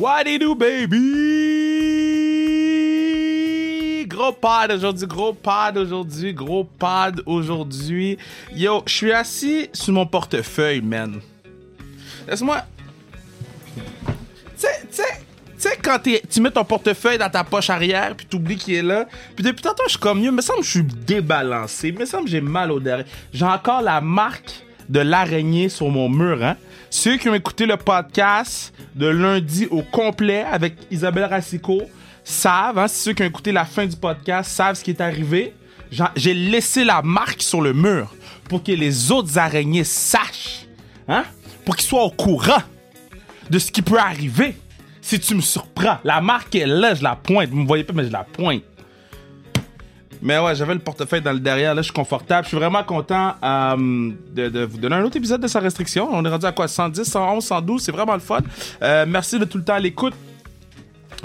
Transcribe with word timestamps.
What 0.00 0.24
do 0.24 0.30
you 0.30 0.38
do, 0.38 0.54
baby? 0.54 0.96
Gros 4.08 4.32
pad 4.32 4.72
aujourd'hui, 4.72 5.06
gros 5.06 5.34
pad 5.34 5.76
aujourd'hui, 5.76 6.32
gros 6.32 6.64
pad 6.64 7.20
aujourd'hui. 7.26 8.16
Yo, 8.56 8.82
je 8.86 8.92
suis 8.94 9.12
assis 9.12 9.68
sur 9.74 9.92
mon 9.92 10.06
portefeuille, 10.06 10.80
man. 10.80 11.20
Laisse-moi. 12.26 12.62
Tu 13.76 14.12
sais, 14.56 14.80
tu 14.88 14.96
sais, 14.96 15.02
tu 15.02 15.68
sais, 15.68 15.76
quand 15.82 15.98
tu 16.02 16.40
mets 16.40 16.50
ton 16.50 16.64
portefeuille 16.64 17.18
dans 17.18 17.28
ta 17.28 17.44
poche 17.44 17.68
arrière, 17.68 18.16
puis 18.16 18.24
t'oublies 18.24 18.56
qu'il 18.56 18.76
est 18.76 18.82
là. 18.82 19.06
Puis 19.36 19.44
depuis 19.44 19.60
tantôt, 19.60 19.82
je 19.84 19.90
suis 19.90 19.98
comme 19.98 20.22
mieux. 20.22 20.30
me 20.30 20.40
semble 20.40 20.60
que 20.60 20.64
je 20.64 20.70
suis 20.70 20.82
débalancé. 20.82 21.92
me 21.92 22.06
semble 22.06 22.24
que 22.24 22.30
j'ai 22.30 22.40
mal 22.40 22.72
au 22.72 22.80
derrière. 22.80 23.04
J'ai 23.34 23.44
encore 23.44 23.82
la 23.82 24.00
marque 24.00 24.64
de 24.88 25.00
l'araignée 25.00 25.68
sur 25.68 25.90
mon 25.90 26.08
mur, 26.08 26.42
hein. 26.42 26.56
Ceux 26.90 27.16
qui 27.18 27.28
ont 27.28 27.34
écouté 27.34 27.66
le 27.66 27.76
podcast 27.76 28.74
de 28.96 29.06
lundi 29.06 29.68
au 29.70 29.82
complet 29.82 30.42
avec 30.42 30.74
Isabelle 30.90 31.24
Racicot 31.24 31.82
savent, 32.24 32.78
hein, 32.78 32.88
ceux 32.88 33.12
qui 33.12 33.22
ont 33.22 33.26
écouté 33.26 33.52
la 33.52 33.64
fin 33.64 33.86
du 33.86 33.94
podcast 33.94 34.50
savent 34.50 34.74
ce 34.74 34.82
qui 34.82 34.90
est 34.90 35.00
arrivé. 35.00 35.54
J'ai 36.16 36.34
laissé 36.34 36.84
la 36.84 37.00
marque 37.02 37.42
sur 37.42 37.60
le 37.60 37.72
mur 37.72 38.12
pour 38.48 38.64
que 38.64 38.72
les 38.72 39.12
autres 39.12 39.38
araignées 39.38 39.84
sachent, 39.84 40.66
hein, 41.06 41.22
pour 41.64 41.76
qu'ils 41.76 41.86
soient 41.88 42.02
au 42.02 42.10
courant 42.10 42.62
de 43.48 43.58
ce 43.60 43.70
qui 43.70 43.82
peut 43.82 43.98
arriver 43.98 44.56
si 45.00 45.20
tu 45.20 45.36
me 45.36 45.40
surprends. 45.40 45.98
La 46.02 46.20
marque 46.20 46.56
est 46.56 46.66
là, 46.66 46.94
je 46.94 47.04
la 47.04 47.14
pointe. 47.14 47.50
Vous 47.50 47.56
me 47.56 47.66
voyez 47.66 47.84
pas, 47.84 47.92
mais 47.92 48.04
je 48.04 48.12
la 48.12 48.24
pointe. 48.24 48.62
Mais 50.22 50.38
ouais, 50.38 50.54
j'avais 50.54 50.74
le 50.74 50.80
portefeuille 50.80 51.22
dans 51.22 51.32
le 51.32 51.40
derrière, 51.40 51.74
là, 51.74 51.82
je 51.82 51.86
suis 51.86 51.94
confortable. 51.94 52.44
Je 52.44 52.48
suis 52.48 52.56
vraiment 52.56 52.82
content 52.84 53.34
euh, 53.42 54.10
de, 54.34 54.64
vous 54.64 54.78
donner 54.78 54.96
un 54.96 55.04
autre 55.04 55.16
épisode 55.16 55.40
de 55.40 55.48
sa 55.48 55.60
restriction. 55.60 56.08
On 56.10 56.24
est 56.24 56.28
rendu 56.28 56.46
à 56.46 56.52
quoi? 56.52 56.68
110, 56.68 57.04
111, 57.04 57.44
112, 57.44 57.82
c'est 57.82 57.92
vraiment 57.92 58.14
le 58.14 58.20
fun. 58.20 58.40
Euh, 58.82 59.06
merci 59.08 59.38
de 59.38 59.44
tout 59.44 59.58
le 59.58 59.64
temps 59.64 59.74
à 59.74 59.80
l'écoute. 59.80 60.14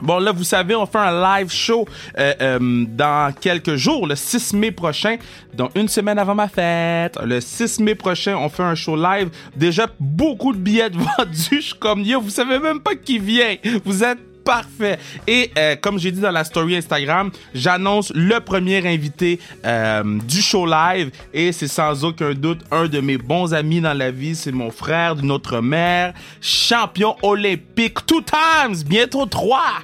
Bon, 0.01 0.19
là, 0.19 0.33
vous 0.33 0.43
savez, 0.43 0.75
on 0.75 0.85
fait 0.85 0.97
un 0.97 1.39
live 1.39 1.49
show 1.49 1.87
euh, 2.17 2.59
dans 2.59 3.33
quelques 3.33 3.75
jours, 3.75 4.07
le 4.07 4.15
6 4.15 4.53
mai 4.53 4.71
prochain, 4.71 5.15
donc 5.53 5.71
une 5.75 5.87
semaine 5.87 6.19
avant 6.19 6.35
ma 6.35 6.49
fête. 6.49 7.17
Le 7.23 7.39
6 7.39 7.79
mai 7.79 7.95
prochain, 7.95 8.35
on 8.37 8.49
fait 8.49 8.63
un 8.63 8.75
show 8.75 8.97
live. 8.97 9.29
Déjà, 9.55 9.87
beaucoup 9.99 10.51
de 10.51 10.57
billets 10.57 10.89
vendus. 11.17 11.47
Je 11.49 11.59
suis 11.59 11.79
comme, 11.79 12.01
yo, 12.01 12.19
vous 12.19 12.29
savez 12.29 12.59
même 12.59 12.81
pas 12.81 12.95
qui 12.95 13.19
vient. 13.19 13.55
Vous 13.85 14.03
êtes 14.03 14.19
parfait. 14.45 14.97
Et 15.27 15.51
euh, 15.57 15.75
comme 15.75 15.99
j'ai 15.99 16.11
dit 16.11 16.21
dans 16.21 16.31
la 16.31 16.45
story 16.45 16.77
Instagram, 16.77 17.31
j'annonce 17.53 18.13
le 18.15 18.39
premier 18.39 18.87
invité 18.87 19.39
euh, 19.65 20.19
du 20.25 20.41
show 20.41 20.65
live 20.65 21.11
et 21.33 21.51
c'est 21.51 21.67
sans 21.67 22.05
aucun 22.05 22.33
doute 22.33 22.59
un 22.71 22.87
de 22.87 23.01
mes 23.01 23.17
bons 23.17 23.53
amis 23.53 23.81
dans 23.81 23.93
la 23.93 24.11
vie. 24.11 24.35
C'est 24.35 24.53
mon 24.53 24.71
frère 24.71 25.15
d'une 25.15 25.31
autre 25.31 25.59
mère, 25.59 26.13
champion 26.39 27.15
olympique 27.23 28.05
two 28.05 28.21
times, 28.21 28.83
bientôt 28.85 29.25
trois. 29.25 29.79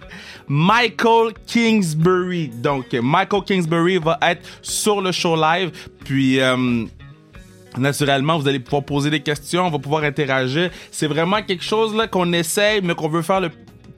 Michael 0.47 1.33
Kingsbury. 1.47 2.49
Donc, 2.49 2.93
Michael 2.93 3.43
Kingsbury 3.43 3.99
va 3.99 4.19
être 4.21 4.45
sur 4.61 5.01
le 5.01 5.11
show 5.13 5.35
live. 5.35 5.71
Puis, 6.03 6.41
euh, 6.41 6.85
Naturellement, 7.77 8.37
vous 8.37 8.49
allez 8.49 8.59
pouvoir 8.59 8.83
poser 8.83 9.09
des 9.09 9.21
questions, 9.21 9.65
on 9.67 9.69
va 9.69 9.79
pouvoir 9.79 10.03
interagir. 10.03 10.71
C'est 10.91 11.07
vraiment 11.07 11.41
quelque 11.41 11.63
chose 11.63 11.95
là 11.95 12.05
qu'on 12.05 12.33
essaye, 12.33 12.81
mais 12.83 12.95
qu'on 12.95 13.07
veut 13.07 13.21
faire 13.21 13.39
le 13.39 13.49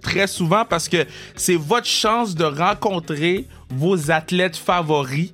très 0.04 0.28
souvent 0.28 0.66
parce 0.66 0.88
que 0.88 1.06
c'est 1.36 1.56
votre 1.56 1.88
chance 1.88 2.36
de 2.36 2.44
rencontrer 2.44 3.48
vos 3.70 4.12
athlètes 4.12 4.56
favoris 4.56 5.32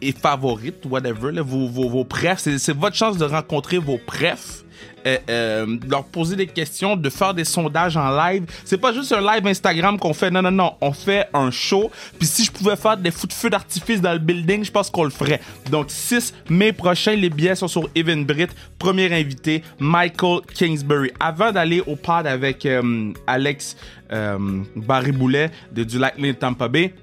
et 0.00 0.12
favorites, 0.12 0.86
whatever, 0.88 1.32
vos, 1.42 1.68
vos, 1.68 1.88
vos 1.88 2.04
prefs. 2.04 2.40
C'est 2.40 2.76
votre 2.76 2.96
chance 2.96 3.18
de 3.18 3.24
rencontrer 3.24 3.78
vos 3.78 3.98
prefs. 3.98 4.64
Euh, 5.06 5.18
euh, 5.28 5.78
leur 5.88 6.04
poser 6.04 6.36
des 6.36 6.46
questions, 6.46 6.96
de 6.96 7.10
faire 7.10 7.34
des 7.34 7.44
sondages 7.44 7.96
en 7.96 8.10
live. 8.16 8.44
C'est 8.64 8.78
pas 8.78 8.92
juste 8.92 9.12
un 9.12 9.20
live 9.20 9.46
Instagram 9.46 9.98
qu'on 9.98 10.14
fait. 10.14 10.30
Non, 10.30 10.42
non, 10.42 10.50
non. 10.50 10.74
On 10.80 10.92
fait 10.92 11.28
un 11.32 11.50
show. 11.50 11.90
Puis 12.18 12.26
si 12.26 12.44
je 12.44 12.52
pouvais 12.52 12.76
faire 12.76 12.96
des 12.96 13.10
fous 13.10 13.26
de 13.26 13.32
feu 13.32 13.50
d'artifice 13.50 14.00
dans 14.00 14.12
le 14.12 14.18
building, 14.18 14.64
je 14.64 14.70
pense 14.70 14.90
qu'on 14.90 15.04
le 15.04 15.10
ferait. 15.10 15.40
Donc 15.70 15.86
6 15.88 16.34
mai 16.48 16.72
prochain, 16.72 17.14
les 17.14 17.30
billets 17.30 17.54
sont 17.54 17.68
sur 17.68 17.88
Evenbrit. 17.94 18.48
Premier 18.78 19.12
invité, 19.14 19.62
Michael 19.78 20.40
Kingsbury. 20.54 21.10
Avant 21.20 21.52
d'aller 21.52 21.82
au 21.86 21.96
pod 21.96 22.26
avec 22.26 22.66
euh, 22.66 23.12
Alex 23.26 23.76
euh, 24.12 24.38
Barry-Boulet 24.76 25.50
de 25.72 25.84
du 25.84 25.98
Lightning 25.98 26.34
Tampa 26.34 26.68
Bay, 26.68 26.94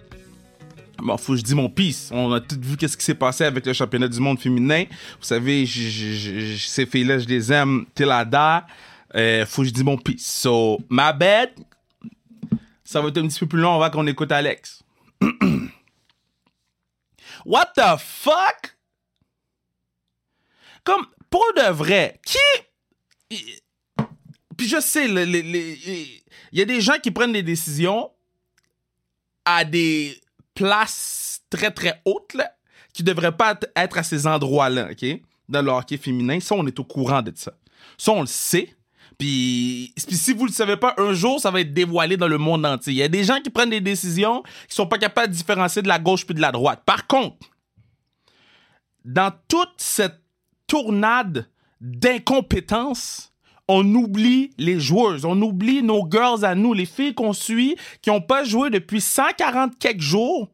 Bon, 1.02 1.18
faut 1.18 1.34
que 1.34 1.40
je 1.40 1.44
dise 1.44 1.54
mon 1.56 1.70
peace. 1.70 2.10
On 2.12 2.32
a 2.34 2.42
tous 2.42 2.58
vu 2.60 2.76
qu'est-ce 2.78 2.98
qui 2.98 3.06
s'est 3.06 3.16
passé 3.16 3.44
avec 3.46 3.66
le 3.66 3.74
championnat 3.74 4.08
du 4.08 4.20
monde 4.20 4.40
féminin. 4.40 4.86
Vous 5.20 5.26
savez, 5.26 5.66
j- 5.66 5.90
j- 5.90 6.18
j- 6.58 6.70
ces 6.70 6.86
filles-là, 6.86 7.20
je 7.20 7.26
les 7.28 7.52
aime. 7.54 7.86
Euh, 9.16 9.46
faut 9.46 9.62
que 9.64 9.68
je 9.68 9.74
dise 9.74 9.84
mon 9.84 9.98
peace. 9.98 10.26
So, 10.26 10.80
my 10.90 11.12
bad. 11.18 11.52
Ça 12.84 13.02
va 13.02 13.08
être 13.10 13.18
un 13.20 13.28
petit 13.28 13.40
peu 13.40 13.48
plus 13.48 13.60
long 13.60 13.76
avant 13.76 13.90
qu'on 13.92 14.08
écoute 14.08 14.32
Alex. 14.32 14.82
What 17.46 17.74
the 17.76 17.98
fuck? 18.00 18.76
Comme, 20.84 21.06
pour 21.30 21.46
de 21.56 21.72
vrai, 21.72 22.20
qui... 22.26 22.38
Puis 24.58 24.68
je 24.68 24.80
sais, 24.81 25.08
il 25.08 26.22
y 26.52 26.62
a 26.62 26.66
des 26.66 26.81
gens 26.81 26.98
qui 27.02 27.12
prennent 27.12 27.31
des 27.31 27.44
décisions 27.44 28.12
à 29.46 29.64
des 29.64 30.20
places 30.59 31.42
très 31.50 31.72
très 31.72 32.02
hautes 32.06 32.34
là, 32.34 32.52
qui 32.94 33.02
devraient 33.03 33.36
pas 33.36 33.58
être- 33.75 33.97
à 33.97 34.03
ces 34.03 34.28
endroits-là, 34.28 34.90
OK? 34.92 35.22
Dans 35.47 35.62
le 35.62 35.72
hockey 35.72 35.97
féminin, 35.97 36.40
ça 36.40 36.53
on 36.56 36.68
est 36.68 36.78
au 36.80 36.84
courant 36.84 37.22
de 37.22 37.31
ça. 37.36 37.53
Ça 37.97 38.12
on 38.12 38.22
le 38.22 38.28
sait. 38.28 38.75
Puis 39.18 39.94
si 39.98 40.34
vous 40.34 40.46
le 40.46 40.52
savez 40.52 40.75
pas, 40.78 40.94
un 40.98 41.14
jour 41.14 41.40
ça 41.40 41.50
va 41.50 41.62
être 41.62 41.74
dévoilé 41.74 42.18
dans 42.18 42.28
le 42.28 42.38
monde 42.38 42.66
entier. 42.66 42.94
Il 42.94 42.98
y 42.98 43.03
a 43.03 43.08
des 43.08 43.24
gens 43.24 43.40
qui 43.42 43.50
prennent 43.50 43.69
des 43.69 43.81
décisions 43.81 44.44
qui 44.68 44.75
sont 44.75 44.86
pas 44.88 44.98
capables 44.98 45.30
de 45.31 45.38
différencier 45.38 45.81
de 45.81 45.88
la 45.88 45.98
gauche 46.00 46.25
puis 46.25 46.36
de 46.36 46.42
la 46.42 46.52
droite. 46.52 46.81
Par 46.86 47.08
contre, 47.08 47.48
dans 49.06 49.31
toute 49.48 49.74
cette 49.78 50.22
tournade 50.68 51.50
d'incompétence, 51.81 53.29
on 53.69 53.85
oublie 53.96 54.50
les 54.57 54.80
joueuses, 54.80 55.24
on 55.25 55.40
oublie 55.41 55.81
nos 55.84 56.06
girls 56.12 56.44
à 56.44 56.56
nous, 56.56 56.74
les 56.74 56.85
filles 56.88 57.13
qu'on 57.13 57.34
suit, 57.34 57.78
qui 58.02 58.09
n'ont 58.09 58.19
pas 58.19 58.44
joué 58.44 58.69
depuis 58.69 59.00
140 59.00 59.78
quelques 59.80 60.02
jours. 60.02 60.50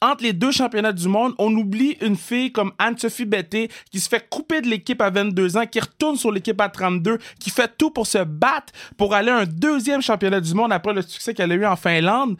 Entre 0.00 0.24
les 0.24 0.32
deux 0.32 0.50
championnats 0.50 0.92
du 0.92 1.06
monde, 1.06 1.34
on 1.38 1.54
oublie 1.54 1.96
une 2.00 2.16
fille 2.16 2.50
comme 2.50 2.72
Anne-Sophie 2.78 3.24
Betté 3.24 3.68
qui 3.90 4.00
se 4.00 4.08
fait 4.08 4.28
couper 4.28 4.60
de 4.60 4.66
l'équipe 4.68 5.00
à 5.00 5.10
22 5.10 5.56
ans, 5.56 5.66
qui 5.66 5.78
retourne 5.78 6.16
sur 6.16 6.32
l'équipe 6.32 6.60
à 6.60 6.68
32, 6.68 7.18
qui 7.38 7.50
fait 7.50 7.70
tout 7.78 7.90
pour 7.90 8.06
se 8.08 8.18
battre 8.24 8.72
pour 8.96 9.14
aller 9.14 9.30
à 9.30 9.38
un 9.38 9.44
deuxième 9.46 10.02
championnat 10.02 10.40
du 10.40 10.54
monde 10.54 10.72
après 10.72 10.92
le 10.92 11.02
succès 11.02 11.34
qu'elle 11.34 11.52
a 11.52 11.54
eu 11.54 11.66
en 11.66 11.76
Finlande, 11.76 12.36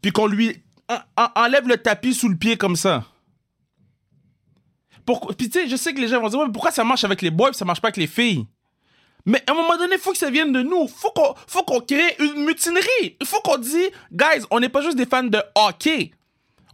puis 0.00 0.10
qu'on 0.10 0.26
lui 0.26 0.56
en- 0.88 1.22
en- 1.22 1.40
enlève 1.44 1.68
le 1.68 1.76
tapis 1.76 2.12
sous 2.14 2.28
le 2.28 2.36
pied 2.36 2.56
comme 2.56 2.74
ça. 2.76 3.04
Puis 5.36 5.48
tu 5.48 5.60
sais, 5.60 5.68
je 5.68 5.76
sais 5.76 5.92
que 5.94 6.00
les 6.00 6.08
gens 6.08 6.20
vont 6.20 6.28
dire, 6.28 6.44
mais 6.46 6.52
pourquoi 6.52 6.70
ça 6.70 6.84
marche 6.84 7.04
avec 7.04 7.22
les 7.22 7.30
boys 7.30 7.50
et 7.50 7.54
ça 7.54 7.64
marche 7.64 7.80
pas 7.80 7.88
avec 7.88 7.96
les 7.96 8.06
filles? 8.06 8.46
Mais 9.26 9.42
à 9.46 9.52
un 9.52 9.54
moment 9.54 9.76
donné, 9.76 9.94
il 9.94 10.00
faut 10.00 10.12
que 10.12 10.18
ça 10.18 10.30
vienne 10.30 10.52
de 10.52 10.62
nous. 10.62 10.88
Faut 10.88 11.10
qu'on, 11.10 11.34
faut 11.46 11.62
qu'on 11.62 11.80
crée 11.80 12.16
une 12.18 12.44
mutinerie. 12.44 13.16
Il 13.20 13.26
faut 13.26 13.40
qu'on 13.40 13.58
dise, 13.58 13.90
guys, 14.12 14.44
on 14.50 14.60
n'est 14.60 14.68
pas 14.68 14.82
juste 14.82 14.96
des 14.96 15.06
fans 15.06 15.22
de 15.22 15.40
hockey. 15.54 16.12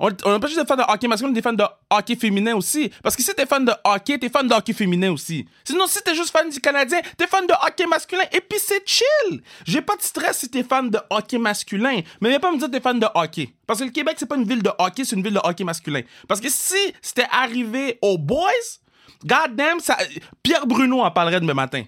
On 0.00 0.10
n'est 0.10 0.38
pas 0.38 0.46
juste 0.46 0.60
des 0.60 0.66
fans 0.66 0.76
de 0.76 0.84
hockey 0.88 1.08
masculin, 1.08 1.30
on 1.30 1.32
est 1.32 1.34
des 1.34 1.42
fans 1.42 1.52
de 1.52 1.64
hockey 1.90 2.14
féminin 2.14 2.54
aussi. 2.54 2.90
Parce 3.02 3.16
que 3.16 3.22
si 3.22 3.34
t'es 3.34 3.46
fan 3.46 3.64
de 3.64 3.72
hockey, 3.82 4.16
t'es 4.16 4.28
fan 4.28 4.46
de 4.46 4.54
hockey 4.54 4.72
féminin 4.72 5.10
aussi. 5.10 5.44
Sinon, 5.64 5.88
si 5.88 6.00
t'es 6.02 6.14
juste 6.14 6.30
fan 6.30 6.48
du 6.48 6.60
Canadien, 6.60 7.00
t'es 7.16 7.26
fan 7.26 7.44
de 7.46 7.52
hockey 7.66 7.84
masculin. 7.86 8.22
Et 8.32 8.40
puis 8.40 8.60
c'est 8.64 8.88
chill. 8.88 9.42
J'ai 9.66 9.82
pas 9.82 9.96
de 9.96 10.02
stress 10.02 10.38
si 10.38 10.48
t'es 10.48 10.62
fan 10.62 10.88
de 10.88 11.00
hockey 11.10 11.38
masculin. 11.38 12.00
Mais 12.20 12.28
viens 12.28 12.38
pas 12.38 12.52
me 12.52 12.58
dire 12.58 12.68
que 12.68 12.72
t'es 12.72 12.80
fan 12.80 13.00
de 13.00 13.08
hockey. 13.12 13.52
Parce 13.66 13.80
que 13.80 13.86
le 13.86 13.90
Québec, 13.90 14.16
c'est 14.18 14.28
pas 14.28 14.36
une 14.36 14.44
ville 14.44 14.62
de 14.62 14.70
hockey, 14.78 15.04
c'est 15.04 15.16
une 15.16 15.22
ville 15.22 15.34
de 15.34 15.40
hockey 15.42 15.64
masculin. 15.64 16.02
Parce 16.28 16.40
que 16.40 16.48
si 16.48 16.94
c'était 17.02 17.26
arrivé 17.32 17.98
aux 18.00 18.18
boys, 18.18 18.50
goddamn. 19.24 19.78
Pierre 20.44 20.66
Bruno 20.66 21.00
en 21.00 21.10
parlerait 21.10 21.40
demain 21.40 21.54
matin. 21.54 21.82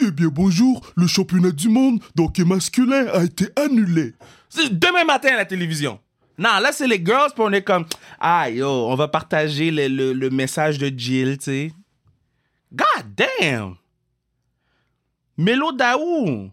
Eh 0.00 0.10
bien 0.10 0.28
bonjour, 0.28 0.80
le 0.96 1.06
championnat 1.06 1.50
du 1.50 1.68
monde 1.68 2.02
d'hockey 2.14 2.44
masculin 2.44 3.06
a 3.12 3.24
été 3.24 3.48
annulé. 3.56 4.14
C'est 4.48 4.78
demain 4.78 5.04
matin 5.04 5.30
à 5.32 5.36
la 5.36 5.44
télévision. 5.44 6.00
Non, 6.38 6.58
là, 6.60 6.72
c'est 6.72 6.86
les 6.86 7.04
girls, 7.04 7.30
puis 7.34 7.44
on 7.44 7.52
est 7.52 7.62
comme, 7.62 7.84
ah, 8.18 8.48
yo, 8.48 8.68
on 8.68 8.94
va 8.94 9.06
partager 9.06 9.70
le, 9.70 10.28
message 10.30 10.78
de 10.78 10.92
Jill, 10.96 11.38
tu. 11.38 11.72
God 12.72 13.14
damn! 13.14 13.76
Mélo 15.36 15.72
Daou! 15.72 16.50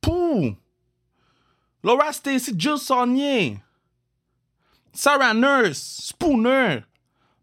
Pou! 0.00 0.54
Laura 1.82 2.12
Stacy, 2.12 2.54
Jill 2.56 2.78
Saunier! 2.78 3.58
Sarah 4.92 5.34
Nurse! 5.34 6.06
Spooner! 6.06 6.84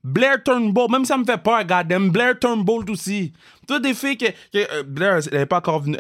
Blair 0.04 0.44
Turnbull, 0.44 0.92
même 0.92 1.06
ça 1.06 1.18
me 1.18 1.24
fait 1.24 1.38
peur, 1.38 1.64
goddamn. 1.64 2.10
Blair 2.10 2.38
Turnbull 2.38 2.90
aussi. 2.90 3.32
Toutes 3.68 3.84
des 3.84 3.94
filles 3.94 4.18
que. 4.18 4.26
que, 4.26 4.58
euh, 4.74 4.84
Blair, 4.84 5.20
elle 5.32 5.42
est 5.42 5.46
pas 5.46 5.58
encore 5.58 5.82
venue. 5.82 5.98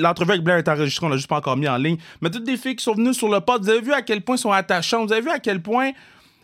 L'entrevue 0.00 0.32
avec 0.32 0.42
Blair 0.42 0.58
est 0.58 0.68
enregistrée, 0.68 1.06
on 1.06 1.08
l'a 1.08 1.16
juste 1.16 1.28
pas 1.28 1.38
encore 1.38 1.56
mis 1.56 1.68
en 1.68 1.78
ligne. 1.78 1.96
Mais 2.20 2.30
toutes 2.30 2.44
des 2.44 2.58
filles 2.58 2.76
qui 2.76 2.84
sont 2.84 2.94
venues 2.94 3.14
sur 3.14 3.28
le 3.28 3.40
pod, 3.40 3.62
vous 3.62 3.70
avez 3.70 3.80
vu 3.80 3.92
à 3.92 4.02
quel 4.02 4.20
point 4.20 4.34
elles 4.34 4.40
sont 4.40 4.52
attachantes, 4.52 5.06
vous 5.06 5.12
avez 5.12 5.22
vu 5.22 5.30
à 5.30 5.38
quel 5.38 5.62
point 5.62 5.92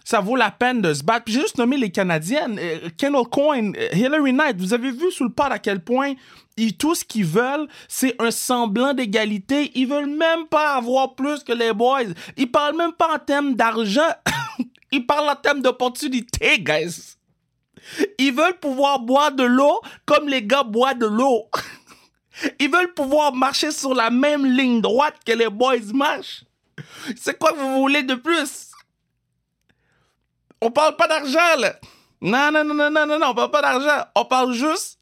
ça 0.05 0.21
vaut 0.21 0.37
la 0.37 0.51
peine 0.51 0.81
de 0.81 0.95
se 0.95 1.03
battre. 1.03 1.25
Puis 1.25 1.35
j'ai 1.35 1.41
juste 1.41 1.59
nommé 1.59 1.77
les 1.77 1.91
Canadiennes. 1.91 2.59
Euh, 2.59 2.89
Kendall 2.97 3.27
Coyne, 3.31 3.75
euh, 3.77 3.89
Hillary 3.95 4.33
Knight. 4.33 4.57
Vous 4.59 4.73
avez 4.73 4.91
vu 4.91 5.11
sous 5.11 5.25
le 5.25 5.31
pas 5.31 5.47
à 5.47 5.59
quel 5.59 5.81
point 5.81 6.13
ils, 6.57 6.77
tout 6.77 6.95
ce 6.95 7.05
qu'ils 7.05 7.25
veulent, 7.25 7.67
c'est 7.89 8.15
un 8.21 8.31
semblant 8.31 8.95
d'égalité. 8.95 9.73
Ils 9.75 9.89
veulent 9.89 10.07
même 10.07 10.47
pas 10.49 10.77
avoir 10.77 11.15
plus 11.15 11.43
que 11.43 11.53
les 11.53 11.73
boys. 11.73 12.13
Ils 12.37 12.51
parlent 12.51 12.77
même 12.77 12.93
pas 12.93 13.15
en 13.15 13.19
termes 13.19 13.55
d'argent. 13.55 14.03
Ils 14.95 15.07
parlent 15.07 15.29
en 15.29 15.37
termes 15.37 15.61
d'opportunité, 15.61 16.59
guys. 16.61 17.17
Ils 18.19 18.33
veulent 18.33 18.59
pouvoir 18.59 19.01
boire 19.01 19.33
de 19.33 19.45
l'eau 19.45 19.81
comme 20.07 20.29
les 20.29 20.43
gars 20.43 20.63
boivent 20.63 20.99
de 20.99 21.07
l'eau. 21.07 21.49
Ils 22.59 22.71
veulent 22.71 22.95
pouvoir 22.95 23.35
marcher 23.35 23.71
sur 23.71 23.95
la 23.95 24.11
même 24.11 24.45
ligne 24.45 24.81
droite 24.81 25.17
que 25.25 25.33
les 25.33 25.49
boys 25.49 25.93
marchent. 25.93 26.45
C'est 27.17 27.39
quoi 27.39 27.53
que 27.53 27.59
vous 27.59 27.81
voulez 27.81 28.03
de 28.03 28.15
plus? 28.15 28.71
On 30.61 30.71
parle 30.71 30.97
pas 30.97 31.07
d'argent, 31.07 31.57
là. 31.59 31.77
Non, 32.21 32.51
non, 32.51 32.65
non, 32.65 32.75
non, 32.75 32.91
non, 32.91 33.07
non, 33.07 33.19
non, 33.19 33.27
on 33.29 33.35
parle 33.35 33.51
pas 33.51 33.63
d'argent. 33.63 34.07
On 34.17 34.25
parle 34.25 34.53
juste 34.55 34.99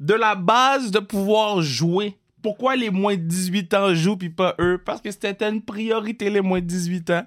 de 0.00 0.14
la 0.14 0.34
base 0.34 0.90
de 0.90 0.98
pouvoir 0.98 1.62
jouer. 1.62 2.18
Pourquoi 2.42 2.76
les 2.76 2.90
moins 2.90 3.16
de 3.16 3.22
18 3.22 3.74
ans 3.74 3.94
jouent 3.94 4.16
puis 4.16 4.28
pas 4.28 4.54
eux? 4.58 4.82
Parce 4.84 5.00
que 5.00 5.10
c'était 5.10 5.48
une 5.48 5.62
priorité, 5.62 6.28
les 6.28 6.42
moins 6.42 6.60
de 6.60 6.66
18 6.66 7.10
ans. 7.10 7.24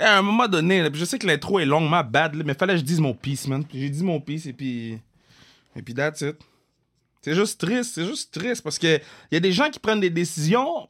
À 0.00 0.18
un 0.18 0.22
moment 0.22 0.48
donné, 0.48 0.88
je 0.92 1.04
sais 1.04 1.18
que 1.18 1.26
l'intro 1.26 1.60
est 1.60 1.66
longue, 1.66 1.88
ma 1.88 2.02
bad, 2.02 2.34
mais 2.44 2.54
fallait 2.54 2.74
que 2.74 2.80
je 2.80 2.84
dise 2.84 3.00
mon 3.00 3.14
piece, 3.14 3.46
man. 3.46 3.64
J'ai 3.72 3.90
dit 3.90 4.02
mon 4.02 4.20
piece 4.20 4.46
et 4.46 4.52
puis. 4.52 4.98
Et 5.76 5.82
puis 5.82 5.94
that's 5.94 6.22
it. 6.22 6.36
C'est 7.22 7.34
juste 7.34 7.60
triste, 7.60 7.94
c'est 7.94 8.06
juste 8.06 8.32
triste 8.32 8.62
parce 8.62 8.78
que 8.78 8.98
y 9.30 9.36
a 9.36 9.40
des 9.40 9.52
gens 9.52 9.68
qui 9.68 9.78
prennent 9.78 10.00
des 10.00 10.10
décisions 10.10 10.88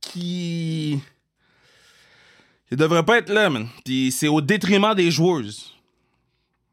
qui. 0.00 1.00
Ils 2.70 2.76
devraient 2.76 3.04
pas 3.04 3.18
être 3.18 3.30
là, 3.30 3.50
man. 3.50 3.68
Puis 3.84 4.12
c'est 4.12 4.28
au 4.28 4.40
détriment 4.40 4.94
des 4.94 5.10
joueuses. 5.10 5.72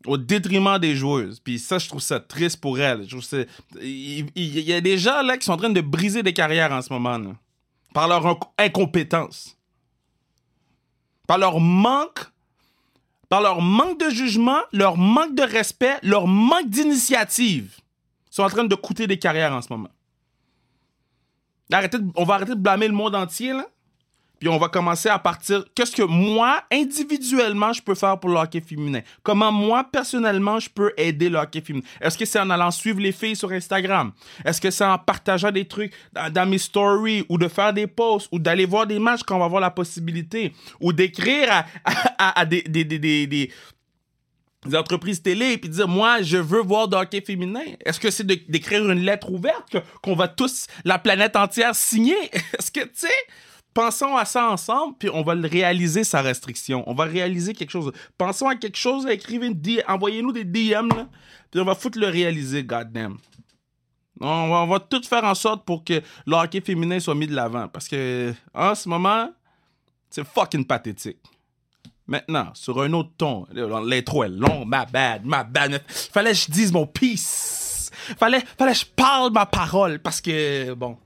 Au 0.06 0.18
détriment 0.18 0.78
des 0.78 0.96
joueuses. 0.96 1.40
Puis 1.40 1.60
ça, 1.60 1.78
je 1.78 1.88
trouve 1.88 2.02
ça 2.02 2.20
triste 2.20 2.60
pour 2.60 2.80
elles. 2.80 3.08
Je 3.08 3.46
il, 3.82 4.28
y 4.36 4.74
a 4.74 4.82
des 4.82 4.98
gens 4.98 5.22
là 5.22 5.38
qui 5.38 5.46
sont 5.46 5.54
en 5.54 5.58
train 5.58 5.70
de 5.70 5.82
briser 5.82 6.24
des 6.24 6.34
carrières 6.34 6.72
en 6.72 6.82
ce 6.82 6.92
moment. 6.92 7.18
Là, 7.18 7.36
par 7.94 8.08
leur 8.08 8.40
incompétence. 8.58 9.56
Par 11.28 11.38
leur 11.38 11.60
manque 11.60 12.34
par 13.34 13.42
leur 13.42 13.62
manque 13.62 14.00
de 14.00 14.12
jugement, 14.12 14.60
leur 14.72 14.96
manque 14.96 15.34
de 15.34 15.42
respect, 15.42 15.98
leur 16.04 16.28
manque 16.28 16.70
d'initiative, 16.70 17.76
sont 18.30 18.44
en 18.44 18.48
train 18.48 18.64
de 18.64 18.76
coûter 18.76 19.08
des 19.08 19.18
carrières 19.18 19.54
en 19.54 19.62
ce 19.64 19.74
moment. 19.74 19.90
on 22.16 22.26
va 22.26 22.36
arrêter 22.36 22.54
de 22.54 22.60
blâmer 22.60 22.88
le 22.88 22.94
monde 22.94 23.16
entier, 23.16 23.54
là. 23.54 23.66
Puis 24.44 24.52
on 24.52 24.58
va 24.58 24.68
commencer 24.68 25.08
à 25.08 25.18
partir. 25.20 25.64
Qu'est-ce 25.74 25.96
que 25.96 26.02
moi, 26.02 26.64
individuellement, 26.70 27.72
je 27.72 27.82
peux 27.82 27.96
faire 27.96 28.20
pour 28.20 28.30
le 28.30 28.36
hockey 28.36 28.60
féminin? 28.60 29.00
Comment 29.24 29.54
moi, 29.54 29.86
personnellement, 29.90 30.60
je 30.60 30.70
peux 30.70 30.92
aider 30.98 31.30
le 31.30 31.38
hockey 31.38 31.62
féminin? 31.62 31.86
Est-ce 32.02 32.18
que 32.18 32.26
c'est 32.26 32.42
en 32.42 32.50
allant 32.50 32.70
suivre 32.70 33.00
les 33.00 33.14
filles 33.14 33.38
sur 33.38 33.54
Instagram? 33.54 34.12
Est-ce 34.44 34.60
que 34.60 34.70
c'est 34.70 34.84
en 34.84 34.98
partageant 34.98 35.50
des 35.50 35.64
trucs 35.64 35.94
dans, 36.12 36.46
mes 36.46 36.58
stories 36.58 37.26
ou 37.30 37.38
de 37.38 37.48
faire 37.48 37.72
des 37.72 37.88
posts 37.88 38.28
ou 38.34 38.40
d'aller 38.40 38.66
voir 38.66 38.86
des 38.86 39.00
matchs 39.00 39.22
quand 39.26 39.38
on 39.38 39.40
va 39.40 39.46
avoir 39.46 39.62
la 39.62 39.72
possibilité? 39.72 40.52
Ou 40.82 40.92
d'écrire 40.92 41.64
à, 42.18 42.46
des, 42.46 42.64
des, 42.64 43.50
entreprises 44.74 45.22
télé 45.22 45.54
et 45.54 45.58
puis 45.58 45.70
dire 45.70 45.88
moi 45.88 46.22
je 46.22 46.38
veux 46.38 46.62
voir 46.62 46.90
de 46.90 46.96
hockey 46.96 47.20
féminin 47.20 47.64
est-ce 47.86 48.00
que 48.00 48.10
c'est 48.10 48.26
d'écrire 48.26 48.90
une 48.90 49.02
lettre 49.02 49.30
ouverte 49.30 49.76
qu'on 50.02 50.16
va 50.16 50.28
tous 50.30 50.68
la 50.84 51.00
planète 51.00 51.36
entière 51.36 51.76
signer? 51.76 52.16
Est-ce 52.58 52.72
que 52.72 52.82
tu 52.82 52.92
sais? 52.94 53.08
Pensons 53.74 54.16
à 54.16 54.26
ça 54.26 54.50
ensemble, 54.50 54.96
puis 54.98 55.10
on 55.10 55.24
va 55.24 55.36
le 55.36 55.48
réaliser, 55.48 56.04
sa 56.04 56.22
restriction. 56.22 56.84
On 56.88 56.94
va 56.94 57.06
réaliser 57.06 57.54
quelque 57.54 57.72
chose. 57.72 57.92
Pensons 58.18 58.48
à 58.48 58.56
quelque 58.56 58.78
chose, 58.78 59.06
écrivez, 59.08 59.52
envoyez-nous 59.88 60.32
des 60.32 60.44
DM, 60.44 60.90
là, 60.90 61.08
puis 61.52 61.60
on 61.60 61.66
va 61.66 61.76
foutre 61.76 62.00
le 62.00 62.08
réaliser, 62.08 62.64
goddamn. 62.64 63.18
On 64.20 64.50
va, 64.50 64.56
on 64.64 64.68
va 64.68 64.80
tout 64.80 65.02
faire 65.04 65.24
en 65.24 65.36
sorte 65.36 65.66
pour 65.66 65.84
que 65.84 66.02
le 66.26 66.62
féminin 66.62 67.00
soit 67.00 67.16
mis 67.16 67.28
de 67.28 67.36
l'avant. 67.36 67.68
Parce 67.68 67.88
que, 67.88 68.34
en 68.54 68.76
ce 68.76 68.88
moment, 68.88 69.30
c'est 70.10 70.26
fucking 70.26 70.66
pathétique. 70.66 71.18
Maintenant, 72.06 72.50
sur 72.54 72.82
un 72.82 72.92
autre 72.94 73.12
ton, 73.18 73.48
l'intro 73.52 74.24
est 74.24 74.30
long, 74.30 74.66
ma 74.66 74.86
bad, 74.86 75.26
ma 75.26 75.44
bad. 75.44 75.82
Fallait 75.88 76.32
que 76.32 76.38
je 76.38 76.52
dise 76.52 76.72
mon 76.72 76.86
peace. 76.86 77.90
Fallait, 78.18 78.42
fallait 78.58 78.74
que 78.74 78.80
je 78.80 78.86
parle 78.86 79.32
ma 79.32 79.46
parole 79.46 80.00
parce 80.00 80.20
que, 80.20 80.74
bon, 80.74 80.98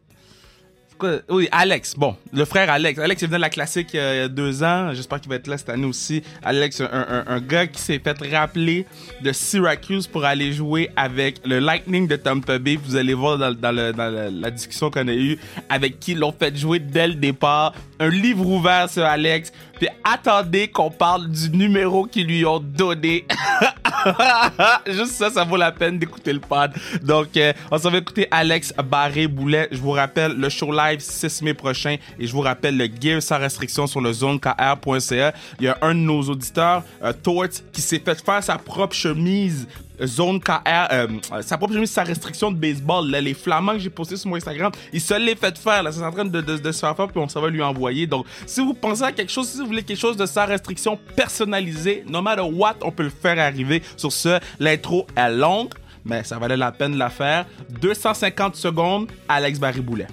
oui, 1.29 1.47
Alex. 1.51 1.95
Bon, 1.95 2.15
le 2.33 2.45
frère 2.45 2.69
Alex. 2.69 2.99
Alex, 2.99 3.21
il 3.21 3.27
venu 3.27 3.37
de 3.37 3.41
la 3.41 3.49
classique 3.49 3.93
euh, 3.95 4.13
il 4.15 4.19
y 4.19 4.23
a 4.23 4.27
deux 4.27 4.63
ans. 4.63 4.93
J'espère 4.93 5.19
qu'il 5.21 5.29
va 5.29 5.35
être 5.35 5.47
là 5.47 5.57
cette 5.57 5.69
année 5.69 5.85
aussi. 5.85 6.23
Alex, 6.43 6.81
un, 6.81 7.39
gars 7.39 7.67
qui 7.67 7.81
s'est 7.81 7.99
fait 7.99 8.17
rappeler 8.35 8.85
de 9.21 9.31
Syracuse 9.31 10.07
pour 10.07 10.25
aller 10.25 10.53
jouer 10.53 10.89
avec 10.95 11.41
le 11.45 11.59
Lightning 11.59 12.07
de 12.07 12.15
Tampa 12.15 12.57
Bay. 12.57 12.77
Vous 12.83 12.95
allez 12.95 13.13
voir 13.13 13.37
dans 13.37 13.71
la 13.71 14.51
discussion 14.51 14.89
qu'on 14.89 15.07
a 15.07 15.13
eue 15.13 15.37
avec 15.69 15.99
qui 15.99 16.15
l'ont 16.15 16.33
fait 16.37 16.55
jouer 16.55 16.79
dès 16.79 17.07
le 17.07 17.15
départ. 17.15 17.73
Un 17.99 18.09
livre 18.09 18.45
ouvert 18.45 18.89
sur 18.89 19.03
Alex. 19.03 19.51
Puis 19.79 19.89
attendez 20.03 20.67
qu'on 20.67 20.89
parle 20.89 21.29
du 21.29 21.49
numéro 21.51 22.05
qu'ils 22.05 22.27
lui 22.27 22.45
ont 22.45 22.59
donné. 22.59 23.25
Juste 24.87 25.13
ça, 25.13 25.29
ça 25.29 25.43
vaut 25.43 25.57
la 25.57 25.71
peine 25.71 25.99
d'écouter 25.99 26.33
le 26.33 26.39
pod. 26.39 26.71
Donc, 27.03 27.37
euh, 27.37 27.53
on 27.71 27.77
s'en 27.77 27.91
va 27.91 27.99
écouter 27.99 28.27
Alex 28.31 28.73
Barré-Boulet. 28.83 29.69
Je 29.71 29.77
vous 29.77 29.91
rappelle, 29.91 30.33
le 30.33 30.49
show 30.49 30.71
live 30.71 30.86
6 30.97 31.41
mai 31.41 31.53
prochain. 31.53 31.97
Et 32.19 32.27
je 32.27 32.31
vous 32.31 32.41
rappelle 32.41 32.77
le 32.77 32.87
gear 32.99 33.21
sans 33.21 33.37
restriction 33.37 33.87
sur 33.87 34.01
le 34.01 34.13
zonekr.ca. 34.13 35.33
Il 35.59 35.65
y 35.65 35.67
a 35.67 35.77
un 35.81 35.93
de 35.93 35.99
nos 35.99 36.21
auditeurs, 36.23 36.83
euh, 37.03 37.13
Tort, 37.13 37.47
qui 37.71 37.81
s'est 37.81 37.99
fait 37.99 38.23
faire 38.23 38.43
sa 38.43 38.57
propre 38.57 38.95
chemise 38.95 39.67
zone 40.05 40.39
KR, 40.39 40.87
euh, 40.91 41.07
sa 41.41 41.57
propre 41.57 41.73
chemise, 41.73 41.91
sa 41.91 42.03
restriction 42.03 42.51
de 42.51 42.57
baseball, 42.57 43.09
les 43.09 43.33
flamands 43.33 43.73
que 43.73 43.79
j'ai 43.79 43.89
postés 43.89 44.17
sur 44.17 44.29
mon 44.29 44.35
Instagram, 44.35 44.71
il 44.93 45.01
se 45.01 45.13
l'est 45.13 45.35
fait 45.35 45.57
faire, 45.57 45.83
là, 45.83 45.91
c'est 45.91 46.03
en 46.03 46.11
train 46.11 46.25
de, 46.25 46.41
se 46.41 46.79
faire 46.79 46.95
faire, 46.95 47.07
puis 47.07 47.19
on 47.19 47.27
s'en 47.27 47.41
va 47.41 47.49
lui 47.49 47.63
envoyer. 47.63 48.05
Donc, 48.07 48.25
si 48.45 48.61
vous 48.61 48.73
pensez 48.73 49.03
à 49.03 49.11
quelque 49.11 49.31
chose, 49.31 49.47
si 49.47 49.59
vous 49.59 49.67
voulez 49.67 49.83
quelque 49.83 49.99
chose 49.99 50.17
de 50.17 50.25
sa 50.25 50.45
restriction 50.45 50.99
personnalisée, 51.15 52.03
no 52.07 52.21
matter 52.21 52.41
what, 52.41 52.75
on 52.81 52.91
peut 52.91 53.03
le 53.03 53.09
faire 53.09 53.39
arriver. 53.39 53.81
Sur 53.95 54.11
ce, 54.11 54.39
l'intro 54.59 55.07
est 55.15 55.31
longue, 55.31 55.73
mais 56.05 56.23
ça 56.23 56.37
valait 56.37 56.57
la 56.57 56.71
peine 56.71 56.93
de 56.93 56.99
la 56.99 57.09
faire. 57.09 57.45
250 57.81 58.55
secondes, 58.55 59.11
Alex 59.27 59.59
Barry-Boulet. 59.59 60.07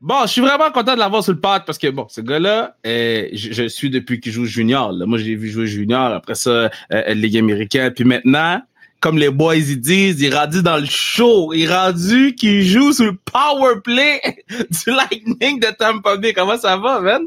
Bon, 0.00 0.22
je 0.22 0.28
suis 0.28 0.40
vraiment 0.40 0.70
content 0.70 0.94
de 0.94 1.00
l'avoir 1.00 1.24
sur 1.24 1.32
le 1.32 1.40
pad 1.40 1.64
parce 1.66 1.76
que, 1.76 1.88
bon, 1.88 2.06
ce 2.08 2.20
gars-là, 2.20 2.76
euh, 2.86 3.28
je, 3.32 3.66
suis 3.66 3.90
depuis 3.90 4.20
qu'il 4.20 4.30
joue 4.30 4.44
junior. 4.44 4.92
Moi, 4.92 5.18
j'ai 5.18 5.34
vu 5.34 5.48
jouer 5.48 5.66
junior, 5.66 6.12
après 6.12 6.36
ça, 6.36 6.50
euh, 6.50 6.68
euh, 6.92 7.14
Ligue 7.14 7.36
américaine. 7.36 7.92
Puis 7.92 8.04
maintenant, 8.04 8.62
comme 9.00 9.18
les 9.18 9.30
boys 9.30 9.56
ils 9.56 9.80
disent, 9.80 10.20
il 10.20 10.32
est 10.32 10.36
rendu 10.36 10.62
dans 10.62 10.76
le 10.76 10.86
show. 10.86 11.52
Il 11.52 11.64
est 11.64 11.74
rendu 11.74 12.36
qu'il 12.36 12.62
joue 12.62 12.92
sur 12.92 13.06
le 13.06 13.16
power 13.24 13.80
play 13.82 14.20
du 14.48 14.90
Lightning 14.92 15.58
de 15.58 15.74
Tampa 15.76 16.16
Bay. 16.16 16.32
Comment 16.32 16.56
ça 16.56 16.76
va, 16.76 17.00
man? 17.00 17.22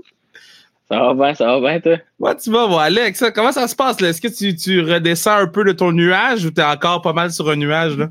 Ça 0.90 1.00
va 1.00 1.14
bien, 1.14 1.34
ça 1.34 1.46
va 1.48 1.60
bien, 1.60 1.80
toi? 1.82 1.98
Ouais, 2.20 2.38
tu 2.38 2.52
vas, 2.52 2.68
bon, 2.68 2.78
Alex, 2.78 3.24
comment 3.36 3.52
ça 3.52 3.68
se 3.68 3.76
passe, 3.76 4.00
là? 4.00 4.10
Est-ce 4.10 4.22
que 4.22 4.28
tu, 4.30 4.56
tu 4.56 4.82
redescends 4.82 5.38
un 5.38 5.48
peu 5.48 5.66
de 5.66 5.74
ton 5.74 5.92
nuage 5.92 6.46
ou 6.46 6.52
t'es 6.52 6.64
encore 6.64 7.02
pas 7.02 7.14
mal 7.14 7.32
sur 7.32 7.50
un 7.50 7.56
nuage, 7.58 7.98
là? 7.98 8.10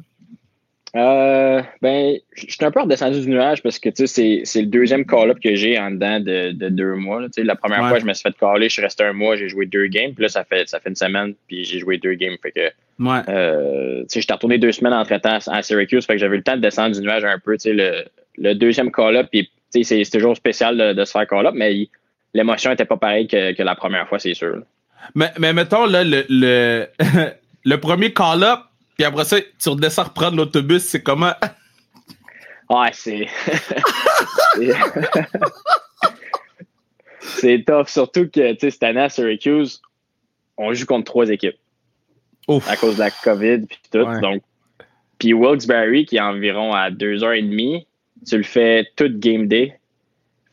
Euh, 0.97 1.63
ben, 1.81 2.17
je 2.35 2.47
suis 2.53 2.65
un 2.65 2.71
peu 2.73 2.81
redescendu 2.81 3.21
du 3.21 3.29
nuage 3.29 3.63
parce 3.63 3.79
que 3.79 3.91
c'est, 4.07 4.41
c'est 4.45 4.61
le 4.61 4.67
deuxième 4.67 5.07
call-up 5.07 5.39
que 5.39 5.55
j'ai 5.55 5.79
en 5.79 5.93
dedans 5.93 6.19
de, 6.19 6.51
de 6.51 6.69
deux 6.69 6.95
mois. 6.97 7.21
Là. 7.21 7.29
La 7.37 7.55
première 7.55 7.89
fois, 7.89 8.01
je 8.01 8.05
me 8.05 8.13
suis 8.13 8.23
fait 8.23 8.37
caller, 8.37 8.69
je 8.69 8.75
suis 8.75 8.83
resté 8.83 9.05
un 9.05 9.13
mois, 9.13 9.37
j'ai 9.37 9.49
joué 9.49 9.67
deux 9.67 9.87
games. 9.87 10.13
Puis 10.15 10.23
là, 10.23 10.29
ça 10.29 10.45
fait, 10.45 10.69
ça 10.69 10.81
fait 10.81 10.89
une 10.89 10.97
semaine, 10.97 11.35
puis 11.47 11.65
j'ai 11.65 11.79
joué 11.79 11.99
deux 11.99 12.15
games. 12.15 12.37
Fait 12.43 12.51
que, 12.51 13.05
ouais. 13.05 13.21
euh, 13.29 14.05
j'étais 14.13 14.33
retourné 14.33 14.59
deux 14.59 14.73
semaines 14.73 14.95
entre-temps 14.95 15.39
à 15.47 15.63
Syracuse. 15.63 16.07
Fait 16.07 16.15
que 16.15 16.19
j'avais 16.19 16.35
eu 16.35 16.39
le 16.39 16.45
temps 16.45 16.57
de 16.57 16.63
descendre 16.63 16.97
du 16.97 17.01
nuage 17.03 17.25
un 17.25 17.39
peu. 17.39 17.57
Le, 17.65 18.05
le 18.39 18.55
deuxième 18.55 18.91
call-up, 18.91 19.29
puis 19.31 19.49
c'est, 19.71 19.85
c'est 19.85 20.11
toujours 20.11 20.37
spécial 20.37 20.77
de, 20.77 20.93
de 20.93 21.05
se 21.05 21.13
faire 21.13 21.27
call-up, 21.29 21.55
mais 21.55 21.89
l'émotion 22.35 22.73
était 22.73 22.85
pas 22.85 22.97
pareille 22.97 23.29
que, 23.29 23.53
que 23.53 23.63
la 23.63 23.77
première 23.77 24.09
fois, 24.09 24.19
c'est 24.19 24.35
sûr. 24.35 24.63
Mais, 25.15 25.31
mais 25.39 25.53
mettons, 25.53 25.87
là, 25.87 26.03
le, 26.03 26.25
le, 26.29 26.87
le 27.65 27.77
premier 27.77 28.13
call-up, 28.13 28.61
puis 29.01 29.07
après 29.07 29.25
ça, 29.25 29.39
tu 29.41 29.69
redescends 29.71 30.03
reprendre 30.03 30.37
l'autobus, 30.37 30.83
c'est 30.83 31.03
comment? 31.03 31.33
Ouais, 32.69 32.91
c'est. 32.93 33.27
c'est 37.21 37.65
tough. 37.67 37.89
Surtout 37.89 38.29
que, 38.29 38.53
tu 38.53 38.59
sais, 38.61 38.71
cette 38.71 38.83
année 38.85 39.01
à 39.01 39.09
Syracuse, 39.09 39.83
on 40.57 40.73
joue 40.73 40.87
contre 40.87 41.07
trois 41.07 41.29
équipes. 41.31 41.57
Ouf. 42.47 42.71
À 42.71 42.77
cause 42.77 42.95
de 42.95 43.01
la 43.01 43.11
COVID 43.11 43.67
puis 43.67 43.79
tout. 43.91 44.05
Donc, 44.21 44.43
puis 45.19 45.33
Wilkes-Barre, 45.33 46.05
qui 46.07 46.19
est 46.19 46.21
environ 46.21 46.73
à 46.73 46.93
deux 46.93 47.25
heures 47.25 47.33
et 47.33 47.43
demie, 47.43 47.89
tu 48.25 48.37
le 48.37 48.45
fais 48.45 48.87
toute 48.95 49.19
game 49.19 49.49
day. 49.49 49.81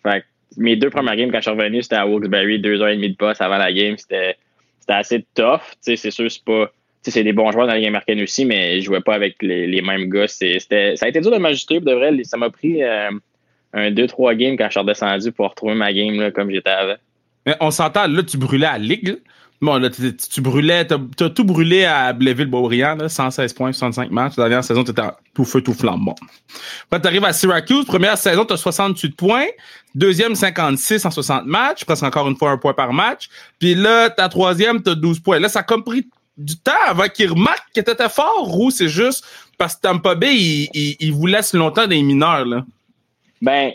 Fait 0.02 0.24
mes 0.56 0.76
deux 0.76 0.90
premières 0.90 1.18
games, 1.18 1.32
quand 1.32 1.38
je 1.38 1.52
suis 1.52 1.52
revenu, 1.52 1.84
c'était 1.84 1.98
à 1.98 2.08
Wilkes-Barre, 2.08 2.58
deux 2.58 2.82
heures 2.82 2.88
et 2.88 2.96
demie 2.96 3.12
de 3.12 3.16
poste 3.16 3.42
avant 3.42 3.58
la 3.58 3.72
game. 3.72 3.96
C'était, 3.96 4.38
c'était 4.80 4.94
assez 4.94 5.26
tough. 5.36 5.60
Tu 5.60 5.78
sais, 5.82 5.96
c'est 5.98 6.10
sûr, 6.12 6.32
c'est 6.32 6.44
pas 6.44 6.72
c'est 7.04 7.24
des 7.24 7.34
bons 7.34 7.52
joueurs 7.52 7.68
dans 7.68 7.74
la 7.74 7.80
Ligue 7.80 7.88
américaine 7.88 8.22
aussi, 8.22 8.46
mais 8.46 8.80
je 8.80 8.86
jouais 8.86 9.02
pas 9.02 9.16
avec 9.16 9.38
les, 9.42 9.82
mêmes 9.82 10.10
gars. 10.10 10.28
C'était, 10.28 10.96
ça 10.96 11.06
a 11.06 11.10
été 11.10 11.22
dur 11.22 11.32
de 11.32 11.38
m'ajuster, 11.38 11.80
de 11.80 11.94
vrai. 11.94 12.12
Ça 12.24 12.38
m'a 12.38 12.50
pris 12.50 12.84
euh, 12.84 13.10
un 13.74 13.92
2-3 13.92 14.36
games 14.36 14.58
quand 14.58 14.66
je 14.66 14.72
suis 14.72 14.80
redescendu 14.80 15.32
pour 15.32 15.50
retrouver 15.50 15.76
ma 15.76 15.94
game 15.94 16.20
là, 16.20 16.32
comme 16.32 16.52
j'étais 16.52 16.70
avant. 16.70 16.96
Mais 17.46 17.56
on 17.62 17.72
s'entend, 17.72 18.08
là, 18.08 18.24
tu 18.24 18.38
brûlais 18.38 18.68
à 18.68 18.78
Ligue. 18.78 19.20
Bon, 19.60 19.78
là, 19.78 19.90
tu, 19.90 20.42
brûlais, 20.42 20.86
t'as 20.86 20.98
as 21.20 21.30
tout 21.32 21.44
brûlé 21.44 21.84
à 21.84 22.14
Blainville-Beaubriand, 22.14 23.10
116 23.10 23.54
points, 23.54 23.72
65 23.72 24.12
matchs. 24.12 24.38
La 24.38 24.50
dernière 24.50 24.64
saison, 24.64 24.84
t'étais 24.84 25.02
tout 25.34 25.46
feu, 25.46 25.62
tout 25.62 25.74
flambe. 25.74 26.06
Bon. 26.06 26.14
Après, 26.86 27.02
t'arrives 27.02 27.26
à 27.26 27.34
Syracuse, 27.34 27.86
première 27.86 28.20
saison, 28.20 28.46
t'as 28.46 28.58
68 28.58 29.16
points. 29.16 29.46
Deuxième, 29.96 30.36
56 30.36 31.06
en 31.08 31.12
60 31.12 31.48
matchs, 31.48 31.86
presque 31.86 32.04
encore 32.04 32.28
une 32.28 32.36
fois 32.36 32.52
un 32.52 32.58
point 32.58 32.74
par 32.74 32.94
match. 32.94 33.30
Puis 33.58 33.74
là, 33.74 34.12
ta 34.12 34.30
troisième, 34.30 34.84
t'as 34.84 34.94
12 34.94 35.22
points. 35.22 35.40
Là, 35.40 35.50
ça 35.50 35.60
a 35.60 35.64
comme 35.64 35.84
pris 35.84 36.08
du 36.38 36.58
temps 36.58 36.72
avant 36.86 37.08
qu'ils 37.08 37.32
remarquent 37.32 37.74
que 37.74 37.82
t'étais 37.82 38.10
fort 38.10 38.60
ou 38.60 38.70
c'est 38.70 38.90
juste 38.90 39.26
parce 39.58 39.76
que 39.76 39.82
Tampa 39.82 40.16
Bay, 40.16 40.36
il, 40.36 40.70
il, 40.74 40.96
il 41.00 41.14
vous 41.14 41.26
laisse 41.26 41.54
longtemps 41.54 41.88
des 41.88 42.02
mineurs, 42.04 42.46
là? 42.46 42.66
Ben, 43.42 43.72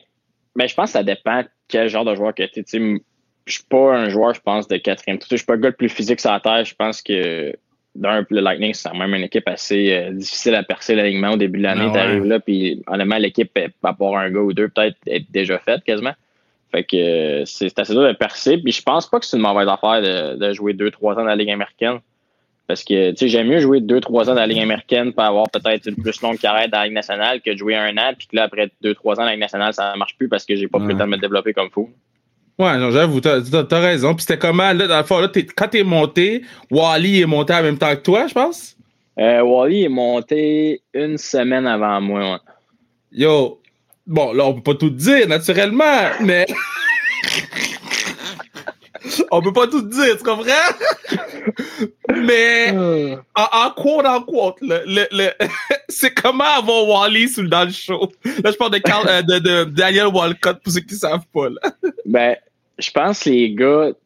ben, 0.55 0.69
je 0.69 0.75
pense 0.75 0.87
que 0.87 0.93
ça 0.93 1.03
dépend 1.03 1.43
quel 1.69 1.89
genre 1.89 2.05
de 2.05 2.15
joueur 2.15 2.35
que 2.35 2.43
tu 2.45 2.61
es. 2.61 3.01
Je 3.45 3.53
suis 3.55 3.65
pas 3.65 3.97
un 3.97 4.09
joueur, 4.09 4.35
je 4.35 4.41
pense, 4.41 4.69
de 4.69 4.77
quatrième 4.77 5.19
Je 5.29 5.37
suis 5.37 5.45
pas 5.45 5.57
le 5.57 5.61
gars 5.61 5.71
le 5.71 5.75
plus 5.75 5.89
physique 5.89 6.21
sur 6.21 6.31
la 6.31 6.39
terre. 6.39 6.65
Je 6.65 6.75
pense 6.77 7.03
que 7.03 7.53
d'un, 7.95 8.25
le 8.31 8.41
Lightning, 8.41 8.73
c'est 8.73 8.93
même 8.95 9.15
une 9.15 9.25
équipe 9.25 9.49
assez 9.49 9.93
euh, 9.93 10.13
difficile 10.13 10.55
à 10.55 10.63
percer 10.63 10.95
l'alignement 10.95 11.33
au 11.33 11.37
début 11.37 11.59
de 11.59 11.65
l'année. 11.65 11.87
Ah 11.89 11.93
tu 11.93 11.99
arrives 11.99 12.25
là, 12.25 12.39
puis 12.39 12.83
honnêtement, 12.87 13.19
l'équipe, 13.19 13.59
à 13.83 13.93
part 13.93 14.17
un 14.17 14.31
gars 14.31 14.41
ou 14.41 14.53
deux, 14.53 14.69
peut-être 14.69 14.97
est 15.07 15.29
déjà 15.31 15.59
faite 15.59 15.83
quasiment. 15.83 16.15
Fait 16.71 16.85
que 16.85 16.97
euh, 16.97 17.45
c'est 17.45 17.77
assez 17.79 17.93
dur 17.93 18.07
de 18.07 18.13
percer. 18.13 18.59
Puis 18.59 18.73
je 18.73 18.83
pense 18.83 19.09
pas 19.09 19.19
que 19.19 19.27
c'est 19.27 19.37
une 19.37 19.43
mauvaise 19.43 19.69
affaire 19.69 20.01
de, 20.01 20.37
de 20.37 20.53
jouer 20.53 20.73
deux, 20.73 20.91
trois 20.91 21.15
ans 21.15 21.17
dans 21.17 21.25
la 21.25 21.37
Ligue 21.37 21.51
américaine. 21.51 21.99
Parce 22.69 22.85
que, 22.85 23.11
tu 23.11 23.17
sais, 23.17 23.29
j'aime 23.29 23.49
mieux 23.49 23.59
jouer 23.59 23.81
2-3 23.81 24.23
ans 24.23 24.25
dans 24.27 24.35
la 24.35 24.47
Ligue 24.47 24.63
américaine 24.63 25.13
pour 25.13 25.25
avoir 25.25 25.51
peut-être 25.51 25.87
une 25.87 25.97
plus 25.97 26.21
longue 26.23 26.39
carrière 26.39 26.69
dans 26.69 26.79
la 26.79 26.85
Ligue 26.85 26.95
nationale 26.95 27.41
que 27.41 27.51
de 27.51 27.57
jouer 27.57 27.77
un 27.77 27.97
an, 27.99 28.13
puis 28.17 28.29
que 28.29 28.37
là, 28.37 28.45
après 28.45 28.71
2-3 28.83 28.95
ans 28.95 29.15
dans 29.17 29.25
la 29.25 29.33
Ligue 29.33 29.41
nationale, 29.41 29.75
ça 29.75 29.93
ne 29.93 29.99
marche 29.99 30.17
plus 30.17 30.29
parce 30.29 30.45
que 30.45 30.55
j'ai 30.55 30.69
pas 30.69 30.79
pu 30.79 30.87
le 30.87 30.97
temps 30.97 31.05
de 31.05 31.11
me 31.11 31.19
développer 31.19 31.53
comme 31.53 31.71
fou. 31.71 31.91
Ouais, 32.59 32.73
j'avoue, 32.91 33.21
t'as 33.21 33.39
as, 33.39 33.81
raison. 33.81 34.15
Puis 34.15 34.25
c'était 34.25 34.39
comment, 34.39 34.73
là, 34.73 34.87
dans 34.87 34.99
le 34.99 35.05
fond, 35.05 35.19
là, 35.19 35.29
es, 35.35 35.47
quand 35.47 35.69
t'es 35.69 35.83
monté, 35.83 36.43
Wally 36.71 37.23
est 37.23 37.27
monté 37.27 37.55
en 37.55 37.63
même 37.63 37.79
temps 37.79 37.95
que 37.97 38.03
toi, 38.03 38.27
je 38.29 38.35
pense? 38.35 38.77
Euh, 39.19 39.43
Wally 39.43 39.85
est 39.85 39.89
monté 39.89 40.83
une 40.95 41.19
semaine 41.19 41.67
avant 41.67 42.01
moi, 42.01 42.21
ouais. 42.21 42.39
Yo, 43.11 43.61
bon, 44.07 44.33
là, 44.33 44.47
on 44.47 44.55
peut 44.55 44.73
pas 44.73 44.79
tout 44.79 44.91
dire, 44.91 45.27
naturellement, 45.29 46.11
mais... 46.21 46.47
on 49.31 49.43
peut 49.43 49.53
pas 49.53 49.67
tout 49.67 49.83
dire, 49.83 50.17
tu 50.17 50.25
comprends? 50.25 50.47
Mais 52.09 52.73
euh. 52.73 53.17
en, 53.35 53.71
quote 53.71 54.07
en 54.07 54.23
quote, 54.23 54.57
le, 54.61 55.07
le, 55.11 55.31
c'est 55.89 56.13
comment 56.13 56.45
avoir 56.45 56.87
Wally 56.87 57.29
sous 57.29 57.47
dans 57.47 57.65
le 57.65 57.71
show. 57.71 58.13
Là, 58.25 58.51
je 58.51 58.57
parle 58.57 58.73
de, 58.73 58.81
euh, 59.09 59.23
de, 59.23 59.39
de, 59.39 59.65
Daniel 59.65 60.07
Walcott 60.07 60.61
pour 60.63 60.73
ceux 60.73 60.81
qui 60.81 60.95
savent 60.95 61.27
pas. 61.33 61.49
Là. 61.49 61.73
Ben, 62.07 62.37
je 62.79 62.91
pense 62.91 63.25
que 63.25 63.31
les 63.31 63.51
gars, 63.55 63.91
tu 63.91 63.97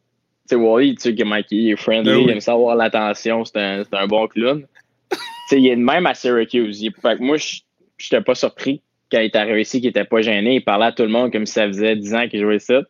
sais, 0.47 0.55
Wally, 0.55 0.95
tu 0.95 1.01
sais, 1.01 1.45
il 1.51 1.69
est 1.69 1.75
friendly, 1.75 2.11
ben 2.11 2.19
il 2.21 2.29
aime 2.29 2.41
savoir 2.41 2.75
l'attention, 2.75 3.45
c'est 3.45 3.57
un, 3.57 3.83
un, 3.91 4.07
bon 4.07 4.27
clown. 4.27 4.65
tu 5.11 5.17
sais, 5.49 5.59
il 5.59 5.67
est 5.67 5.75
de 5.75 5.81
même 5.81 6.05
à 6.05 6.13
Syracuse. 6.13 6.79
fait 7.01 7.17
que 7.17 7.23
moi, 7.23 7.37
je 7.37 7.61
n'étais 7.97 8.23
pas 8.23 8.35
surpris 8.35 8.81
quand 9.11 9.19
il 9.19 9.25
est 9.25 9.35
arrivé 9.35 9.61
ici 9.61 9.79
qu'il 9.79 9.89
était 9.89 10.05
pas 10.05 10.21
gêné. 10.21 10.55
Il 10.55 10.63
parlait 10.63 10.87
à 10.87 10.91
tout 10.91 11.03
le 11.03 11.09
monde 11.09 11.31
comme 11.31 11.45
si 11.45 11.53
ça 11.53 11.67
faisait 11.67 11.95
10 11.95 12.15
ans 12.15 12.27
qu'il 12.27 12.41
jouait 12.41 12.59
ça. 12.59 12.81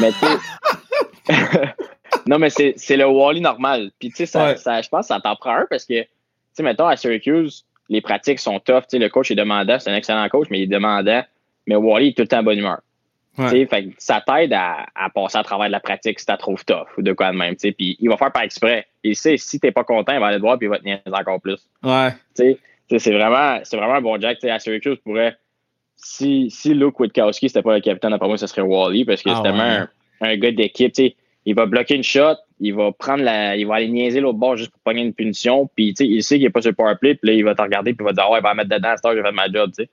Mais 0.00 0.12
tu 0.12 1.32
non, 2.26 2.38
mais 2.38 2.50
c'est 2.50 2.96
le 2.96 3.06
Wally 3.06 3.40
normal. 3.40 3.90
Puis, 3.98 4.10
tu 4.10 4.16
sais, 4.16 4.26
ça, 4.26 4.56
ça, 4.56 4.82
je 4.82 4.88
pense 4.88 5.08
que 5.08 5.14
ça 5.14 5.20
t'en 5.20 5.36
prend 5.36 5.56
un 5.56 5.66
parce 5.68 5.84
que, 5.84 6.02
tu 6.02 6.08
sais, 6.52 6.62
mettons, 6.62 6.86
à 6.86 6.96
Syracuse, 6.96 7.64
les 7.88 8.00
pratiques 8.00 8.38
sont 8.38 8.58
tough. 8.60 8.82
Tu 8.82 8.90
sais, 8.90 8.98
le 8.98 9.08
coach 9.08 9.30
est 9.30 9.34
demandant. 9.36 9.78
C'est 9.78 9.90
un 9.90 9.96
excellent 9.96 10.28
coach, 10.28 10.48
mais 10.50 10.60
il 10.60 10.62
est 10.64 10.66
demandant. 10.66 11.22
Mais 11.66 11.76
Wally 11.76 12.08
est 12.08 12.16
tout 12.16 12.22
le 12.22 12.28
temps 12.28 12.40
en 12.40 12.42
bonne 12.42 12.58
humeur. 12.58 12.80
Tu 13.36 13.48
sais, 13.48 13.66
fait 13.66 13.88
ça 13.98 14.22
t'aide 14.26 14.54
à, 14.54 14.86
à, 14.94 15.10
passer 15.10 15.36
à 15.36 15.42
travers 15.42 15.66
de 15.66 15.72
la 15.72 15.80
pratique 15.80 16.18
si 16.18 16.24
t'as 16.24 16.38
trouves 16.38 16.64
tough 16.64 16.86
ou 16.96 17.02
de 17.02 17.12
quoi 17.12 17.32
de 17.32 17.36
même. 17.36 17.54
Tu 17.54 17.68
sais, 17.68 17.72
puis 17.72 17.96
il 18.00 18.08
va 18.08 18.16
faire 18.16 18.32
par 18.32 18.42
exprès. 18.42 18.86
Il 19.02 19.14
sait, 19.14 19.36
si 19.36 19.60
t'es 19.60 19.72
pas 19.72 19.84
content, 19.84 20.14
il 20.14 20.20
va 20.20 20.28
aller 20.28 20.38
te 20.38 20.40
voir 20.40 20.56
puis 20.56 20.66
il 20.66 20.70
va 20.70 20.78
te 20.78 20.84
niaiser 20.84 21.02
encore 21.06 21.40
plus. 21.40 21.68
Ouais. 21.82 22.12
Tu 22.34 22.56
sais, 22.88 22.98
c'est 22.98 23.12
vraiment, 23.12 23.58
vraiment 23.72 23.94
un 23.94 24.00
bon 24.00 24.18
Jack. 24.18 24.38
Tu 24.38 24.46
sais, 24.46 24.50
à 24.50 24.58
Syracuse, 24.58 24.96
pourrait, 25.04 25.36
si, 25.96 26.50
si 26.50 26.72
Luke 26.72 26.98
Witkowski, 26.98 27.48
c'était 27.48 27.62
pas 27.62 27.74
le 27.74 27.80
capitaine, 27.80 28.14
après 28.14 28.28
moi, 28.28 28.38
ce 28.38 28.46
serait 28.46 28.62
Wally 28.62 29.04
parce 29.04 29.22
que 29.22 29.28
ah, 29.30 29.34
c'est 29.36 29.42
tellement 29.42 29.62
un, 29.62 29.88
un, 30.22 30.36
gars 30.36 30.52
d'équipe. 30.52 30.92
Tu 30.94 31.08
sais, 31.08 31.16
il 31.46 31.54
va 31.54 31.66
bloquer 31.66 31.94
une 31.94 32.02
shot, 32.02 32.34
il 32.60 32.74
va 32.74 32.90
prendre 32.92 33.22
la, 33.22 33.56
il 33.56 33.66
va 33.66 33.76
aller 33.76 33.88
niaiser 33.88 34.20
l'autre 34.20 34.38
bord 34.38 34.56
juste 34.56 34.72
pour 34.72 34.80
pogner 34.80 35.02
une 35.02 35.14
punition, 35.14 35.70
puis 35.74 35.94
tu 35.94 36.04
sais, 36.04 36.10
il 36.10 36.22
sait 36.22 36.36
qu'il 36.36 36.46
est 36.46 36.50
pas 36.50 36.60
sur 36.60 36.72
le 36.72 36.74
powerplay, 36.74 37.14
puis 37.14 37.30
là, 37.30 37.36
il 37.36 37.44
va 37.44 37.54
te 37.54 37.62
regarder, 37.62 37.94
puis 37.94 38.04
il 38.04 38.06
va 38.06 38.12
dire, 38.12 38.28
ouais, 38.28 38.40
il 38.40 38.42
va 38.42 38.54
mettre 38.54 38.70
dedans, 38.70 38.88
à 38.88 39.14
j'ai 39.14 39.22
fait 39.22 39.32
ma 39.32 39.46
job, 39.46 39.70
tu 39.76 39.84
sais. 39.84 39.88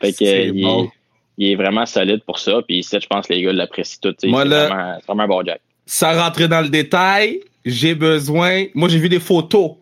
Fait 0.00 0.12
que, 0.12 0.24
il, 0.24 0.66
est, 0.66 0.90
il, 1.36 1.50
est, 1.50 1.54
vraiment 1.56 1.84
solide 1.84 2.22
pour 2.24 2.38
ça, 2.38 2.62
puis 2.66 2.78
ici, 2.78 2.96
je 3.00 3.06
pense 3.08 3.26
que 3.26 3.32
les 3.32 3.42
gars 3.42 3.52
l'apprécient 3.52 3.98
tout, 4.00 4.12
tu 4.12 4.28
sais. 4.28 4.32
C'est 4.32 4.32
vraiment, 4.32 4.98
vraiment, 5.06 5.22
un 5.24 5.28
bon 5.28 5.44
Jack. 5.44 5.60
Sans 5.84 6.16
rentrer 6.16 6.46
dans 6.46 6.60
le 6.60 6.68
détail, 6.68 7.40
j'ai 7.64 7.96
besoin, 7.96 8.66
moi, 8.74 8.88
j'ai 8.88 8.98
vu 8.98 9.08
des 9.08 9.20
photos. 9.20 9.72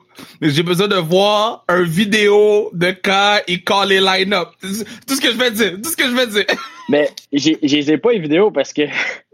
Mais 0.40 0.50
j'ai 0.50 0.62
besoin 0.62 0.88
de 0.88 0.96
voir 0.96 1.64
un 1.68 1.82
vidéo 1.82 2.70
de 2.74 2.94
quand 3.02 3.38
il 3.48 3.64
call 3.64 3.88
les 3.88 4.00
line-up. 4.00 4.48
Tout 4.60 5.14
ce 5.14 5.20
que 5.20 5.32
je 5.32 5.38
vais 5.38 5.50
dire. 5.50 5.78
Tout 5.82 5.88
ce 5.88 5.96
que 5.96 6.04
je 6.04 6.14
vais 6.14 6.26
dire. 6.26 6.44
Mais 6.90 7.08
j'ai, 7.32 7.58
j'ai 7.62 7.96
pas 7.96 8.12
les 8.12 8.18
vidéos 8.18 8.50
parce 8.50 8.74
que 8.74 8.82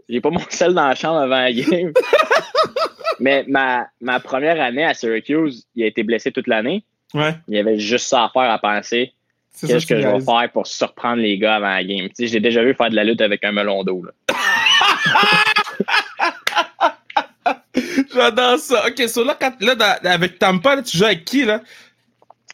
j'ai 0.09 0.21
pas 0.21 0.31
mon 0.31 0.41
sel 0.49 0.73
dans 0.73 0.87
la 0.87 0.95
chambre 0.95 1.19
avant 1.19 1.39
la 1.39 1.53
game. 1.53 1.93
Mais 3.19 3.43
ma, 3.47 3.87
ma 4.01 4.19
première 4.19 4.59
année 4.61 4.83
à 4.83 4.93
Syracuse, 4.93 5.65
il 5.75 5.83
a 5.83 5.87
été 5.87 6.03
blessé 6.03 6.31
toute 6.31 6.47
l'année. 6.47 6.83
Ouais. 7.13 7.35
Il 7.47 7.55
y 7.55 7.59
avait 7.59 7.77
juste 7.77 8.07
ça 8.07 8.25
à 8.25 8.29
faire 8.29 8.49
à 8.49 8.57
penser. 8.59 9.13
Qu'est-ce 9.59 9.85
que 9.85 10.01
je 10.01 10.07
vais 10.07 10.21
faire 10.21 10.49
pour 10.53 10.67
surprendre 10.67 11.21
les 11.21 11.37
gars 11.37 11.55
avant 11.55 11.69
la 11.69 11.83
game? 11.83 12.07
Tu 12.07 12.15
sais, 12.15 12.27
j'ai 12.27 12.39
déjà 12.39 12.63
vu 12.63 12.73
faire 12.75 12.89
de 12.89 12.95
la 12.95 13.03
lutte 13.03 13.19
avec 13.19 13.43
un 13.43 13.51
melon 13.51 13.83
d'eau. 13.83 14.05
J'adore 18.13 18.57
ça. 18.57 18.85
OK, 18.87 19.09
so 19.09 19.25
là, 19.25 19.35
quand, 19.39 19.53
là 19.59 19.73
avec 20.03 20.39
Tampa, 20.39 20.81
tu 20.81 20.97
joues 20.97 21.05
avec 21.05 21.25
qui, 21.25 21.43
là? 21.43 21.61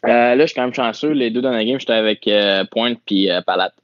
Euh, 0.04 0.34
là, 0.34 0.40
je 0.40 0.46
suis 0.46 0.54
quand 0.54 0.62
même 0.62 0.74
chanceux. 0.74 1.10
Les 1.10 1.30
deux 1.30 1.42
dans 1.42 1.52
la 1.52 1.64
game, 1.64 1.78
j'étais 1.78 1.92
avec 1.92 2.26
euh, 2.26 2.64
Pointe 2.70 2.98
puis 3.06 3.30
euh, 3.30 3.40
Palate. 3.42 3.74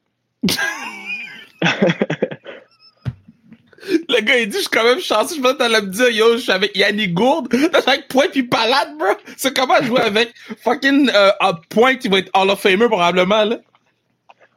Le 3.89 4.21
gars, 4.21 4.39
il 4.39 4.49
dit, 4.49 4.57
je 4.57 4.62
suis 4.62 4.69
quand 4.71 4.85
même 4.85 5.01
chanceux. 5.01 5.37
Je 5.37 5.41
pense 5.41 5.55
que 5.55 5.81
me 5.81 5.87
dire, 5.87 6.11
yo, 6.11 6.37
je 6.37 6.43
suis 6.43 6.53
avec 6.53 6.77
Yannick 6.77 7.15
Gourde. 7.15 7.53
Avec 7.87 8.09
Point 8.09 8.29
puis 8.31 8.45
Palade, 8.45 8.97
bro. 8.99 9.09
C'est 9.37 9.57
comment 9.57 9.83
jouer 9.83 10.03
avec 10.03 10.33
fucking 10.59 11.11
euh, 11.15 11.31
Point 11.69 11.97
qui 11.97 12.09
va 12.09 12.19
être 12.19 12.31
Hall 12.35 12.51
of 12.51 12.61
Famer 12.61 12.87
probablement, 12.87 13.45
là? 13.45 13.59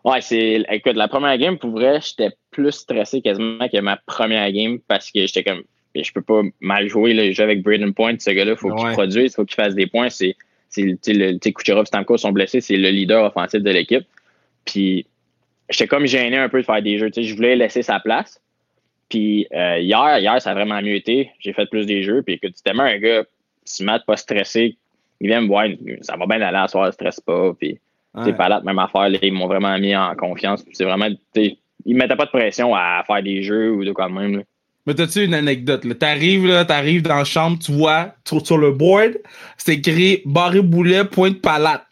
Ouais, 0.03 0.21
c'est. 0.21 0.63
Écoute, 0.69 0.95
la 0.95 1.07
première 1.07 1.37
game, 1.37 1.57
pour 1.57 1.71
vrai, 1.71 1.99
j'étais 2.01 2.35
plus 2.51 2.71
stressé 2.71 3.21
quasiment 3.21 3.67
que 3.67 3.79
ma 3.79 3.97
première 3.97 4.51
game 4.51 4.79
parce 4.87 5.09
que 5.09 5.25
j'étais 5.25 5.43
comme. 5.43 5.63
Je 5.95 6.11
peux 6.11 6.21
pas 6.21 6.41
mal 6.59 6.87
jouer. 6.87 7.13
Là. 7.13 7.25
Je 7.25 7.31
joue 7.31 7.41
avec 7.41 7.63
Braden 7.63 7.93
Point, 7.93 8.17
ce 8.19 8.29
gars-là. 8.29 8.55
Faut 8.55 8.73
qu'il 8.75 8.91
produise, 8.91 9.33
faut 9.33 9.45
qu'il 9.45 9.55
fasse 9.55 9.73
des 9.73 9.87
points. 9.87 10.09
C'est. 10.09 10.35
Le, 10.77 11.37
Kucherov 11.37 11.85
Stamkos 11.85 12.17
sont 12.17 12.33
blessés, 12.33 12.59
c'est 12.59 12.75
le 12.75 12.89
leader 12.89 13.23
offensif 13.23 13.61
de 13.61 13.71
l'équipe. 13.71 14.05
Puis, 14.65 15.05
j'étais 15.69 15.87
comme 15.87 16.05
gêné 16.05 16.37
un 16.37 16.49
peu 16.49 16.59
de 16.59 16.65
faire 16.65 16.81
des 16.81 16.97
jeux. 16.97 17.09
je 17.15 17.33
voulais 17.33 17.55
laisser 17.55 17.81
sa 17.81 17.99
place. 17.99 18.41
Puis 19.09 19.47
euh, 19.53 19.79
hier, 19.79 20.19
hier, 20.19 20.41
ça 20.41 20.51
a 20.51 20.53
vraiment 20.53 20.81
mieux 20.81 20.95
été. 20.95 21.31
J'ai 21.39 21.53
fait 21.53 21.69
plus 21.69 21.85
des 21.85 22.03
jeux. 22.03 22.21
Puis 22.23 22.35
écoute, 22.35 22.53
c'est 22.55 22.63
tellement 22.63 22.83
un 22.83 22.97
gars, 22.97 23.23
Matt 23.81 24.05
pas 24.05 24.17
stressé, 24.17 24.77
il 25.21 25.27
vient 25.27 25.41
me 25.41 25.47
voir, 25.47 25.65
ça 26.01 26.15
va 26.17 26.25
bien 26.25 26.41
aller 26.41 26.57
à 26.57 26.67
soir, 26.67 26.91
stresse 26.93 27.19
pas. 27.19 27.53
Puis 27.59 27.79
c'est 28.23 28.33
pas 28.33 28.47
là, 28.47 28.61
même 28.61 28.79
affaire, 28.79 29.09
ils 29.21 29.33
m'ont 29.33 29.47
vraiment 29.47 29.77
mis 29.77 29.95
en 29.95 30.15
confiance. 30.15 30.63
C'est 30.71 30.85
vraiment, 30.85 31.07
ils 31.35 31.95
mettaient 31.95 32.15
pas 32.15 32.25
de 32.25 32.31
pression 32.31 32.73
à 32.73 33.03
faire 33.05 33.21
des 33.21 33.43
jeux 33.43 33.71
ou 33.71 33.83
de 33.83 33.91
quoi 33.91 34.07
de 34.07 34.13
même. 34.13 34.43
Mais 34.85 34.93
t'as-tu 34.93 35.23
une 35.23 35.33
anecdote? 35.33 35.83
T'arrives 35.97 36.45
là, 36.45 36.63
t'arrives 36.63 37.01
dans 37.01 37.15
la 37.15 37.23
chambre, 37.23 37.57
tu 37.59 37.71
vois, 37.71 38.13
sur, 38.25 38.57
le 38.57 38.71
board, 38.71 39.17
c'est 39.57 39.73
écrit 39.73 40.21
barré 40.25 40.61
boulet, 40.61 41.03
point 41.05 41.31
de 41.31 41.35
palate. 41.35 41.85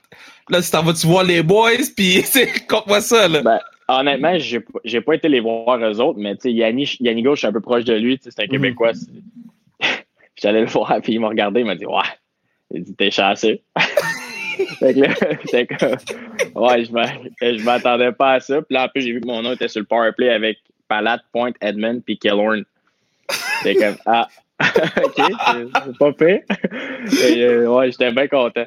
Là, 0.50 0.62
tu 0.62 0.70
t'en 0.70 0.84
vas, 0.84 0.94
tu 0.94 1.08
vois 1.08 1.24
les 1.24 1.42
boys, 1.42 1.72
puis 1.96 2.22
c'est 2.26 2.68
comme 2.68 3.00
ça, 3.00 3.28
là? 3.28 3.42
Ben, 3.42 3.60
Honnêtement, 3.88 4.38
j'ai, 4.38 4.64
j'ai 4.86 5.02
pas 5.02 5.16
été 5.16 5.28
les 5.28 5.40
voir 5.40 5.78
eux 5.78 6.00
autres, 6.00 6.20
mais 6.20 6.36
tu 6.38 6.50
Yannick, 6.50 7.00
Yannick 7.00 7.28
je 7.30 7.36
suis 7.36 7.48
un 7.48 7.52
peu 7.52 7.62
proche 7.62 7.84
de 7.84 7.94
lui, 7.94 8.20
c'est 8.22 8.40
un 8.40 8.44
mhm. 8.44 8.50
Québécois. 8.50 8.92
J'allais 10.36 10.62
le 10.62 10.68
voir, 10.68 11.00
puis 11.02 11.14
il 11.14 11.20
m'a 11.20 11.30
regardé, 11.30 11.62
il 11.62 11.66
m'a 11.66 11.76
dit 11.76 11.86
Ouais, 11.86 12.02
il 12.72 12.84
dit 12.84 12.96
T'es 12.96 13.12
chanceux. 13.12 13.60
fait 14.80 14.94
que 14.94 15.00
là, 15.00 15.14
j'étais 15.44 15.68
comme 15.68 15.98
Ouais, 16.56 16.86
je 16.86 17.64
m'attendais 17.64 18.12
pas 18.14 18.34
à 18.34 18.40
ça. 18.40 18.62
Puis 18.62 18.74
là, 18.74 18.86
en 18.86 18.88
plus, 18.88 19.02
j'ai 19.02 19.12
vu 19.12 19.22
que 19.22 19.28
mon 19.28 19.42
nom 19.42 19.52
était 19.54 19.68
sur 19.68 19.82
le 19.82 19.86
powerplay 19.86 20.30
avec 20.30 20.60
Palat, 20.88 21.20
Point, 21.32 21.52
Edmund, 21.62 22.04
puis 22.06 22.18
Killorn. 22.18 22.64
J'étais 23.64 23.80
comme 23.80 23.98
Ah, 24.06 24.28
ok, 25.04 25.22
c'est 25.86 25.98
pas 25.98 26.14
fait. 26.14 26.46
Euh, 27.38 27.68
ouais, 27.68 27.92
j'étais 27.92 28.12
bien 28.12 28.28
content. 28.28 28.66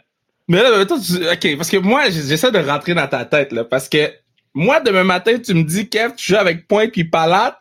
Mais 0.49 0.63
là, 0.63 0.85
toi, 0.87 0.97
ok, 0.99 1.57
parce 1.57 1.71
que 1.71 1.79
moi, 1.79 2.05
j'essaie 2.11 2.53
de 2.53 2.59
rentrer 2.59 2.95
dans 2.95 3.07
ta 3.09 3.25
tête, 3.25 3.53
là, 3.53 3.65
parce 3.65 3.89
que 3.89 4.13
Moi, 4.57 4.81
demain 4.81 5.05
matin, 5.05 5.39
tu 5.39 5.53
me 5.53 5.65
dis, 5.65 5.87
Kev, 5.87 6.15
tu 6.17 6.33
joues 6.33 6.39
avec 6.39 6.67
Point 6.67 6.89
puis 6.89 7.05
Palate, 7.05 7.61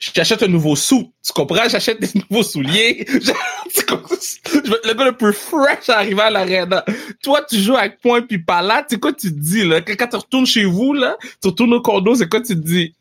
je 0.00 0.10
t'achète 0.10 0.42
un 0.42 0.48
nouveau 0.48 0.74
sou. 0.74 1.12
Tu 1.24 1.32
comprends? 1.32 1.68
J'achète 1.68 2.00
des 2.00 2.18
nouveaux 2.18 2.42
souliers. 2.42 3.06
Je, 3.08 4.60
vais 4.60 4.76
le 4.84 4.94
gars 4.94 5.04
le 5.04 5.16
plus 5.16 5.32
fresh 5.32 5.88
à 5.88 5.98
arriver 5.98 6.20
à 6.20 6.30
l'arena. 6.30 6.84
Toi, 7.22 7.42
tu 7.48 7.58
joues 7.58 7.76
avec 7.76 8.00
Point 8.00 8.22
puis 8.22 8.38
Palate, 8.38 8.86
c'est 8.90 8.98
quoi 8.98 9.12
tu 9.12 9.28
te 9.32 9.38
dis, 9.38 9.64
là? 9.64 9.80
Quand 9.82 10.08
tu 10.08 10.16
retournes 10.16 10.46
chez 10.46 10.64
vous, 10.64 10.92
là, 10.94 11.16
tu 11.40 11.48
retournes 11.48 11.74
au 11.74 11.80
condo, 11.80 12.16
c'est 12.16 12.28
quoi 12.28 12.40
tu 12.40 12.54
te 12.56 12.60
dis? 12.60 12.92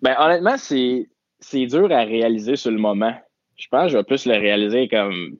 Ben, 0.00 0.16
honnêtement, 0.18 0.56
c'est, 0.56 1.08
c'est 1.40 1.66
dur 1.66 1.92
à 1.92 2.04
réaliser 2.04 2.56
sur 2.56 2.70
le 2.70 2.78
moment. 2.78 3.14
Je 3.56 3.66
pense 3.70 3.84
que 3.84 3.88
je 3.92 3.98
vais 3.98 4.04
plus 4.04 4.24
le 4.24 4.38
réaliser 4.38 4.88
comme 4.88 5.36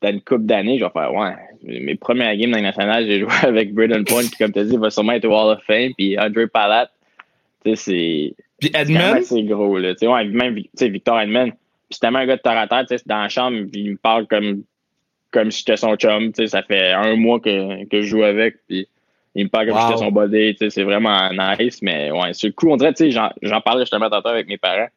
dans 0.00 0.10
une 0.10 0.20
couple 0.20 0.44
d'années, 0.44 0.78
je 0.78 0.84
vais 0.84 0.90
faire, 0.90 1.12
ouais, 1.12 1.34
mes 1.62 1.96
premières 1.96 2.36
games 2.36 2.50
dans 2.50 2.56
les 2.56 2.62
nationales, 2.62 3.06
j'ai 3.06 3.20
joué 3.20 3.30
avec 3.42 3.74
Braden 3.74 4.04
Point, 4.04 4.22
puis 4.22 4.36
comme 4.38 4.52
tu 4.52 4.60
as 4.60 4.64
dit, 4.64 4.74
il 4.74 4.78
va 4.78 4.90
sûrement 4.90 5.12
être 5.12 5.24
au 5.24 5.32
Hall 5.32 5.56
of 5.56 5.62
Fame, 5.64 5.92
puis 5.96 6.18
Andre 6.18 6.46
Palat, 6.46 6.90
tu 7.64 7.70
sais, 7.70 7.76
c'est. 7.76 8.34
Puis 8.60 8.70
Edmund? 8.74 9.22
C'est 9.22 9.42
gros, 9.42 9.78
là. 9.78 9.94
Tu 9.94 10.00
sais, 10.00 10.06
ouais, 10.06 10.24
même, 10.24 10.54
Victor 10.54 11.20
Edmund. 11.20 11.52
Puis 11.52 11.94
c'est 11.96 12.00
tellement 12.00 12.18
un 12.18 12.26
gars 12.26 12.36
de 12.36 12.42
terre 12.42 12.58
à 12.58 12.66
terre, 12.66 12.84
tu 12.88 12.96
sais, 12.96 13.02
dans 13.06 13.22
la 13.22 13.28
chambre, 13.28 13.66
puis 13.70 13.80
il 13.80 13.92
me 13.92 13.96
parle 13.96 14.26
comme, 14.26 14.62
comme 15.30 15.50
si 15.50 15.60
j'étais 15.60 15.76
son 15.76 15.96
chum, 15.96 16.32
tu 16.32 16.42
sais, 16.42 16.46
ça 16.48 16.62
fait 16.62 16.92
un 16.92 17.16
mois 17.16 17.40
que, 17.40 17.84
que 17.86 18.02
je 18.02 18.08
joue 18.08 18.22
avec, 18.22 18.56
puis 18.68 18.86
il 19.34 19.44
me 19.44 19.48
parle 19.48 19.68
comme 19.68 19.78
si 19.78 19.86
j'étais 19.86 19.98
son 19.98 20.12
body, 20.12 20.54
tu 20.54 20.58
sais, 20.58 20.70
c'est 20.70 20.82
vraiment 20.82 21.30
nice, 21.30 21.80
mais 21.82 22.10
ouais, 22.10 22.32
sur 22.34 22.48
le 22.48 22.52
coup, 22.52 22.70
on 22.70 22.76
dirait, 22.76 22.92
tu 22.92 23.10
sais, 23.10 23.30
j'en, 23.42 23.60
parlais 23.60 23.82
justement 23.82 24.10
tantôt 24.10 24.28
avec 24.28 24.48
mes 24.48 24.58
parents. 24.58 24.88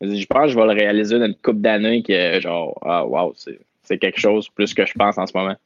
Je 0.00 0.26
pense 0.26 0.46
que 0.46 0.48
je 0.48 0.56
vais 0.58 0.66
le 0.66 0.80
réaliser 0.80 1.18
dans 1.18 1.26
une 1.26 1.36
couple 1.36 1.60
d'années 1.60 2.02
que, 2.02 2.40
genre, 2.40 2.76
ah, 2.82 3.06
wow, 3.06 3.32
c'est 3.36 3.58
c'est 3.84 3.98
quelque 3.98 4.20
chose 4.20 4.48
plus 4.48 4.74
que 4.74 4.84
je 4.86 4.92
pense 4.94 5.18
en 5.18 5.26
ce 5.26 5.36
moment. 5.36 5.56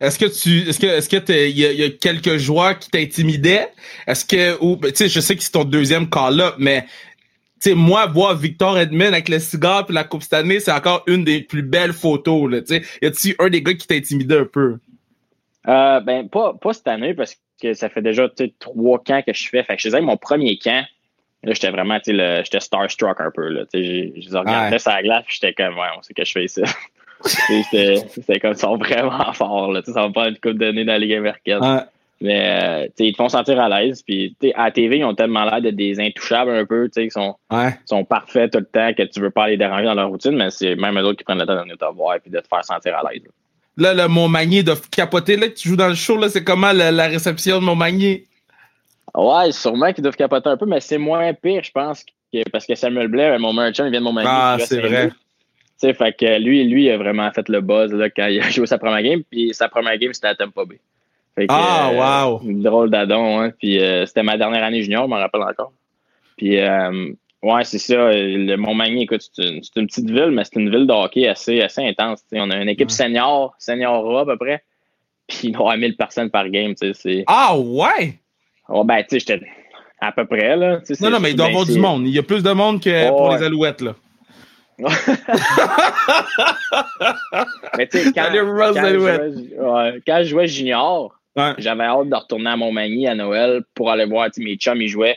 Est-ce 0.00 0.18
que 0.18 0.26
tu 0.26 0.68
est-ce 0.68 0.78
que 0.78 0.86
est-ce 0.86 1.08
que 1.08 1.48
il 1.48 1.58
y, 1.58 1.84
a 1.84 1.90
quelques 1.90 2.36
joueurs 2.36 2.78
qui 2.78 2.90
t'intimidaient? 2.90 3.68
Est-ce 4.06 4.26
que 4.26 4.62
ou 4.62 4.76
ben, 4.76 4.90
tu 4.90 4.98
sais 4.98 5.08
je 5.08 5.20
sais 5.20 5.34
que 5.36 5.42
c'est 5.42 5.52
ton 5.52 5.64
deuxième 5.64 6.10
call-up 6.10 6.56
mais 6.58 6.82
tu 7.62 7.70
sais 7.70 7.74
moi 7.74 8.06
voir 8.06 8.36
Victor 8.36 8.78
Edmond 8.78 9.06
avec 9.06 9.30
le 9.30 9.38
cigare 9.38 9.86
puis 9.86 9.94
la 9.94 10.04
coupe 10.04 10.22
cette 10.22 10.34
année 10.34 10.60
c'est 10.60 10.72
encore 10.72 11.02
une 11.06 11.24
des 11.24 11.40
plus 11.40 11.62
belles 11.62 11.94
photos 11.94 12.50
là 12.50 12.60
tu 12.60 12.74
sais 12.74 12.82
y 13.00 13.06
a-t-il 13.06 13.34
un 13.38 13.48
des 13.48 13.62
gars 13.62 13.72
qui 13.72 13.86
t'intimidait 13.86 14.40
un 14.40 14.44
peu? 14.44 14.76
Euh, 15.66 16.00
ben 16.00 16.28
pas 16.28 16.52
pas 16.52 16.74
cette 16.74 16.88
année 16.88 17.14
parce 17.14 17.34
que 17.62 17.72
ça 17.72 17.88
fait 17.88 18.02
déjà 18.02 18.28
trois 18.58 19.02
camps 19.02 19.22
que 19.22 19.32
je 19.32 19.48
fais 19.48 19.62
fait 19.62 19.76
que 19.76 19.82
je 19.82 19.88
disais 19.88 20.02
mon 20.02 20.18
premier 20.18 20.58
camp 20.58 20.84
Là, 21.42 21.52
j'étais 21.52 21.70
vraiment, 21.70 22.00
tu 22.00 22.16
sais, 22.16 22.44
j'étais 22.44 22.58
starstruck 22.58 23.20
un 23.20 23.30
peu, 23.30 23.46
là. 23.48 23.66
Tu 23.72 23.80
sais, 23.80 24.20
je 24.20 24.36
regardais 24.36 24.80
sur 24.80 24.90
la 24.90 25.02
glace, 25.02 25.24
j'étais 25.28 25.52
comme, 25.52 25.78
ouais, 25.78 25.86
on 25.96 26.02
sait 26.02 26.12
que 26.12 26.24
je 26.24 26.32
fais 26.32 26.44
ici. 26.44 26.62
C'était 27.26 28.40
comme, 28.40 28.52
ils 28.52 28.58
sont 28.58 28.76
vraiment 28.76 29.32
forts, 29.32 29.72
là. 29.72 29.82
Tu 29.82 29.86
sais, 29.86 29.92
ça 29.92 30.02
va 30.02 30.10
pas 30.10 30.28
une 30.28 30.38
coupe 30.38 30.58
de 30.58 30.70
nez 30.70 30.84
dans 30.84 30.92
la 30.92 30.98
Ligue 30.98 31.14
américaine. 31.14 31.86
Mais, 32.20 32.86
euh, 32.86 32.88
ils 32.98 33.12
te 33.12 33.16
font 33.16 33.28
sentir 33.28 33.60
à 33.60 33.68
l'aise. 33.68 34.02
Puis, 34.02 34.34
à 34.54 34.64
la 34.64 34.70
TV, 34.70 34.98
ils 34.98 35.04
ont 35.04 35.14
tellement 35.14 35.44
l'air 35.44 35.60
d'être 35.60 35.76
des 35.76 36.00
intouchables 36.00 36.50
un 36.50 36.64
peu, 36.64 36.86
tu 36.86 36.92
sais, 36.94 37.04
ils 37.06 37.10
sont, 37.10 37.36
sont 37.84 38.04
parfaits 38.04 38.52
tout 38.52 38.58
le 38.58 38.64
temps 38.64 38.92
que 38.96 39.02
tu 39.02 39.20
veux 39.20 39.30
pas 39.30 39.48
les 39.48 39.56
déranger 39.56 39.84
dans 39.84 39.94
leur 39.94 40.08
routine, 40.08 40.34
mais 40.36 40.50
c'est 40.50 40.76
même 40.76 40.98
eux 40.98 41.04
autres 41.04 41.18
qui 41.18 41.24
prennent 41.24 41.38
le 41.38 41.46
temps 41.46 41.56
de 41.56 41.60
venir 41.60 41.76
te 41.76 41.94
voir 41.94 42.16
et 42.16 42.30
de 42.30 42.40
te 42.40 42.48
faire 42.48 42.64
sentir 42.64 42.96
à 42.96 43.10
l'aise. 43.10 43.22
Là, 43.76 43.92
le 43.92 44.08
Montmagny 44.08 44.64
de 44.64 44.72
capoter, 44.90 45.36
là, 45.36 45.48
que 45.48 45.54
tu 45.54 45.68
joues 45.68 45.76
dans 45.76 45.88
le 45.88 45.94
show, 45.94 46.16
là, 46.16 46.30
c'est 46.30 46.42
comment 46.42 46.72
la, 46.72 46.90
la 46.90 47.08
réception 47.08 47.60
de 47.60 47.64
Montmagny? 47.64 48.24
Ouais, 49.14 49.52
sûrement 49.52 49.92
qu'ils 49.92 50.02
doivent 50.02 50.16
capoter 50.16 50.48
un 50.48 50.56
peu, 50.56 50.64
mais 50.64 50.80
c'est 50.80 50.98
moins 50.98 51.34
pire, 51.34 51.62
je 51.62 51.70
pense, 51.70 52.04
que, 52.32 52.48
parce 52.50 52.66
que 52.66 52.74
Samuel 52.74 53.08
Blair, 53.08 53.38
mon 53.38 53.52
merchant, 53.52 53.84
il 53.84 53.90
vient 53.90 54.00
de 54.00 54.04
mon 54.04 54.12
mari. 54.12 54.26
Ah, 54.28 54.56
c'est 54.58 54.80
vrai. 54.80 55.10
Sais, 55.78 55.94
fait 55.94 56.16
que 56.16 56.38
lui, 56.38 56.64
lui, 56.64 56.84
il 56.86 56.90
a 56.90 56.96
vraiment 56.96 57.30
fait 57.32 57.48
le 57.48 57.60
buzz 57.60 57.92
là, 57.92 58.10
quand 58.10 58.26
il 58.26 58.40
a 58.40 58.50
joué 58.50 58.66
sa 58.66 58.78
première 58.78 59.02
game, 59.02 59.22
puis 59.30 59.52
sa 59.52 59.68
première 59.68 59.96
game, 59.98 60.12
c'était 60.12 60.28
à 60.28 60.34
Tampa 60.34 60.64
Bay. 60.64 60.80
Fait 61.34 61.46
que, 61.46 61.52
ah, 61.52 61.90
euh, 61.92 62.30
wow! 62.30 62.40
drôle 62.44 62.90
d'adon, 62.90 63.40
hein. 63.40 63.52
Puis 63.58 63.78
euh, 63.78 64.06
c'était 64.06 64.22
ma 64.22 64.38
dernière 64.38 64.64
année 64.64 64.82
junior, 64.82 65.04
je 65.04 65.10
m'en 65.10 65.16
rappelle 65.16 65.42
encore. 65.42 65.72
Puis, 66.38 66.58
euh, 66.58 67.12
ouais, 67.42 67.64
c'est 67.64 67.78
ça. 67.78 68.10
Le 68.12 68.56
Montmagny, 68.56 69.02
écoute, 69.02 69.22
c'est 69.32 69.42
une, 69.42 69.60
une, 69.76 69.86
petite 69.86 70.10
ville, 70.10 70.30
mais 70.30 70.44
c'est 70.44 70.58
une 70.58 70.70
ville 70.70 70.86
de 70.86 70.92
hockey 70.92 71.28
assez, 71.28 71.60
assez 71.60 71.82
intense. 71.86 72.24
On 72.32 72.50
a 72.50 72.56
une 72.56 72.68
équipe 72.68 72.90
senior, 72.90 73.54
senior 73.58 74.18
à 74.18 74.24
peu 74.24 74.36
près. 74.36 74.62
Puis 75.26 75.48
il 75.48 75.50
y 75.50 75.56
a 75.56 75.76
1000 75.76 75.96
personnes 75.96 76.30
par 76.30 76.48
game. 76.48 76.74
tu 76.74 76.94
sais. 76.94 77.24
Ah, 77.26 77.56
ouais! 77.58 78.18
Oh, 78.68 78.84
ben, 78.84 79.02
tu 79.02 79.08
sais, 79.10 79.18
j'étais 79.20 79.46
à 80.00 80.12
peu 80.12 80.24
près, 80.26 80.56
là. 80.56 80.80
Non, 81.00 81.10
non, 81.10 81.20
mais 81.20 81.30
il 81.30 81.36
doit 81.36 81.46
y 81.46 81.50
avoir 81.50 81.66
du 81.66 81.78
monde. 81.78 82.06
Il 82.06 82.14
y 82.14 82.18
a 82.18 82.22
plus 82.22 82.42
de 82.42 82.52
monde 82.52 82.82
que 82.82 83.08
pour 83.08 83.30
les 83.34 83.42
Alouettes, 83.42 83.80
là. 83.80 83.94
Mais 84.78 84.88
tu 87.86 87.98
sais, 87.98 88.12
quand, 88.12 88.28
quand, 88.32 89.92
quand, 90.06 90.18
je 90.18 90.28
jouais 90.28 90.46
junior, 90.46 91.18
j'avais 91.58 91.84
hâte 91.84 92.08
de 92.08 92.14
retourner 92.14 92.50
à 92.50 92.56
Montmagny 92.56 93.08
à 93.08 93.14
Noël 93.14 93.62
pour 93.74 93.90
aller 93.90 94.04
voir 94.04 94.28
mes 94.38 94.56
chums, 94.56 94.82
ils 94.82 94.88
jouaient. 94.88 95.16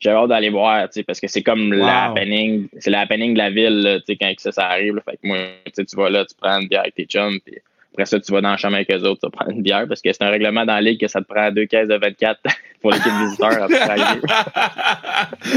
J'avais 0.00 0.18
hâte 0.18 0.28
d'aller 0.28 0.50
voir, 0.50 0.86
parce 1.06 1.20
que 1.20 1.26
c'est 1.26 1.42
comme 1.42 1.72
la 1.72 2.10
happening, 2.10 2.68
c'est 2.78 2.90
la 2.90 3.00
happening 3.00 3.32
de 3.32 3.38
la 3.38 3.50
ville, 3.50 4.00
tu 4.06 4.12
sais, 4.12 4.16
quand 4.16 4.32
ça, 4.38 4.52
ça 4.52 4.66
arrive. 4.66 4.96
Là, 4.96 5.02
fait 5.08 5.16
que 5.16 5.26
moi, 5.26 5.38
tu 5.74 5.96
vas 5.96 6.10
là, 6.10 6.24
tu 6.24 6.36
prends 6.40 6.60
une 6.60 6.68
bière 6.68 6.82
avec 6.82 6.94
tes 6.94 7.06
chums, 7.06 7.40
puis 7.44 7.56
après 7.98 8.06
ça, 8.06 8.20
tu 8.20 8.30
vas 8.30 8.40
dans 8.40 8.50
la 8.50 8.56
chambre 8.56 8.76
avec 8.76 8.88
eux 8.92 9.02
autres, 9.02 9.20
tu 9.20 9.26
vas 9.26 9.30
prendre 9.30 9.50
une 9.50 9.62
bière 9.62 9.88
parce 9.88 10.00
que 10.00 10.12
c'est 10.12 10.22
un 10.22 10.30
règlement 10.30 10.64
dans 10.64 10.74
la 10.74 10.82
ligue 10.82 11.00
que 11.00 11.08
ça 11.08 11.20
te 11.20 11.26
prend 11.26 11.50
deux 11.50 11.66
caisses 11.66 11.88
de 11.88 11.96
24 11.96 12.40
pour 12.80 12.92
l'équipe 12.92 13.12
visiteur 13.12 13.68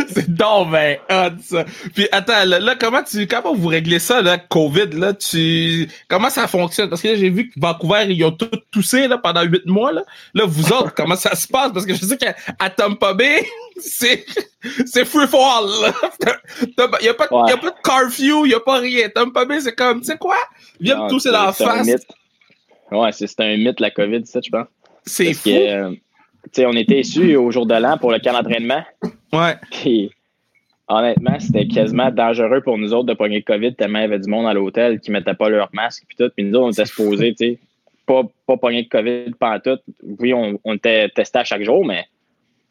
C'est 0.07 0.29
donc 0.33 0.71
ben 0.71 0.97
hot, 1.09 1.37
ça. 1.41 1.65
Puis 1.93 2.07
attends, 2.11 2.45
là, 2.45 2.75
comment 2.79 3.03
tu 3.03 3.27
comment 3.27 3.53
vous 3.53 3.67
réglez 3.67 3.99
ça, 3.99 4.21
là, 4.21 4.37
COVID, 4.37 4.87
là, 4.93 5.13
tu 5.13 5.87
comment 6.07 6.29
ça 6.29 6.47
fonctionne? 6.47 6.89
Parce 6.89 7.01
que 7.01 7.09
là, 7.09 7.15
j'ai 7.15 7.29
vu 7.29 7.49
que 7.49 7.59
Vancouver, 7.59 8.05
ils 8.09 8.23
ont 8.23 8.31
tout 8.31 8.49
toussé 8.71 9.07
là, 9.07 9.17
pendant 9.17 9.43
huit 9.43 9.65
mois. 9.65 9.91
Là. 9.91 10.03
là, 10.33 10.45
vous 10.45 10.71
autres, 10.73 10.93
comment 10.95 11.15
ça 11.15 11.35
se 11.35 11.47
passe? 11.47 11.71
Parce 11.71 11.85
que 11.85 11.93
je 11.93 12.05
sais 12.05 12.17
qu'à 12.17 12.33
Tampa 12.69 13.13
Bay, 13.13 13.45
c'est 13.79 14.25
c'est 14.85 15.05
free 15.05 15.27
fall. 15.27 15.69
Il 16.21 16.73
n'y 16.77 16.81
a, 16.83 16.87
pas, 16.87 16.99
y 17.01 17.09
a 17.09 17.13
pas 17.13 17.69
de 17.69 17.81
curfew, 17.83 18.45
il 18.45 18.49
n'y 18.49 18.53
a 18.53 18.59
pas 18.59 18.79
rien. 18.79 19.09
Tampa 19.09 19.45
Bay, 19.45 19.61
c'est 19.61 19.75
comme, 19.75 19.99
tu 19.99 20.07
sais 20.07 20.17
quoi? 20.17 20.37
Viens 20.79 21.03
me 21.03 21.09
tousser 21.09 21.31
dans 21.31 21.45
la 21.45 21.53
face. 21.53 21.87
Ouais, 22.91 23.11
c'est 23.11 23.39
un 23.39 23.57
mythe, 23.57 23.79
la 23.79 23.91
COVID, 23.91 24.25
ça, 24.25 24.39
je 24.43 24.49
pense. 24.49 24.67
C'est 25.05 25.33
fou. 25.33 25.49
Euh, 25.49 25.91
sais, 26.51 26.65
on 26.65 26.73
était 26.73 26.99
issus 26.99 27.35
au 27.35 27.51
jour 27.51 27.65
de 27.65 27.75
l'an 27.75 27.97
pour 27.97 28.11
le 28.11 28.19
camp 28.19 28.33
d'entraînement. 28.33 28.83
Ouais. 29.33 29.55
Puis, 29.71 30.11
honnêtement, 30.87 31.39
c'était 31.39 31.67
quasiment 31.67 32.11
dangereux 32.11 32.61
pour 32.61 32.77
nous 32.77 32.93
autres 32.93 33.07
de 33.07 33.13
pogner 33.13 33.37
le 33.37 33.43
COVID 33.43 33.75
tellement 33.75 33.99
il 33.99 34.03
y 34.03 34.05
avait 34.05 34.19
du 34.19 34.29
monde 34.29 34.47
à 34.47 34.53
l'hôtel 34.53 34.99
qui 34.99 35.11
mettait 35.11 35.33
pas 35.33 35.49
leur 35.49 35.69
masque 35.73 36.03
puis 36.07 36.17
tout. 36.17 36.31
Puis 36.35 36.45
nous 36.45 36.55
autres, 36.55 36.65
on 36.65 36.71
était 36.71 36.85
supposés, 36.85 37.33
tu 37.33 37.45
sais, 37.45 37.59
pas, 38.05 38.23
pas 38.45 38.57
pogner 38.57 38.81
le 38.83 38.89
COVID 38.89 39.33
pendant 39.39 39.59
tout. 39.59 39.79
Oui, 40.19 40.33
on, 40.33 40.59
on 40.63 40.75
était 40.75 41.09
testé 41.09 41.39
à 41.39 41.43
chaque 41.43 41.63
jour, 41.63 41.85
mais 41.85 42.05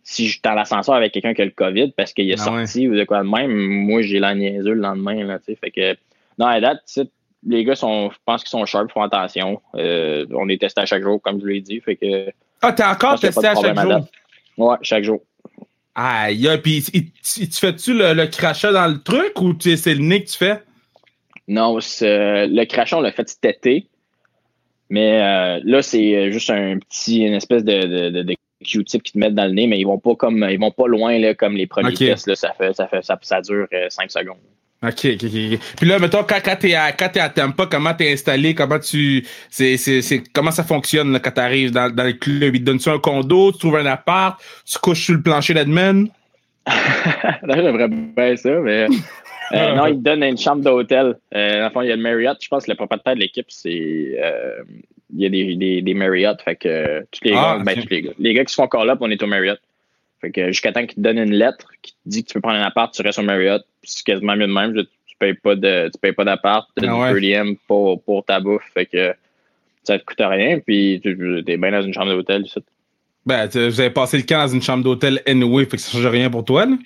si 0.03 0.27
je 0.27 0.33
suis 0.33 0.41
dans 0.43 0.55
l'ascenseur 0.55 0.95
avec 0.95 1.13
quelqu'un 1.13 1.35
qui 1.35 1.43
a 1.43 1.45
le 1.45 1.51
COVID 1.51 1.93
parce 1.97 2.13
qu'il 2.13 2.29
est 2.31 2.41
ah 2.41 2.45
sorti 2.45 2.89
ou 2.89 2.95
de 2.95 3.05
quoi 3.05 3.23
de 3.23 3.29
même, 3.29 3.53
moi, 3.53 4.03
j'ai 4.03 4.19
la 4.19 4.35
niaiseux 4.35 4.73
le 4.73 4.81
lendemain, 4.81 5.25
là, 5.25 5.39
tu 5.39 5.47
sais. 5.47 5.55
Fait 5.57 5.71
que, 5.71 5.97
non, 6.39 6.47
à 6.47 6.61
date, 6.61 6.81
les 7.47 7.65
gars 7.65 7.75
sont, 7.75 8.11
je 8.11 8.17
pense 8.25 8.43
qu'ils 8.43 8.51
sont 8.51 8.65
sharp, 8.67 8.91
font 8.91 9.03
attention. 9.03 9.61
Euh, 9.77 10.27
on 10.33 10.49
est 10.49 10.61
testé 10.61 10.81
à 10.81 10.87
chaque 10.87 11.03
jour, 11.03 11.21
comme 11.23 11.41
je 11.41 11.47
l'ai 11.47 11.61
dit. 11.61 11.81
Fait 11.81 11.97
que, 11.97 12.31
ah, 12.63 12.73
t'es 12.73 12.85
encore 12.85 13.19
testé 13.19 13.47
à 13.47 13.55
chaque 13.55 13.79
jour? 13.79 14.09
Ouais, 14.59 14.77
chaque 14.83 15.05
jour. 15.05 15.21
Aïe, 15.95 16.49
puis 16.63 16.83
tu 16.83 17.47
fais-tu 17.53 17.95
le, 17.95 18.27
crachat 18.27 18.73
dans 18.73 18.87
le 18.87 19.03
truc 19.03 19.41
ou 19.41 19.55
c'est 19.59 19.95
le 19.95 20.01
nez 20.01 20.25
que 20.25 20.31
tu 20.31 20.39
fais? 20.39 20.63
Non, 21.49 21.77
le 21.77 22.65
crachat, 22.65 22.99
on 22.99 23.01
l'a 23.01 23.13
fait 23.13 23.29
cet 23.29 23.45
été. 23.45 23.87
Mais 24.91 25.21
euh, 25.21 25.61
là, 25.65 25.83
c'est 25.83 26.33
juste 26.33 26.51
un 26.51 26.79
petit, 26.79 27.21
une 27.21 27.35
espèce 27.35 27.65
de, 27.65 28.11
de, 28.11 28.23
de, 28.23 28.35
Q-tip 28.63 29.03
qui 29.03 29.13
te 29.13 29.19
mettent 29.19 29.35
dans 29.35 29.47
le 29.47 29.53
nez, 29.53 29.67
mais 29.67 29.79
ils 29.79 29.87
vont 29.87 29.99
pas 29.99 30.15
comme 30.15 30.47
ils 30.51 30.59
vont 30.59 30.71
pas 30.71 30.87
loin 30.87 31.19
là, 31.19 31.35
comme 31.35 31.57
les 31.57 31.67
premiers 31.67 31.95
tests. 31.95 32.27
Là, 32.27 32.35
ça 32.35 32.53
fait 32.53 32.75
ça 32.75 32.89
fait 32.89 33.03
ça, 33.03 33.19
ça 33.23 33.41
dure 33.41 33.67
5 33.89 34.05
euh, 34.05 34.09
secondes. 34.09 34.37
OK, 34.83 34.93
OK, 34.93 35.25
OK. 35.25 35.59
Puis 35.77 35.87
là, 35.87 35.99
mettons, 35.99 36.25
quand, 36.25 36.39
quand 36.43 36.57
t'es 36.59 36.75
à, 36.75 36.93
quand 36.93 37.11
t'es 37.11 37.21
à 37.21 37.29
Tampa, 37.29 37.67
comment 37.71 37.93
t'es 37.93 38.13
installé? 38.13 38.55
Comment 38.55 38.79
tu, 38.79 39.27
c'est, 39.51 39.77
c'est, 39.77 40.01
c'est, 40.01 40.23
comment 40.33 40.51
ça 40.51 40.65
fonctionne, 40.65 41.13
là, 41.13 41.21
quand 41.21 41.33
t'arrives 41.33 41.71
dans, 41.71 41.95
dans 41.95 42.05
le 42.05 42.15
club? 42.15 42.55
Ils 42.55 42.61
te 42.61 42.65
donnent-tu 42.65 42.89
un 42.89 42.99
condo? 42.99 43.53
Tu 43.53 43.59
trouves 43.59 43.77
un 43.77 43.87
appart? 43.87 44.41
Tu 44.65 44.79
couches 44.79 45.05
sur 45.05 45.15
le 45.15 45.23
plancher 45.23 45.53
d'admin? 45.53 46.05
là, 46.67 47.55
j'aimerais 47.57 47.89
bien 47.89 48.37
ça, 48.37 48.51
mais, 48.61 48.87
euh, 49.53 49.75
non, 49.75 49.87
ils 49.87 49.97
te 49.97 50.03
donnent 50.03 50.23
une 50.23 50.39
chambre 50.39 50.63
d'hôtel. 50.63 51.17
Euh, 51.35 51.59
dans 51.59 51.65
le 51.65 51.71
fond, 51.71 51.83
il 51.83 51.89
y 51.89 51.93
a 51.93 51.97
le 51.97 52.03
Marriott. 52.03 52.39
Je 52.41 52.49
pense 52.49 52.65
que 52.65 52.71
le 52.71 52.77
propriétaire 52.77 53.15
de 53.15 53.21
l'équipe, 53.21 53.47
c'est, 53.49 54.19
euh, 54.23 54.63
il 55.13 55.23
y 55.23 55.27
a 55.27 55.29
des, 55.29 55.57
des, 55.57 55.83
des 55.83 55.95
Marriott. 55.95 56.41
Fait 56.43 56.57
que, 56.57 56.69
euh, 56.69 57.01
tous 57.11 57.25
les 57.25 57.35
ah, 57.35 57.57
gars, 57.59 57.65
ben, 57.65 57.83
tous 57.83 57.91
les 57.91 58.03
gars. 58.03 58.13
Les 58.19 58.35
gars 58.35 58.45
qui 58.45 58.55
sont 58.55 58.63
encore 58.63 58.85
là, 58.85 58.97
on 59.01 59.11
est 59.11 59.23
au 59.23 59.27
Marriott. 59.27 59.61
Fait 60.21 60.31
que 60.31 60.49
jusqu'à 60.49 60.73
temps 60.73 60.85
qu'ils 60.85 60.97
te 60.97 61.01
donnent 61.01 61.19
une 61.19 61.35
lettre 61.35 61.69
qui 61.83 61.93
te 61.93 61.99
dit 62.07 62.23
que 62.23 62.29
tu 62.29 62.35
peux 62.35 62.41
prendre 62.41 62.59
un 62.59 62.63
appart, 62.63 62.93
tu 62.93 63.03
restes 63.03 63.19
au 63.19 63.23
Marriott. 63.23 63.63
c'est 63.83 64.05
quasiment 64.05 64.37
mieux 64.37 64.47
de 64.47 64.53
même. 64.53 64.75
tu 64.75 65.17
payes 65.19 65.35
pas 65.35 65.55
de, 65.55 65.89
tu 65.93 65.99
payes 66.01 66.13
pas 66.13 66.25
d'appart, 66.25 66.69
tu 66.77 66.87
as 66.87 67.13
du 67.13 67.21
per 67.21 67.59
pour, 67.67 68.03
pour 68.03 68.25
ta 68.25 68.41
bouffe. 68.41 68.69
Fait 68.75 68.87
que 68.87 69.15
ça 69.85 69.99
te 69.99 70.05
coûte 70.05 70.21
rien. 70.21 70.59
Puis 70.59 71.01
tu 71.03 71.43
es 71.47 71.57
bien 71.57 71.71
dans 71.73 71.83
une 71.83 71.95
chambre 71.95 72.13
d'hôtel. 72.13 72.45
Ben, 73.27 73.47
vous 73.47 73.81
avez 73.81 73.91
passé 73.91 74.19
le 74.19 74.25
camp 74.25 74.47
dans 74.47 74.53
une 74.53 74.63
chambre 74.63 74.85
d'hôtel 74.85 75.23
anyway, 75.27 75.65
fait 75.65 75.77
que 75.77 75.83
ça 75.83 75.93
change 75.93 76.07
rien 76.07 76.31
pour 76.31 76.45
toi, 76.45 76.67
là? 76.67 76.77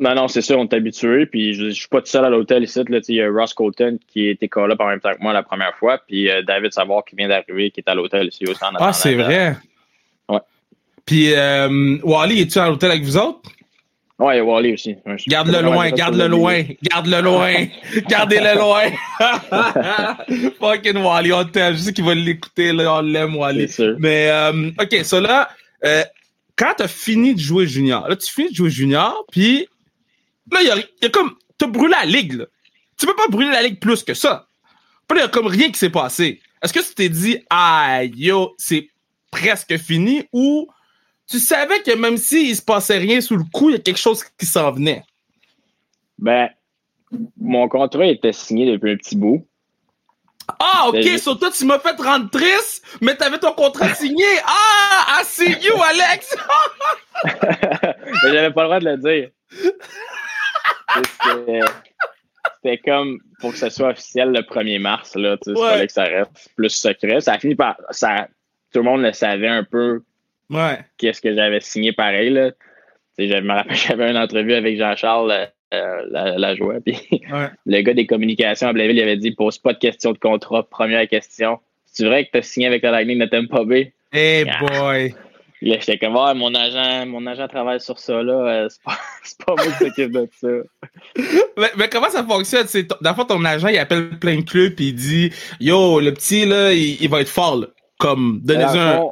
non, 0.00 0.14
non, 0.14 0.28
c'est 0.28 0.42
ça, 0.42 0.56
on 0.56 0.64
est 0.64 0.74
habitué. 0.74 1.26
Puis 1.26 1.54
je, 1.54 1.66
je 1.66 1.70
suis 1.70 1.88
pas 1.88 2.00
tout 2.00 2.08
seul 2.08 2.24
à 2.24 2.30
l'hôtel 2.30 2.64
ici. 2.64 2.82
Là, 2.88 2.98
il 3.08 3.14
y 3.14 3.22
a 3.22 3.30
Ross 3.30 3.54
Colton 3.54 3.98
qui 4.08 4.28
était 4.28 4.48
collé 4.48 4.74
en 4.78 4.86
même 4.86 5.00
temps 5.00 5.14
que 5.14 5.22
moi 5.22 5.32
la 5.32 5.42
première 5.42 5.74
fois. 5.76 5.98
Puis 6.06 6.28
euh, 6.28 6.42
David 6.42 6.72
Savard 6.72 7.04
qui 7.04 7.16
vient 7.16 7.28
d'arriver, 7.28 7.70
qui 7.70 7.80
est 7.80 7.88
à 7.88 7.94
l'hôtel 7.94 8.26
ici 8.28 8.44
aussi 8.44 8.62
en 8.64 8.74
Ah, 8.78 8.92
c'est 8.92 9.14
vrai? 9.14 9.56
Puis, 11.08 11.32
euh, 11.32 11.96
Wally, 12.02 12.42
es-tu 12.42 12.58
à 12.58 12.68
l'hôtel 12.68 12.90
avec 12.90 13.02
vous 13.02 13.16
autres? 13.16 13.50
Ouais, 14.18 14.42
Wally 14.42 14.74
aussi. 14.74 14.94
Garde-le 15.26 15.62
loin, 15.62 15.88
garde-le 15.90 16.26
loin, 16.26 16.64
garde-le 16.82 17.22
loin, 17.22 17.54
gardez-le 18.06 18.58
loin. 18.58 18.90
Fucking 20.60 20.98
Wally, 20.98 21.32
on 21.32 21.46
t'aime. 21.46 21.76
Je 21.76 21.78
sais 21.78 21.92
qu'il 21.94 22.04
va 22.04 22.14
l'écouter, 22.14 22.74
là, 22.74 22.96
on 22.96 23.00
l'aime, 23.00 23.36
Wally. 23.36 23.74
Mais, 23.98 24.28
euh, 24.30 24.70
ok, 24.78 25.02
ça 25.02 25.18
là, 25.18 25.48
euh, 25.86 26.04
quand 26.56 26.74
t'as 26.76 26.88
fini 26.88 27.34
de 27.34 27.40
jouer 27.40 27.66
junior, 27.66 28.06
là, 28.06 28.14
tu 28.14 28.30
finis 28.30 28.50
de 28.50 28.54
jouer 28.54 28.68
junior, 28.68 29.24
puis 29.32 29.66
là, 30.52 30.60
il 30.60 30.66
y 30.66 30.70
a, 30.70 30.76
y 30.76 31.06
a, 31.06 31.08
comme, 31.08 31.36
t'as 31.56 31.68
brûlé 31.68 31.94
la 31.98 32.04
ligue, 32.04 32.34
là. 32.34 32.44
Tu 32.98 33.06
peux 33.06 33.16
pas 33.16 33.28
brûler 33.28 33.50
la 33.50 33.62
ligue 33.62 33.80
plus 33.80 34.02
que 34.02 34.12
ça. 34.12 34.46
Puis 35.08 35.16
là, 35.16 35.24
il 35.24 35.26
y 35.26 35.28
a 35.28 35.30
comme 35.30 35.46
rien 35.46 35.70
qui 35.70 35.78
s'est 35.78 35.88
passé. 35.88 36.42
Est-ce 36.62 36.74
que 36.74 36.80
tu 36.80 36.94
t'es 36.94 37.08
dit, 37.08 37.38
ah, 37.48 38.02
yo, 38.04 38.54
c'est 38.58 38.90
presque 39.30 39.78
fini, 39.78 40.24
ou 40.34 40.68
tu 41.28 41.38
savais 41.38 41.82
que 41.82 41.94
même 41.94 42.16
s'il 42.16 42.56
se 42.56 42.62
passait 42.62 42.98
rien 42.98 43.20
sous 43.20 43.36
le 43.36 43.44
coup, 43.52 43.70
il 43.70 43.72
y 43.72 43.76
a 43.76 43.80
quelque 43.80 43.98
chose 43.98 44.24
qui 44.38 44.46
s'en 44.46 44.72
venait? 44.72 45.04
Ben, 46.18 46.48
mon 47.38 47.68
contrat 47.68 48.06
était 48.06 48.32
signé 48.32 48.70
depuis 48.70 48.92
un 48.92 48.96
petit 48.96 49.16
bout. 49.16 49.46
Ah, 50.58 50.88
ok, 50.88 51.04
sur 51.18 51.38
toi, 51.38 51.50
tu 51.50 51.66
m'as 51.66 51.78
fait 51.78 52.00
rendre 52.00 52.30
triste, 52.30 52.82
mais 53.02 53.14
t'avais 53.14 53.38
ton 53.38 53.52
contrat 53.52 53.92
signé. 53.94 54.24
Ah, 54.46 55.20
I 55.20 55.24
see 55.24 55.52
you, 55.62 55.74
Alex! 55.82 56.34
mais 57.24 58.32
j'avais 58.32 58.50
pas 58.50 58.62
le 58.62 58.68
droit 58.68 58.80
de 58.80 58.84
le 58.86 58.96
dire. 58.96 59.30
C'était 62.62 62.78
comme, 62.78 63.18
pour 63.40 63.52
que 63.52 63.58
ce 63.58 63.68
soit 63.68 63.90
officiel 63.90 64.30
le 64.30 64.40
1er 64.40 64.78
mars, 64.78 65.14
là, 65.16 65.36
tu 65.36 65.54
sais, 65.54 65.60
fallait 65.60 65.86
que 65.86 65.92
ça 65.92 66.04
reste 66.04 66.50
plus 66.56 66.70
secret. 66.70 67.20
Ça 67.20 67.34
a 67.34 67.38
fini 67.38 67.54
par, 67.54 67.76
ça, 67.90 68.28
tout 68.72 68.78
le 68.78 68.84
monde 68.84 69.02
le 69.02 69.12
savait 69.12 69.48
un 69.48 69.64
peu 69.64 70.02
Ouais. 70.50 70.78
Qu'est-ce 70.96 71.20
que 71.20 71.34
j'avais 71.34 71.60
signé 71.60 71.92
pareil, 71.92 72.30
là. 72.30 72.50
je 73.18 73.40
me 73.40 73.52
rappelle, 73.52 73.76
j'avais 73.88 74.10
une 74.10 74.16
entrevue 74.16 74.54
avec 74.54 74.78
Jean-Charles 74.78 75.48
euh, 75.74 76.02
la, 76.10 76.38
la 76.38 76.54
joie, 76.56 76.76
puis 76.84 76.96
le 77.66 77.80
gars 77.82 77.92
des 77.92 78.06
communications 78.06 78.68
à 78.68 78.72
Blainville, 78.72 78.96
il 78.96 79.02
avait 79.02 79.18
dit 79.18 79.32
pose 79.32 79.58
pas 79.58 79.74
de 79.74 79.78
questions 79.78 80.12
de 80.12 80.18
contrat, 80.18 80.62
première 80.62 81.06
question. 81.08 81.58
C'est 81.84 82.06
vrai 82.06 82.24
que 82.24 82.30
tu 82.32 82.38
as 82.38 82.42
signé 82.42 82.66
avec 82.66 82.82
la 82.82 82.90
Lightning 82.90 83.18
de 83.18 83.26
Tampa 83.26 83.64
Bay? 83.64 83.92
Hey 84.12 84.46
ah. 84.48 84.64
boy! 84.64 85.14
J'étais 85.60 85.98
comme, 85.98 86.16
ah, 86.16 86.32
mon 86.34 86.54
agent, 86.54 87.06
mon 87.06 87.26
agent 87.26 87.48
travaille 87.48 87.80
sur 87.80 87.98
ça, 87.98 88.22
là. 88.22 88.32
Euh, 88.32 88.68
c'est 88.70 88.82
pas, 88.82 88.96
pas 89.56 89.62
moi 89.62 89.72
qui 89.72 89.84
s'occupe 89.84 90.12
de 90.12 90.28
ça. 90.40 90.48
mais, 91.76 91.88
comment 91.90 92.08
ça 92.08 92.24
fonctionne? 92.24 92.66
C'est, 92.68 92.88
dans 93.02 93.10
le 93.10 93.16
fond, 93.16 93.24
ton 93.24 93.44
agent, 93.44 93.68
il 93.68 93.78
appelle 93.78 94.18
plein 94.18 94.36
de 94.36 94.42
clubs 94.42 94.80
et 94.80 94.84
il 94.84 94.94
dit, 94.94 95.32
yo, 95.60 96.00
le 96.00 96.14
petit, 96.14 96.46
là, 96.46 96.72
il, 96.72 97.08
va 97.08 97.20
être 97.20 97.28
fort, 97.28 97.56
là. 97.56 97.66
Comme, 97.98 98.40
donnez-lui 98.44 98.78
un 98.78 99.02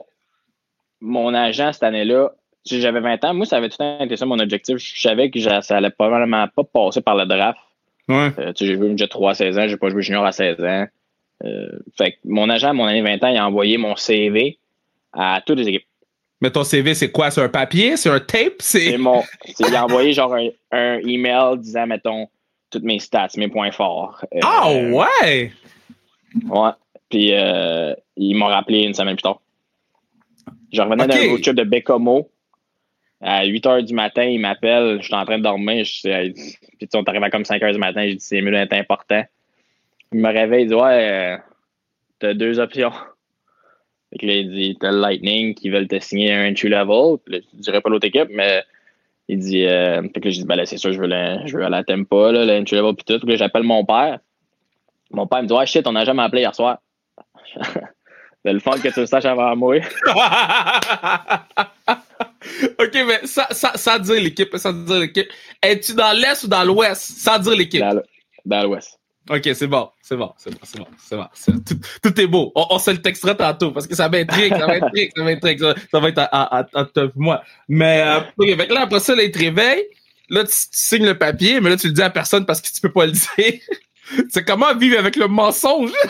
mon 1.00 1.34
agent 1.34 1.72
cette 1.72 1.82
année-là, 1.82 2.32
j'avais 2.64 3.00
20 3.00 3.24
ans, 3.24 3.34
moi, 3.34 3.46
ça 3.46 3.58
avait 3.58 3.68
tout 3.68 3.82
été 4.00 4.16
ça 4.16 4.26
mon 4.26 4.38
objectif. 4.38 4.76
Je 4.78 5.00
savais 5.00 5.30
que 5.30 5.38
ça 5.40 5.76
allait 5.76 5.90
probablement 5.90 6.46
pas 6.48 6.64
passer 6.64 7.00
par 7.00 7.16
le 7.16 7.26
draft. 7.26 7.58
Ouais. 8.08 8.30
Euh, 8.38 8.52
j'ai 8.56 8.74
joué 8.74 8.90
déjà 8.90 9.08
3 9.08 9.32
à 9.32 9.34
16 9.34 9.58
ans, 9.58 9.68
j'ai 9.68 9.76
pas 9.76 9.90
joué 9.90 10.02
junior 10.02 10.24
à 10.24 10.32
16 10.32 10.60
ans. 10.60 10.86
Euh, 11.44 11.68
fait 11.98 12.12
que 12.12 12.16
mon 12.24 12.48
agent, 12.48 12.70
à 12.70 12.72
mon 12.72 12.84
année 12.84 13.02
20 13.02 13.24
ans, 13.24 13.28
il 13.28 13.36
a 13.36 13.46
envoyé 13.46 13.78
mon 13.78 13.96
CV 13.96 14.58
à 15.12 15.42
toutes 15.44 15.58
les 15.58 15.68
équipes. 15.68 15.86
Mais 16.40 16.50
ton 16.50 16.64
CV, 16.64 16.94
c'est 16.94 17.10
quoi? 17.10 17.30
C'est 17.30 17.42
un 17.42 17.48
papier? 17.48 17.96
C'est 17.96 18.10
un 18.10 18.20
tape? 18.20 18.56
C'est 18.60 18.96
mon. 18.98 19.22
il 19.58 19.74
a 19.74 19.84
envoyé 19.84 20.12
genre 20.12 20.34
un, 20.34 20.98
email 20.98 21.58
disant, 21.58 21.86
mettons, 21.86 22.28
toutes 22.70 22.84
mes 22.84 22.98
stats, 22.98 23.28
mes 23.36 23.48
points 23.48 23.72
forts. 23.72 24.24
Ah 24.42 24.68
euh, 24.68 24.90
ouais! 24.90 25.52
Ouais. 26.46 26.70
Puis 27.08 27.32
ils 28.16 28.34
m'ont 28.34 28.46
rappelé 28.46 28.82
une 28.82 28.94
semaine 28.94 29.16
plus 29.16 29.22
tard. 29.22 29.40
Je 30.72 30.82
revenais 30.82 31.06
d'un 31.06 31.30
road 31.30 31.42
trip 31.42 31.54
de 31.54 31.64
Bécomo. 31.64 32.30
À 33.20 33.44
8 33.44 33.64
h 33.64 33.84
du 33.84 33.94
matin, 33.94 34.24
il 34.24 34.40
m'appelle. 34.40 34.98
Je 35.00 35.06
suis 35.06 35.14
en 35.14 35.24
train 35.24 35.38
de 35.38 35.42
dormir. 35.42 35.84
Je, 35.84 36.32
puis 36.32 36.88
on 36.94 37.02
arrive 37.02 37.22
à 37.22 37.30
comme 37.30 37.44
5 37.44 37.62
h 37.62 37.72
du 37.72 37.78
matin. 37.78 38.06
Je 38.06 38.14
dis 38.14 38.20
c'est 38.20 38.42
mieux 38.42 38.50
d'être 38.50 38.74
important. 38.74 39.24
Il 40.12 40.20
me 40.20 40.28
réveille. 40.28 40.64
Il 40.64 40.68
dit 40.68 40.74
Ouais, 40.74 41.10
euh, 41.10 41.36
t'as 42.18 42.34
deux 42.34 42.58
options. 42.58 42.90
Fait 44.10 44.18
que 44.18 44.26
là, 44.26 44.34
il 44.34 44.50
dit 44.50 44.76
T'as 44.78 44.92
le 44.92 45.00
Lightning 45.00 45.54
qui 45.54 45.70
veulent 45.70 45.88
te 45.88 45.98
signer 45.98 46.32
un 46.32 46.50
entry 46.50 46.68
level. 46.68 47.18
je 47.26 47.58
dirais 47.58 47.80
pas 47.80 47.88
l'autre 47.88 48.06
équipe, 48.06 48.28
mais 48.30 48.62
il 49.28 49.38
dit 49.38 49.64
euh, 49.64 50.02
Fait 50.02 50.20
que 50.20 50.28
là, 50.28 50.30
je 50.30 50.40
dis 50.40 50.46
Ben 50.46 50.56
là, 50.56 50.66
c'est 50.66 50.76
sûr, 50.76 50.92
je 50.92 51.00
veux, 51.00 51.08
le, 51.08 51.38
je 51.46 51.56
veux 51.56 51.64
aller 51.64 51.76
à 51.76 51.84
Tempa, 51.84 52.32
là, 52.32 52.44
le 52.44 52.60
entry 52.60 52.76
level. 52.76 52.94
Puis 52.94 53.04
tout. 53.06 53.18
Puis 53.18 53.30
là, 53.30 53.36
j'appelle 53.36 53.62
mon 53.62 53.84
père. 53.84 54.18
Mon 55.10 55.26
père 55.26 55.42
me 55.42 55.48
dit 55.48 55.54
Ouais, 55.54 55.66
shit, 55.66 55.86
on 55.86 55.96
a 55.96 56.04
jamais 56.04 56.22
appelé 56.22 56.42
hier 56.42 56.54
soir. 56.54 56.78
C'est 58.46 58.52
le 58.52 58.60
fun 58.60 58.78
que 58.78 58.86
tu 58.86 59.00
le 59.00 59.06
saches 59.06 59.24
avant 59.24 59.56
moi. 59.56 59.78
OK, 62.78 62.94
mais 62.94 63.26
ça, 63.26 63.48
ça, 63.50 63.72
ça 63.74 63.98
dire 63.98 64.22
l'équipe, 64.22 64.56
ça 64.56 64.72
dire 64.72 65.00
l'équipe. 65.00 65.26
Es-tu 65.60 65.94
dans 65.94 66.16
l'Est 66.16 66.44
ou 66.44 66.46
dans 66.46 66.62
l'Ouest? 66.62 67.18
Sans 67.18 67.40
dire 67.40 67.56
l'équipe. 67.56 67.82
Dans, 68.44 68.62
l'Ouest. 68.62 69.00
OK, 69.28 69.42
c'est 69.52 69.66
bon, 69.66 69.90
c'est 70.00 70.14
bon, 70.16 70.32
c'est 70.36 70.52
bon, 70.52 70.60
c'est 70.62 70.78
bon, 70.78 70.86
c'est 71.02 71.16
bon. 71.16 71.26
Tout, 71.66 71.80
tout, 72.04 72.20
est 72.20 72.28
beau. 72.28 72.52
On, 72.54 72.78
se 72.78 72.92
le 72.92 73.02
textera 73.02 73.34
tantôt 73.34 73.72
parce 73.72 73.88
que 73.88 73.96
ça 73.96 74.08
va 74.08 74.18
être 74.18 74.30
m'intrigue, 74.30 74.56
ça 74.56 74.66
va 74.68 74.76
être 74.76 74.86
ça 75.16 75.24
va 75.24 75.32
être 75.32 75.58
ça, 75.58 75.74
ça 75.90 75.98
va 75.98 76.08
être 76.08 76.18
à, 76.18 76.58
à, 76.58 76.60
à, 76.72 76.86
moi. 77.16 77.42
Mais, 77.68 78.04
euh, 78.06 78.20
okay, 78.38 78.54
là, 78.68 78.82
après 78.82 79.00
ça, 79.00 79.16
là, 79.16 79.24
il 79.24 79.32
te 79.32 79.40
réveille. 79.40 79.82
Là, 80.28 80.44
tu, 80.44 80.50
tu, 80.50 80.68
signes 80.70 81.06
le 81.06 81.18
papier, 81.18 81.60
mais 81.60 81.70
là, 81.70 81.76
tu 81.76 81.88
le 81.88 81.94
dis 81.94 82.02
à 82.02 82.10
personne 82.10 82.46
parce 82.46 82.60
que 82.60 82.68
tu 82.68 82.80
peux 82.80 82.92
pas 82.92 83.06
le 83.06 83.12
dire. 83.12 83.60
C'est 84.28 84.44
comment 84.44 84.74
vivre 84.74 84.98
avec 84.98 85.16
le 85.16 85.28
mensonge? 85.28 85.92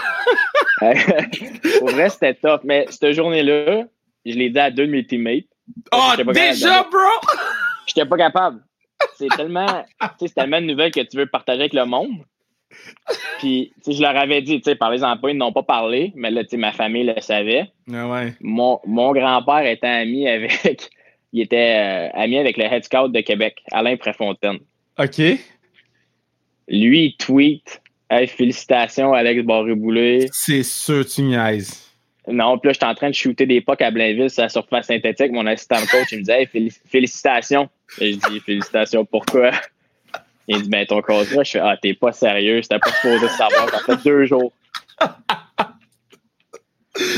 Pour 1.78 1.90
vrai, 1.90 2.08
c'était 2.10 2.34
tough. 2.34 2.60
Mais 2.64 2.86
cette 2.90 3.12
journée-là, 3.12 3.84
je 4.24 4.32
l'ai 4.32 4.50
dit 4.50 4.58
à 4.58 4.70
deux 4.70 4.86
de 4.86 4.92
mes 4.92 5.06
teammates. 5.06 5.44
Oh, 5.92 6.12
déjà, 6.32 6.82
bro! 6.84 7.30
J'étais 7.86 8.04
pas 8.04 8.16
capable. 8.16 8.60
C'est 9.16 9.28
tellement, 9.36 9.84
c'est 10.18 10.34
tellement 10.34 10.60
de 10.60 10.66
nouvelles 10.66 10.92
que 10.92 11.00
tu 11.00 11.16
veux 11.16 11.26
partager 11.26 11.60
avec 11.60 11.74
le 11.74 11.84
monde. 11.84 12.24
Puis, 13.38 13.72
je 13.86 14.00
leur 14.00 14.16
avais 14.16 14.42
dit, 14.42 14.58
tu 14.60 14.70
sais, 14.70 14.76
parlez-en 14.76 15.16
pas, 15.16 15.30
ils 15.30 15.36
n'ont 15.36 15.52
pas 15.52 15.62
parlé, 15.62 16.12
mais 16.14 16.30
là, 16.30 16.42
tu 16.42 16.50
sais, 16.50 16.56
ma 16.56 16.72
famille 16.72 17.04
le 17.04 17.20
savait. 17.20 17.70
Ah 17.92 18.08
ouais. 18.08 18.34
Mon, 18.40 18.80
mon 18.86 19.12
grand-père 19.12 19.64
était 19.66 19.86
ami 19.86 20.28
avec, 20.28 20.90
il 21.32 21.42
était 21.42 22.10
euh, 22.10 22.10
ami 22.14 22.38
avec 22.38 22.56
le 22.56 22.64
head 22.64 22.84
scout 22.84 23.12
de 23.12 23.20
Québec, 23.20 23.62
Alain 23.72 23.96
Préfontaine. 23.96 24.58
OK. 24.98 25.18
Lui, 26.68 27.04
il 27.04 27.16
tweet 27.16 27.80
Hey, 28.08 28.28
félicitations, 28.28 29.12
Alex 29.12 29.42
Barré-Boulet. 29.42 30.28
C'est 30.32 30.62
sûr, 30.62 31.04
tu 31.06 31.22
niaises. 31.22 31.86
Non, 32.28 32.58
puis 32.58 32.68
là, 32.68 32.72
j'étais 32.72 32.86
en 32.86 32.94
train 32.94 33.10
de 33.10 33.14
shooter 33.14 33.46
des 33.46 33.60
pucks 33.60 33.82
à 33.82 33.90
Blainville 33.90 34.30
sur 34.30 34.42
la 34.42 34.48
surface 34.48 34.86
synthétique. 34.86 35.32
Mon 35.32 35.46
assistant 35.46 35.76
coach, 35.90 36.08
il 36.12 36.18
me 36.18 36.22
disait 36.22 36.42
hey, 36.42 36.70
félicitations. 36.86 37.68
Et 38.00 38.12
je 38.12 38.18
dis 38.30 38.40
félicitations, 38.40 39.04
pourquoi? 39.04 39.52
Il 40.48 40.62
dit 40.62 40.68
ben 40.68 40.86
ton 40.86 41.02
contrat. 41.02 41.42
Je 41.42 41.50
fais 41.50 41.58
Ah, 41.58 41.76
t'es 41.80 41.94
pas 41.94 42.12
sérieux, 42.12 42.62
c'était 42.62 42.78
pas 42.78 42.90
supposé 42.92 43.28
savoir. 43.28 43.68
Ça 43.70 43.80
fait 43.80 44.04
deux 44.04 44.26
jours. 44.26 44.52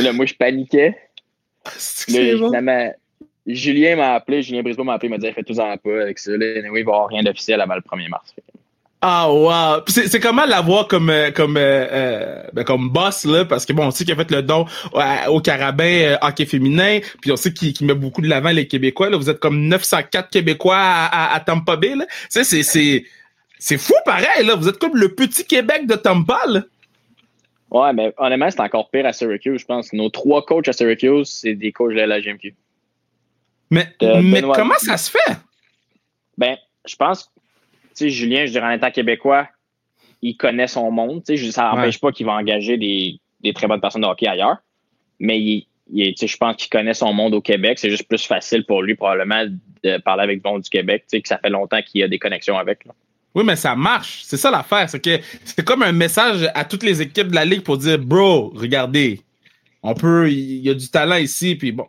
là, 0.00 0.12
moi, 0.12 0.26
je 0.26 0.34
paniquais. 0.34 0.96
Là, 2.08 2.92
Julien 3.46 3.96
m'a 3.96 4.14
appelé, 4.14 4.42
Julien 4.42 4.62
Brisbois 4.62 4.84
m'a 4.84 4.94
appelé, 4.94 5.08
il 5.08 5.10
m'a 5.10 5.18
dit 5.18 5.32
Fais 5.32 5.42
tout 5.42 5.58
en 5.58 5.76
pas 5.76 6.02
avec 6.02 6.18
ça. 6.18 6.32
Là, 6.32 6.58
il 6.58 6.70
va 6.70 6.78
y 6.78 6.80
avoir 6.80 7.08
rien 7.08 7.22
d'officiel 7.22 7.60
avant 7.60 7.74
le 7.74 7.80
1er 7.80 8.08
mars. 8.08 8.34
Ah 9.00 9.30
wow! 9.32 9.84
C'est 9.86 10.18
comment 10.18 10.44
l'avoir 10.44 10.88
comme 10.88 11.08
euh, 11.08 11.30
comme 11.30 11.56
euh, 11.56 11.86
euh, 11.92 12.42
ben, 12.52 12.64
comme 12.64 12.90
boss 12.90 13.24
là? 13.24 13.44
Parce 13.44 13.64
que 13.64 13.72
bon 13.72 13.86
on 13.86 13.90
sait 13.92 14.04
qu'il 14.04 14.12
a 14.12 14.16
fait 14.16 14.30
le 14.32 14.42
don 14.42 14.66
au 15.28 15.40
Carabin 15.40 16.16
hockey 16.20 16.46
féminin 16.46 16.98
puis 17.22 17.30
on 17.30 17.36
sait 17.36 17.52
qu'il 17.52 17.86
met 17.86 17.94
beaucoup 17.94 18.22
de 18.22 18.28
l'avant 18.28 18.50
les 18.50 18.66
Québécois 18.66 19.08
là 19.08 19.16
vous 19.16 19.30
êtes 19.30 19.38
comme 19.38 19.68
904 19.68 20.30
Québécois 20.30 20.76
à, 20.76 21.32
à, 21.32 21.38
Tampa 21.38 21.76
Bay 21.76 21.94
là 21.94 22.06
c'est 22.28 22.42
c'est 22.42 23.04
c'est 23.60 23.78
fou 23.78 23.94
pareil 24.04 24.44
là 24.44 24.56
vous 24.56 24.68
êtes 24.68 24.78
comme 24.78 24.96
le 24.96 25.14
petit 25.14 25.44
Québec 25.44 25.86
de 25.86 25.94
Tampa 25.94 26.40
là. 26.48 26.62
Ouais 27.70 27.92
mais 27.92 28.12
honnêtement 28.18 28.50
c'est 28.50 28.60
encore 28.60 28.90
pire 28.90 29.06
à 29.06 29.12
Syracuse 29.12 29.60
je 29.60 29.66
pense 29.66 29.92
nos 29.92 30.10
trois 30.10 30.44
coachs 30.44 30.66
à 30.66 30.72
Syracuse 30.72 31.28
c'est 31.28 31.54
des 31.54 31.70
coachs 31.70 31.94
de 31.94 32.00
la 32.00 32.20
GMQ. 32.20 32.52
Mais 33.70 33.94
mais 34.24 34.42
comment 34.42 34.78
ça 34.78 34.96
se 34.96 35.08
fait? 35.08 35.36
Ben 36.36 36.56
je 36.84 36.96
pense 36.96 37.30
sais, 37.98 38.10
Julien, 38.10 38.46
je 38.46 38.52
dirais 38.52 38.66
en 38.66 38.70
étant 38.70 38.90
québécois, 38.90 39.48
il 40.22 40.36
connaît 40.36 40.66
son 40.66 40.90
monde. 40.90 41.22
Tu 41.24 41.36
sais, 41.36 41.50
ça 41.50 41.72
n'empêche 41.74 42.00
pas 42.00 42.12
qu'il 42.12 42.26
va 42.26 42.32
engager 42.32 42.76
des, 42.76 43.52
très 43.52 43.66
bonnes 43.66 43.80
personnes 43.80 44.02
de 44.02 44.06
hockey 44.06 44.26
ailleurs. 44.26 44.58
Mais 45.20 45.40
il, 45.40 45.66
je 45.92 46.36
pense 46.36 46.56
qu'il 46.56 46.68
connaît 46.68 46.94
son 46.94 47.12
monde 47.12 47.34
au 47.34 47.40
Québec. 47.40 47.78
C'est 47.78 47.90
juste 47.90 48.08
plus 48.08 48.24
facile 48.24 48.64
pour 48.64 48.82
lui, 48.82 48.94
probablement, 48.94 49.44
de 49.84 49.98
parler 49.98 50.24
avec 50.24 50.40
le 50.44 50.50
monde 50.50 50.62
du 50.62 50.70
Québec, 50.70 51.02
tu 51.02 51.16
sais, 51.16 51.22
que 51.22 51.28
ça 51.28 51.38
fait 51.38 51.50
longtemps 51.50 51.80
qu'il 51.82 52.02
a 52.02 52.08
des 52.08 52.18
connexions 52.18 52.58
avec. 52.58 52.84
Oui, 53.34 53.44
mais 53.44 53.56
ça 53.56 53.76
marche. 53.76 54.22
C'est 54.24 54.36
ça 54.36 54.50
l'affaire. 54.50 54.88
C'est 54.88 55.00
que 55.00 55.18
c'est 55.44 55.64
comme 55.64 55.82
un 55.82 55.92
message 55.92 56.48
à 56.54 56.64
toutes 56.64 56.82
les 56.82 57.00
équipes 57.02 57.28
de 57.28 57.34
la 57.34 57.44
Ligue 57.44 57.62
pour 57.62 57.78
dire 57.78 57.98
Bro, 57.98 58.52
regardez, 58.54 59.20
on 59.82 59.94
peut, 59.94 60.30
il 60.30 60.58
y 60.58 60.70
a 60.70 60.74
du 60.74 60.88
talent 60.88 61.16
ici, 61.16 61.54
puis 61.54 61.72
bon. 61.72 61.86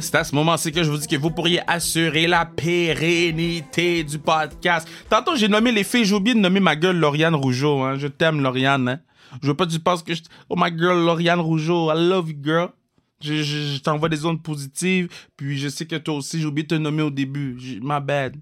C'est 0.00 0.14
à 0.14 0.24
ce 0.24 0.34
moment-ci 0.34 0.72
que 0.72 0.82
je 0.82 0.90
vous 0.90 0.98
dis 0.98 1.06
que 1.06 1.16
vous 1.16 1.30
pourriez 1.30 1.60
assurer 1.66 2.26
la 2.26 2.46
pérennité 2.46 4.04
du 4.04 4.18
podcast. 4.18 4.88
Tantôt, 5.08 5.36
j'ai 5.36 5.48
nommé 5.48 5.72
les 5.72 5.84
filles, 5.84 6.04
j'ai 6.04 6.14
oublié 6.14 6.34
de 6.34 6.40
nommer 6.40 6.60
ma 6.60 6.76
gueule 6.76 6.96
Lauriane 6.98 7.34
Rougeau. 7.34 7.82
Hein. 7.82 7.96
Je 7.98 8.06
t'aime, 8.06 8.40
Lauriane. 8.40 8.88
Hein. 8.88 9.00
Je 9.42 9.48
veux 9.48 9.54
pas 9.54 9.66
que 9.66 9.72
tu 9.72 9.80
penses 9.80 10.02
que 10.02 10.14
je... 10.14 10.22
Oh 10.48 10.54
my 10.56 10.70
girl, 10.76 11.04
Lauriane 11.04 11.40
Rougeau, 11.40 11.92
I 11.92 12.08
love 12.08 12.30
you, 12.30 12.36
girl. 12.42 12.68
Je, 13.20 13.78
t'envoie 13.78 14.08
des 14.08 14.24
ondes 14.24 14.42
positives, 14.42 15.08
puis 15.36 15.58
je 15.58 15.68
sais 15.68 15.86
que 15.86 15.96
toi 15.96 16.14
aussi, 16.14 16.40
j'ai 16.40 16.46
oublié 16.46 16.66
de 16.66 16.76
te 16.76 16.80
nommer 16.80 17.02
au 17.02 17.10
début. 17.10 17.56
My 17.82 18.00
bad. 18.00 18.36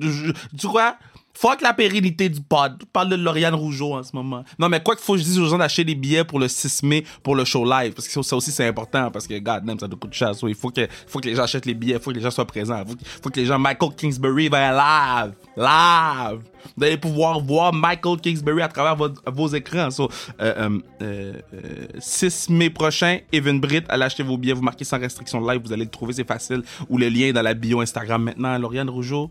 Tu 0.00 0.66
vois? 0.68 0.96
Fuck 1.34 1.62
la 1.62 1.72
pérennité 1.72 2.28
du 2.28 2.40
pod. 2.40 2.76
Je 2.80 2.86
parle 2.92 3.08
de 3.08 3.16
Lauriane 3.16 3.54
Rougeau 3.54 3.94
en 3.94 4.02
ce 4.02 4.14
moment. 4.14 4.44
Non, 4.58 4.68
mais 4.68 4.82
quoi 4.82 4.94
qu'il 4.94 5.04
faut 5.04 5.14
que 5.14 5.18
je 5.20 5.24
dise 5.24 5.38
aux 5.38 5.46
gens 5.46 5.58
d'acheter 5.58 5.82
des 5.84 5.94
billets 5.94 6.24
pour 6.24 6.38
le 6.38 6.46
6 6.46 6.82
mai 6.82 7.04
pour 7.22 7.34
le 7.34 7.44
show 7.44 7.64
live. 7.64 7.94
Parce 7.94 8.06
que 8.06 8.22
ça, 8.22 8.36
aussi, 8.36 8.52
c'est 8.52 8.66
important. 8.66 9.10
Parce 9.10 9.26
que, 9.26 9.38
god 9.38 9.64
damn, 9.64 9.78
ça 9.78 9.88
doit 9.88 9.98
coûter 9.98 10.14
cher. 10.16 10.32
Il 10.46 10.54
faut 10.54 10.70
que, 10.70 10.86
faut 11.06 11.20
que 11.20 11.28
les 11.28 11.34
gens 11.34 11.44
achètent 11.44 11.66
les 11.66 11.74
billets. 11.74 11.94
Il 11.94 12.00
faut 12.00 12.10
que 12.10 12.16
les 12.16 12.22
gens 12.22 12.30
soient 12.30 12.44
présents. 12.46 12.82
Il 12.86 12.96
faut, 13.22 13.30
que- 13.30 13.40
les 13.40 13.46
gens. 13.46 13.58
Michael 13.58 13.90
Kingsbury 13.96 14.48
va 14.48 14.70
live. 14.72 15.32
Live. 15.56 16.40
Vous 16.76 16.84
allez 16.84 16.96
pouvoir 16.98 17.40
voir 17.40 17.72
Michael 17.72 18.20
Kingsbury 18.20 18.62
à 18.62 18.68
travers 18.68 18.96
vos 19.26 19.48
écrans. 19.48 19.90
So, 19.90 20.08
euh, 20.40 20.54
euh, 20.70 20.78
euh, 21.02 21.32
euh, 21.54 21.86
6 21.98 22.50
mai 22.50 22.70
prochain, 22.70 23.18
Evan 23.32 23.58
Britt, 23.58 23.84
allez 23.88 24.04
acheter 24.04 24.22
vos 24.22 24.36
billets. 24.36 24.52
Vous 24.54 24.62
marquez 24.62 24.84
sans 24.84 24.98
restriction 24.98 25.40
live. 25.46 25.60
Vous 25.64 25.72
allez 25.72 25.84
le 25.84 25.90
trouver, 25.90 26.12
c'est 26.12 26.28
facile. 26.28 26.62
Ou 26.88 26.98
le 26.98 27.08
lien 27.08 27.26
est 27.28 27.32
dans 27.32 27.42
la 27.42 27.54
bio 27.54 27.80
Instagram 27.80 28.22
maintenant. 28.22 28.56
Lauriane 28.58 28.90
Rougeau 28.90 29.30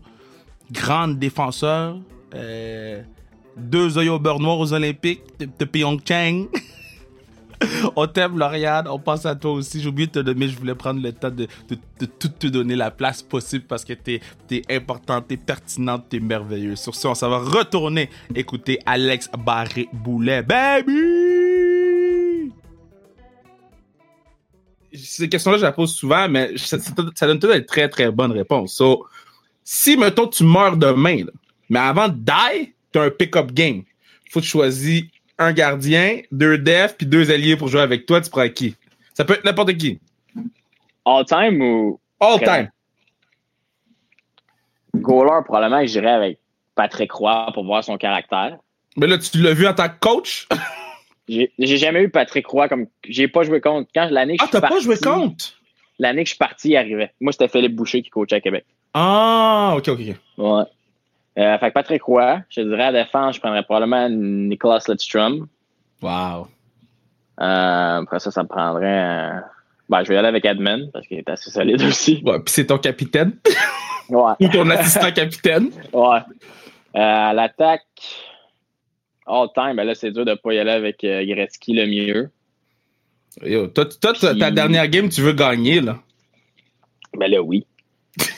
grande 0.70 1.18
défenseur. 1.18 1.98
Euh, 2.34 3.02
deux 3.56 3.98
œils 3.98 4.08
au 4.08 4.18
beurre 4.18 4.40
noir 4.40 4.58
aux 4.58 4.72
Olympiques 4.72 5.22
de, 5.38 5.48
de 5.58 5.64
Pyeongchang. 5.64 6.46
on 7.96 8.06
t'aime, 8.06 8.38
Lauriane. 8.38 8.88
On 8.88 8.98
pense 8.98 9.26
à 9.26 9.34
toi 9.36 9.52
aussi. 9.52 9.80
J'ai 9.80 9.88
oublié 9.88 10.06
de 10.06 10.12
te 10.12 10.18
donner. 10.20 10.48
Je 10.48 10.58
voulais 10.58 10.74
prendre 10.74 11.02
le 11.02 11.12
temps 11.12 11.30
de, 11.30 11.46
de- 11.68 12.06
tout 12.06 12.28
te 12.28 12.46
donner 12.46 12.76
la 12.76 12.90
place 12.90 13.22
possible 13.22 13.64
parce 13.68 13.84
que 13.84 13.92
t'es 13.92 14.20
es 14.50 14.62
importante, 14.74 15.28
t'es 15.28 15.36
pertinente, 15.36 16.06
t'es 16.08 16.20
merveilleuse. 16.20 16.80
Sur 16.80 16.94
ce, 16.94 17.06
on 17.06 17.14
s'en 17.14 17.28
va 17.28 17.38
retourner 17.38 18.08
écouter 18.34 18.78
Alex 18.86 19.28
Barré-Boulet. 19.38 20.42
Baby! 20.42 22.52
Ces 24.94 25.28
questions-là, 25.28 25.56
je 25.58 25.62
la 25.62 25.72
pose 25.72 25.94
souvent, 25.94 26.28
mais 26.28 26.52
ça, 26.56 26.76
donne 27.26 27.38
toujours 27.38 27.54
des 27.56 27.64
très, 27.64 27.88
très 27.88 28.10
bonnes 28.10 28.32
réponses. 28.32 28.74
So, 28.74 29.06
si, 29.64 29.96
mettons, 29.96 30.26
tu 30.28 30.44
meurs 30.44 30.76
demain, 30.76 31.18
là, 31.24 31.32
mais 31.68 31.78
avant 31.78 32.08
de 32.08 32.14
die, 32.16 32.74
t'as 32.92 33.04
un 33.04 33.10
pick-up 33.10 33.52
game. 33.52 33.82
Faut 34.30 34.40
que 34.40 34.44
tu 34.44 34.50
choisis 34.50 35.04
un 35.38 35.52
gardien, 35.52 36.20
deux 36.30 36.58
defs, 36.58 36.96
puis 36.96 37.06
deux 37.06 37.30
alliés 37.30 37.56
pour 37.56 37.68
jouer 37.68 37.80
avec 37.80 38.06
toi. 38.06 38.20
Tu 38.20 38.30
prends 38.30 38.48
qui? 38.48 38.76
Ça 39.14 39.24
peut 39.24 39.34
être 39.34 39.44
n'importe 39.44 39.76
qui. 39.76 40.00
All 41.04 41.24
time 41.24 41.60
ou 41.60 42.00
All 42.20 42.38
time. 42.40 42.70
goaler, 44.96 45.42
probablement 45.44 45.84
j'irais 45.86 46.10
avec 46.10 46.38
Patrick 46.74 47.12
Roy 47.12 47.50
pour 47.54 47.64
voir 47.64 47.82
son 47.84 47.96
caractère. 47.96 48.58
Mais 48.96 49.06
là, 49.06 49.18
tu 49.18 49.38
l'as 49.38 49.54
vu 49.54 49.66
en 49.66 49.74
tant 49.74 49.88
que 49.88 49.98
coach? 50.00 50.46
J'ai 51.28 51.50
jamais 51.76 52.02
eu 52.02 52.10
Patrick 52.10 52.46
Roy 52.46 52.68
comme. 52.68 52.86
J'ai 53.08 53.28
pas 53.28 53.42
joué 53.42 53.60
contre. 53.60 53.90
Quand 53.94 54.08
l'année 54.10 54.36
que 54.36 54.42
Ah, 54.42 54.46
je 54.50 54.56
suis 54.56 54.60
t'as 54.60 54.68
pas 54.68 54.80
joué 54.80 54.96
parti- 54.96 55.20
contre? 55.20 55.44
L'année 55.98 56.22
que 56.24 56.28
je 56.28 56.34
suis 56.34 56.38
parti, 56.38 56.68
il 56.70 56.76
arrivait. 56.76 57.12
Moi, 57.20 57.32
c'était 57.32 57.48
Philippe 57.48 57.74
Boucher 57.76 58.02
qui 58.02 58.10
coachait 58.10 58.36
à 58.36 58.40
Québec. 58.40 58.64
Ah, 58.94 59.74
ok, 59.76 59.88
ok, 59.88 60.00
ok. 60.00 60.16
Ouais. 60.38 60.62
Euh, 61.38 61.58
fait 61.58 61.68
que 61.68 61.72
Patrick 61.74 62.02
Roy, 62.02 62.40
je 62.50 62.60
te 62.60 62.68
dirais 62.68 62.84
à 62.84 62.90
la 62.90 63.04
défense, 63.04 63.36
je 63.36 63.40
prendrais 63.40 63.62
probablement 63.62 64.08
Nicolas 64.10 64.80
Lidstrom. 64.86 65.46
Wow. 66.02 66.48
Euh, 67.40 68.00
après 68.02 68.20
ça, 68.20 68.30
ça 68.30 68.42
me 68.42 68.48
prendrait. 68.48 68.86
euh, 68.86 69.40
Ben, 69.88 70.02
je 70.04 70.08
vais 70.08 70.14
y 70.16 70.18
aller 70.18 70.28
avec 70.28 70.44
Edmund 70.44 70.90
parce 70.92 71.06
qu'il 71.06 71.18
est 71.18 71.28
assez 71.30 71.50
solide 71.50 71.80
aussi. 71.82 72.22
Ouais, 72.24 72.38
puis 72.40 72.52
c'est 72.52 72.66
ton 72.66 72.78
capitaine 72.78 73.32
Ouais. 74.10 74.32
ou 74.40 74.48
ton 74.48 74.68
assistant 74.70 75.10
capitaine. 75.10 75.70
Ouais. 75.92 76.18
À 76.94 77.32
l'attaque, 77.32 77.86
all 79.26 79.48
time, 79.54 79.76
ben 79.76 79.84
là, 79.84 79.94
c'est 79.94 80.10
dur 80.10 80.26
de 80.26 80.34
pas 80.34 80.52
y 80.52 80.58
aller 80.58 80.70
avec 80.70 80.98
Gretzky 81.00 81.72
le 81.72 81.86
mieux. 81.86 82.30
Yo, 83.42 83.68
toi, 83.68 83.86
toi, 83.86 84.12
ta 84.12 84.50
dernière 84.50 84.86
game, 84.88 85.08
tu 85.08 85.22
veux 85.22 85.32
gagner, 85.32 85.80
là. 85.80 85.98
Ben 87.16 87.30
là, 87.30 87.40
oui. 87.40 87.64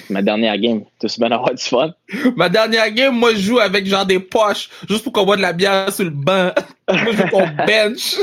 Ma 0.09 0.23
dernière 0.23 0.57
game, 0.59 0.83
tout 1.01 1.07
aussi 1.07 1.19
bien 1.19 1.31
avoir 1.33 1.53
du 1.55 1.63
fun. 1.63 1.93
Ma 2.37 2.49
dernière 2.49 2.91
game, 2.93 3.15
moi, 3.15 3.33
je 3.35 3.41
joue 3.41 3.59
avec 3.59 3.87
genre 3.87 4.07
des 4.07 4.21
poches, 4.21 4.69
juste 4.89 5.03
pour 5.03 5.13
qu'on 5.13 5.25
boit 5.25 5.37
de 5.37 5.43
la 5.43 5.53
bière 5.53 5.93
sur 5.93 6.05
le 6.05 6.11
banc. 6.11 6.53
moi, 6.89 7.13
je 7.13 7.17
joue 7.17 7.29
qu'on 7.29 7.47
bench. 7.67 8.17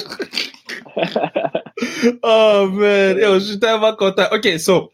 oh, 2.23 2.67
man. 2.71 3.17
Yo, 3.19 3.33
je 3.35 3.45
suis 3.45 3.59
tellement 3.59 3.93
content. 3.95 4.25
OK, 4.31 4.47
so. 4.59 4.91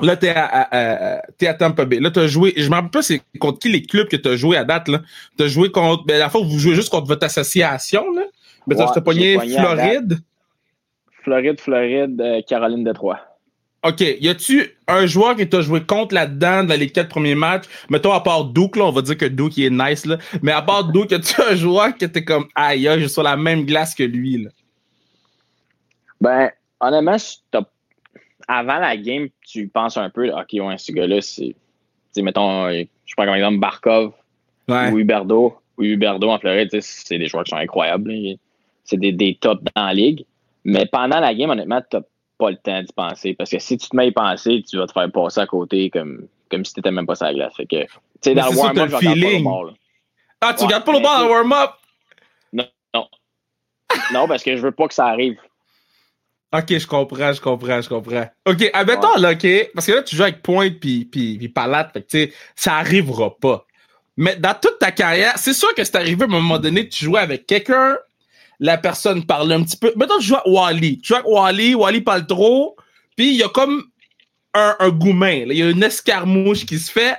Là, 0.00 0.16
t'es 0.16 0.30
à, 0.30 0.46
à, 0.46 1.16
à- 1.18 1.22
t'es 1.38 1.46
à 1.46 1.54
Tampa 1.54 1.84
Bay. 1.84 2.00
Là, 2.00 2.10
t'as 2.10 2.26
joué. 2.26 2.54
Je 2.56 2.68
me 2.68 2.74
rappelle 2.74 2.90
pas 2.90 3.02
c'est 3.02 3.22
contre 3.38 3.60
qui 3.60 3.68
les 3.68 3.82
clubs 3.82 4.08
que 4.08 4.16
t'as 4.16 4.34
joué 4.34 4.56
à 4.56 4.64
date, 4.64 4.88
là. 4.88 5.00
T'as 5.36 5.46
joué 5.46 5.70
contre. 5.70 6.04
Ben, 6.06 6.18
la 6.18 6.28
fois, 6.28 6.40
vous 6.42 6.58
jouez 6.58 6.74
juste 6.74 6.88
contre 6.88 7.06
votre 7.06 7.24
association, 7.24 8.10
là. 8.12 8.22
Mais 8.66 8.74
t'as 8.74 8.86
Ouais, 8.86 8.90
t'as 8.94 9.00
pogné 9.00 9.36
à 9.36 9.40
Floride. 9.40 10.18
Floride, 11.22 11.60
Floride, 11.60 12.20
euh, 12.20 12.40
Caroline 12.48 12.82
Détroit. 12.82 13.20
OK. 13.84 14.00
Y 14.00 14.28
a-tu 14.28 14.76
un 14.86 15.06
joueur 15.06 15.34
qui 15.36 15.48
t'a 15.48 15.60
joué 15.60 15.82
contre 15.82 16.14
là-dedans 16.14 16.62
dans 16.64 16.78
les 16.78 16.88
quatre 16.88 17.08
premiers 17.08 17.34
matchs? 17.34 17.64
Mettons, 17.90 18.12
à 18.12 18.20
part 18.20 18.44
Duke, 18.44 18.76
là, 18.76 18.84
on 18.84 18.92
va 18.92 19.02
dire 19.02 19.16
que 19.16 19.24
Duke, 19.24 19.56
il 19.56 19.64
est 19.64 19.70
nice, 19.70 20.06
là. 20.06 20.18
Mais 20.40 20.52
à 20.52 20.62
part 20.62 20.84
Duke, 20.92 21.10
y 21.10 21.14
a-tu 21.14 21.40
un 21.42 21.56
joueur 21.56 21.94
qui 21.96 22.04
était 22.04 22.24
comme, 22.24 22.46
aïe, 22.54 22.84
je 22.94 23.00
suis 23.00 23.08
sur 23.10 23.22
la 23.24 23.36
même 23.36 23.64
glace 23.64 23.94
que 23.94 24.04
lui, 24.04 24.44
là? 24.44 24.50
Ben, 26.20 26.50
honnêtement, 26.80 27.16
avant 28.48 28.78
la 28.78 28.96
game, 28.96 29.28
tu 29.44 29.68
penses 29.68 29.96
un 29.96 30.10
peu, 30.10 30.30
OK, 30.30 30.52
ouais, 30.52 30.78
ce 30.78 30.92
gars-là, 30.92 31.20
c'est. 31.20 31.46
Tu 31.48 31.54
sais, 32.12 32.22
mettons, 32.22 32.66
euh, 32.66 32.82
je 33.06 33.14
prends 33.16 33.24
comme 33.24 33.34
exemple 33.34 33.58
Barkov 33.58 34.12
Ouais. 34.68 34.90
ou 34.92 34.98
Huberdo. 34.98 35.56
Ou 35.78 35.82
Huberdo 35.84 36.28
en 36.28 36.38
Floride, 36.38 36.68
tu 36.70 36.78
c'est 36.82 37.18
des 37.18 37.26
joueurs 37.26 37.44
qui 37.44 37.50
sont 37.50 37.56
incroyables. 37.56 38.12
C'est 38.84 38.98
des, 38.98 39.12
des 39.12 39.36
tops 39.40 39.62
dans 39.74 39.86
la 39.86 39.94
ligue. 39.94 40.24
Mais 40.64 40.86
pendant 40.86 41.18
la 41.18 41.34
game, 41.34 41.50
honnêtement, 41.50 41.82
t'as 41.88 42.02
pas 42.42 42.50
le 42.50 42.56
temps 42.56 42.82
d'y 42.82 42.92
penser. 42.92 43.34
Parce 43.34 43.50
que 43.50 43.58
si 43.60 43.78
tu 43.78 43.88
te 43.88 43.94
mets 43.94 44.02
à 44.02 44.06
y 44.06 44.12
penser, 44.12 44.64
tu 44.68 44.76
vas 44.76 44.86
te 44.86 44.92
faire 44.92 45.10
passer 45.12 45.40
à 45.40 45.46
côté 45.46 45.90
comme, 45.90 46.26
comme 46.50 46.64
si 46.64 46.74
t'étais 46.74 46.90
même 46.90 47.06
pas 47.06 47.14
sur 47.14 47.26
la 47.26 47.34
glace. 47.34 47.54
Fait 47.56 47.66
que, 47.66 47.84
tu 47.84 47.88
sais, 48.22 48.34
dans 48.34 48.50
le 48.50 48.56
warm-up, 48.56 48.90
je 48.90 48.96
regarde 48.96 49.20
pas 49.20 49.28
le 49.28 49.66
là. 49.66 49.72
Ah, 50.40 50.54
tu 50.54 50.60
Ouais, 50.60 50.66
regardes 50.66 50.84
pas 50.84 50.92
le 50.92 50.98
ball 50.98 51.18
dans 51.18 51.24
le 51.24 51.30
warm-up? 51.30 51.70
Non, 54.12 54.26
parce 54.26 54.42
que 54.42 54.56
je 54.56 54.62
veux 54.62 54.72
pas 54.72 54.88
que 54.88 54.94
ça 54.94 55.06
arrive. 55.06 55.38
Ok, 56.52 56.76
je 56.76 56.86
comprends, 56.86 57.32
je 57.32 57.40
comprends, 57.40 57.80
je 57.80 57.88
comprends. 57.88 58.26
Ok, 58.46 58.70
admettons, 58.74 59.14
là, 59.16 59.32
ok, 59.32 59.70
parce 59.74 59.86
que 59.86 59.92
là, 59.92 60.02
tu 60.02 60.16
joues 60.16 60.24
avec 60.24 60.42
Pointe 60.42 60.80
puis, 60.80 61.04
puis, 61.04 61.38
puis 61.38 61.48
Palate, 61.48 61.92
fait 61.92 62.02
que, 62.02 62.08
tu 62.08 62.18
sais, 62.24 62.32
ça 62.56 62.74
arrivera 62.74 63.34
pas. 63.38 63.66
Mais 64.16 64.36
dans 64.36 64.54
toute 64.60 64.78
ta 64.78 64.90
carrière, 64.90 65.38
c'est 65.38 65.54
sûr 65.54 65.72
que 65.74 65.84
c'est 65.84 65.96
arrivé 65.96 66.22
à 66.22 66.24
un 66.24 66.28
moment 66.28 66.58
donné, 66.58 66.88
tu 66.88 67.04
jouais 67.04 67.20
avec 67.20 67.46
quelqu'un, 67.46 67.96
la 68.62 68.78
personne 68.78 69.26
parle 69.26 69.52
un 69.52 69.64
petit 69.64 69.76
peu. 69.76 69.92
Mettons, 69.96 70.18
tu 70.18 70.26
joues 70.26 70.36
avec 70.36 70.46
Wally. 70.46 71.00
Tu 71.00 71.08
joues 71.08 71.14
avec 71.16 71.26
Wally, 71.26 71.74
Wally 71.74 72.00
parle 72.00 72.26
trop, 72.26 72.76
puis 73.16 73.32
il 73.32 73.36
y 73.36 73.42
a 73.42 73.48
comme 73.48 73.82
un, 74.54 74.76
un 74.78 74.90
goumin, 74.90 75.44
il 75.48 75.56
y 75.56 75.62
a 75.62 75.68
une 75.68 75.82
escarmouche 75.82 76.64
qui 76.64 76.78
se 76.78 76.90
fait. 76.90 77.16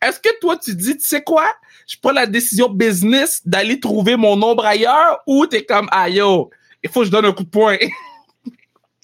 Est-ce 0.00 0.20
que 0.20 0.28
toi, 0.38 0.56
tu 0.56 0.74
dis, 0.74 0.96
tu 0.96 1.04
sais 1.04 1.22
quoi? 1.22 1.46
Je 1.88 1.96
prends 2.00 2.12
la 2.12 2.26
décision 2.26 2.68
business 2.68 3.42
d'aller 3.44 3.80
trouver 3.80 4.16
mon 4.16 4.40
ombre 4.40 4.64
ailleurs 4.64 5.18
ou 5.26 5.46
t'es 5.46 5.64
comme, 5.64 5.88
ah 5.90 6.08
yo, 6.08 6.50
il 6.82 6.88
faut 6.88 7.00
que 7.00 7.06
je 7.06 7.10
donne 7.10 7.24
un 7.24 7.32
coup 7.32 7.44
de 7.44 7.50
poing? 7.50 7.76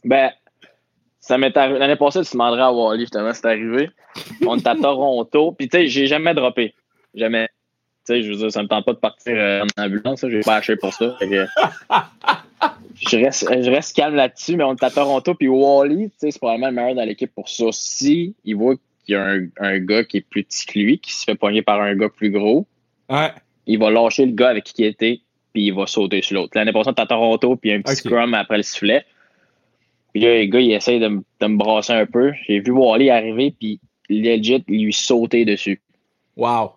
Ben, 0.02 0.30
ça 1.20 1.36
m'est 1.36 1.54
arrivé. 1.58 1.78
L'année 1.78 1.96
passée, 1.96 2.22
tu 2.22 2.32
demanderais 2.32 2.62
à 2.62 2.72
Wally, 2.72 3.02
justement, 3.02 3.34
c'est 3.34 3.44
arrivé. 3.44 3.90
On 4.46 4.56
est 4.56 4.66
à 4.66 4.74
Toronto. 4.80 5.52
Puis, 5.52 5.68
tu 5.68 5.76
sais, 5.76 5.86
j'ai 5.88 6.06
jamais 6.06 6.32
droppé. 6.32 6.72
Jamais. 7.14 7.50
Sais, 8.14 8.22
je 8.22 8.30
veux 8.30 8.36
dire, 8.36 8.52
ça 8.52 8.62
me 8.62 8.68
tente 8.68 8.84
pas 8.84 8.92
de 8.92 8.98
partir 8.98 9.32
euh, 9.36 9.64
en 9.78 9.82
ambulance. 9.84 10.24
J'ai 10.28 10.40
pas 10.40 10.56
acheté 10.56 10.76
pour 10.76 10.92
ça. 10.92 11.16
Que, 11.20 11.26
je, 13.10 13.16
reste, 13.16 13.46
je 13.62 13.70
reste 13.70 13.96
calme 13.96 14.14
là-dessus, 14.16 14.56
mais 14.56 14.64
on 14.64 14.74
est 14.74 14.82
à 14.82 14.90
Toronto. 14.90 15.34
Puis, 15.34 15.48
Wally, 15.48 16.08
tu 16.10 16.12
sais, 16.18 16.30
c'est 16.30 16.38
probablement 16.38 16.68
le 16.68 16.74
meilleur 16.74 16.94
dans 16.94 17.04
l'équipe 17.04 17.32
pour 17.34 17.48
ça. 17.48 17.66
Si 17.72 18.34
il 18.44 18.56
voit 18.56 18.74
qu'il 19.04 19.14
y 19.14 19.16
a 19.16 19.24
un, 19.24 19.46
un 19.58 19.78
gars 19.78 20.04
qui 20.04 20.18
est 20.18 20.20
plus 20.28 20.44
petit 20.44 20.66
que 20.66 20.78
lui, 20.78 20.98
qui 20.98 21.12
se 21.12 21.24
fait 21.24 21.34
pogner 21.34 21.62
par 21.62 21.80
un 21.80 21.94
gars 21.94 22.08
plus 22.08 22.30
gros, 22.30 22.66
Ouais. 23.08 23.30
il 23.66 23.78
va 23.78 23.90
lâcher 23.90 24.26
le 24.26 24.32
gars 24.32 24.48
avec 24.50 24.64
qui 24.64 24.82
il 24.82 24.86
était, 24.86 25.20
puis 25.52 25.66
il 25.66 25.74
va 25.74 25.86
sauter 25.86 26.22
sur 26.22 26.34
l'autre. 26.36 26.52
L'année 26.54 26.72
passée, 26.72 26.92
t'es 26.94 27.02
à 27.02 27.06
Toronto, 27.06 27.56
puis 27.56 27.72
un 27.72 27.80
petit 27.82 27.96
scrum 27.96 28.34
après 28.34 28.56
le 28.58 28.62
sifflet. 28.62 29.04
Puis 30.12 30.22
là, 30.22 30.38
le 30.38 30.44
gars, 30.46 30.60
il 30.60 30.72
essaye 30.72 31.00
de, 31.00 31.08
me- 31.08 31.22
de 31.40 31.46
me 31.46 31.56
brasser 31.56 31.92
un 31.92 32.06
peu. 32.06 32.32
J'ai 32.46 32.60
vu 32.60 32.72
Wally 32.72 33.10
arriver, 33.10 33.54
puis 33.58 33.80
legit, 34.08 34.64
lui 34.68 34.92
sauter 34.92 35.44
dessus. 35.44 35.80
Wow. 36.36 36.72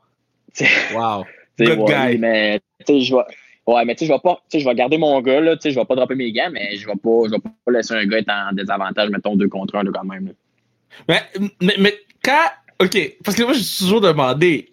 Wow. 0.93 1.25
Good 1.59 1.77
Wally, 1.79 2.13
guy. 2.13 2.17
mais 2.19 2.59
tu 2.85 2.93
sais, 2.93 3.01
je 3.01 3.15
vais. 3.15 3.21
Ouais, 3.65 3.85
mais 3.85 3.95
tu 3.95 3.99
sais, 3.99 4.05
je 4.07 4.13
vais 4.13 4.19
pas. 4.19 4.35
Tu 4.49 4.57
sais, 4.57 4.59
je 4.63 4.67
vais 4.69 4.75
garder 4.75 4.97
mon 4.97 5.21
gars, 5.21 5.39
là. 5.39 5.55
Tu 5.55 5.61
sais, 5.63 5.71
je 5.71 5.79
vais 5.79 5.85
pas 5.85 5.95
dropper 5.95 6.15
mes 6.15 6.31
gants, 6.31 6.49
mais 6.51 6.75
je 6.75 6.85
vais 6.85 6.93
pas, 6.95 7.09
je 7.25 7.31
vais 7.31 7.37
pas 7.39 7.71
laisser 7.71 7.93
un 7.93 8.05
gars 8.05 8.17
être 8.19 8.29
en 8.29 8.53
désavantage, 8.53 9.09
mettons, 9.09 9.35
deux 9.35 9.47
contre 9.47 9.75
un, 9.75 9.83
là, 9.83 9.91
quand 9.93 10.03
même. 10.03 10.27
là. 10.27 10.33
Mais, 11.07 11.21
mais, 11.61 11.75
mais 11.79 11.95
quand. 12.23 12.47
Ok, 12.81 12.97
parce 13.23 13.37
que 13.37 13.43
moi, 13.43 13.53
j'ai 13.53 13.63
toujours 13.63 14.01
demandé. 14.01 14.67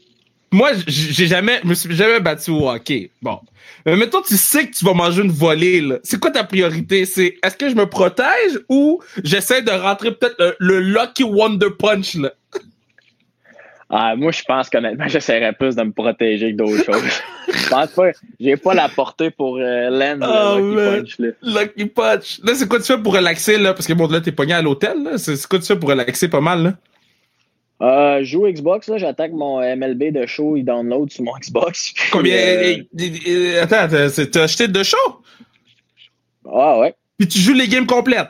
Moi, 0.53 0.71
j'ai 0.89 1.27
jamais. 1.27 1.61
Je 1.63 1.69
me 1.69 1.75
suis 1.75 1.95
jamais 1.95 2.19
battu 2.19 2.51
au 2.51 2.69
hockey. 2.69 3.11
Bon. 3.23 3.39
Mais 3.87 3.95
mettons, 3.95 4.21
tu 4.23 4.37
sais 4.37 4.67
que 4.67 4.75
tu 4.75 4.85
vas 4.85 4.95
manger 4.95 5.23
une 5.23 5.31
volée, 5.31 5.81
là. 5.81 5.99
C'est 6.03 6.19
quoi 6.19 6.31
ta 6.33 6.43
priorité? 6.43 7.05
C'est 7.05 7.37
est-ce 7.45 7.57
que 7.57 7.69
je 7.69 7.75
me 7.77 7.87
protège 7.87 8.59
ou 8.69 9.01
j'essaie 9.23 9.63
de 9.63 9.71
rentrer 9.71 10.13
peut-être 10.13 10.35
le, 10.39 10.57
le 10.59 10.81
Lucky 10.81 11.23
Wonder 11.23 11.69
Punch, 11.79 12.15
là? 12.17 12.33
Ah, 13.93 14.15
moi, 14.17 14.31
je 14.31 14.43
pense 14.43 14.71
qu'honnêtement, 14.71 15.09
j'essaierais 15.09 15.53
plus 15.53 15.75
de 15.75 15.83
me 15.83 15.91
protéger 15.93 16.53
que 16.53 16.57
d'autres 16.59 16.85
choses. 16.93 17.23
pense 17.69 17.91
pas. 17.91 18.11
J'ai 18.39 18.57
pas 18.57 18.73
la 18.75 18.89
portée 18.89 19.31
pour 19.31 19.57
euh, 19.57 19.91
Len, 19.91 20.25
Oh, 20.25 20.57
Lucky 20.59 20.75
man. 20.77 21.01
Punch. 21.01 21.19
Là. 21.19 21.29
Lucky 21.43 21.87
Punch. 21.87 22.41
Là, 22.45 22.55
c'est 22.55 22.69
quoi 22.69 22.79
tu 22.79 22.85
fais 22.85 22.99
pour 22.99 23.15
relaxer, 23.15 23.59
là? 23.59 23.75
Parce 23.75 23.87
que 23.89 23.93
bon, 23.93 24.07
là, 24.07 24.21
t'es 24.21 24.31
pogné 24.33 24.55
à 24.55 24.63
l'hôtel, 24.63 25.03
là. 25.03 25.19
C'est 25.19 25.45
quoi 25.49 25.59
tu 25.59 25.67
fais 25.67 25.77
pour 25.77 25.89
relaxer 25.89 26.29
pas 26.29 26.41
mal, 26.41 26.63
là? 26.63 26.75
Euh, 27.83 28.19
je 28.21 28.25
joue 28.33 28.47
Xbox, 28.47 28.89
là, 28.89 28.99
j'attaque 28.99 29.33
mon 29.33 29.59
MLB 29.61 30.13
de 30.13 30.27
show, 30.27 30.55
il 30.55 30.65
download 30.65 31.11
sur 31.11 31.25
mon 31.25 31.33
Xbox. 31.41 31.95
Combien. 32.13 32.35
euh, 32.37 32.77
euh, 33.01 33.09
euh, 33.27 33.63
attends, 33.63 33.89
t'as 33.89 34.43
acheté 34.43 34.69
de 34.69 34.83
show? 34.83 34.97
Ah 36.53 36.79
ouais. 36.79 36.95
Puis 37.19 37.27
tu 37.29 37.39
joues 37.39 37.55
les 37.55 37.69
games 37.69 37.87
complètes? 37.87 38.29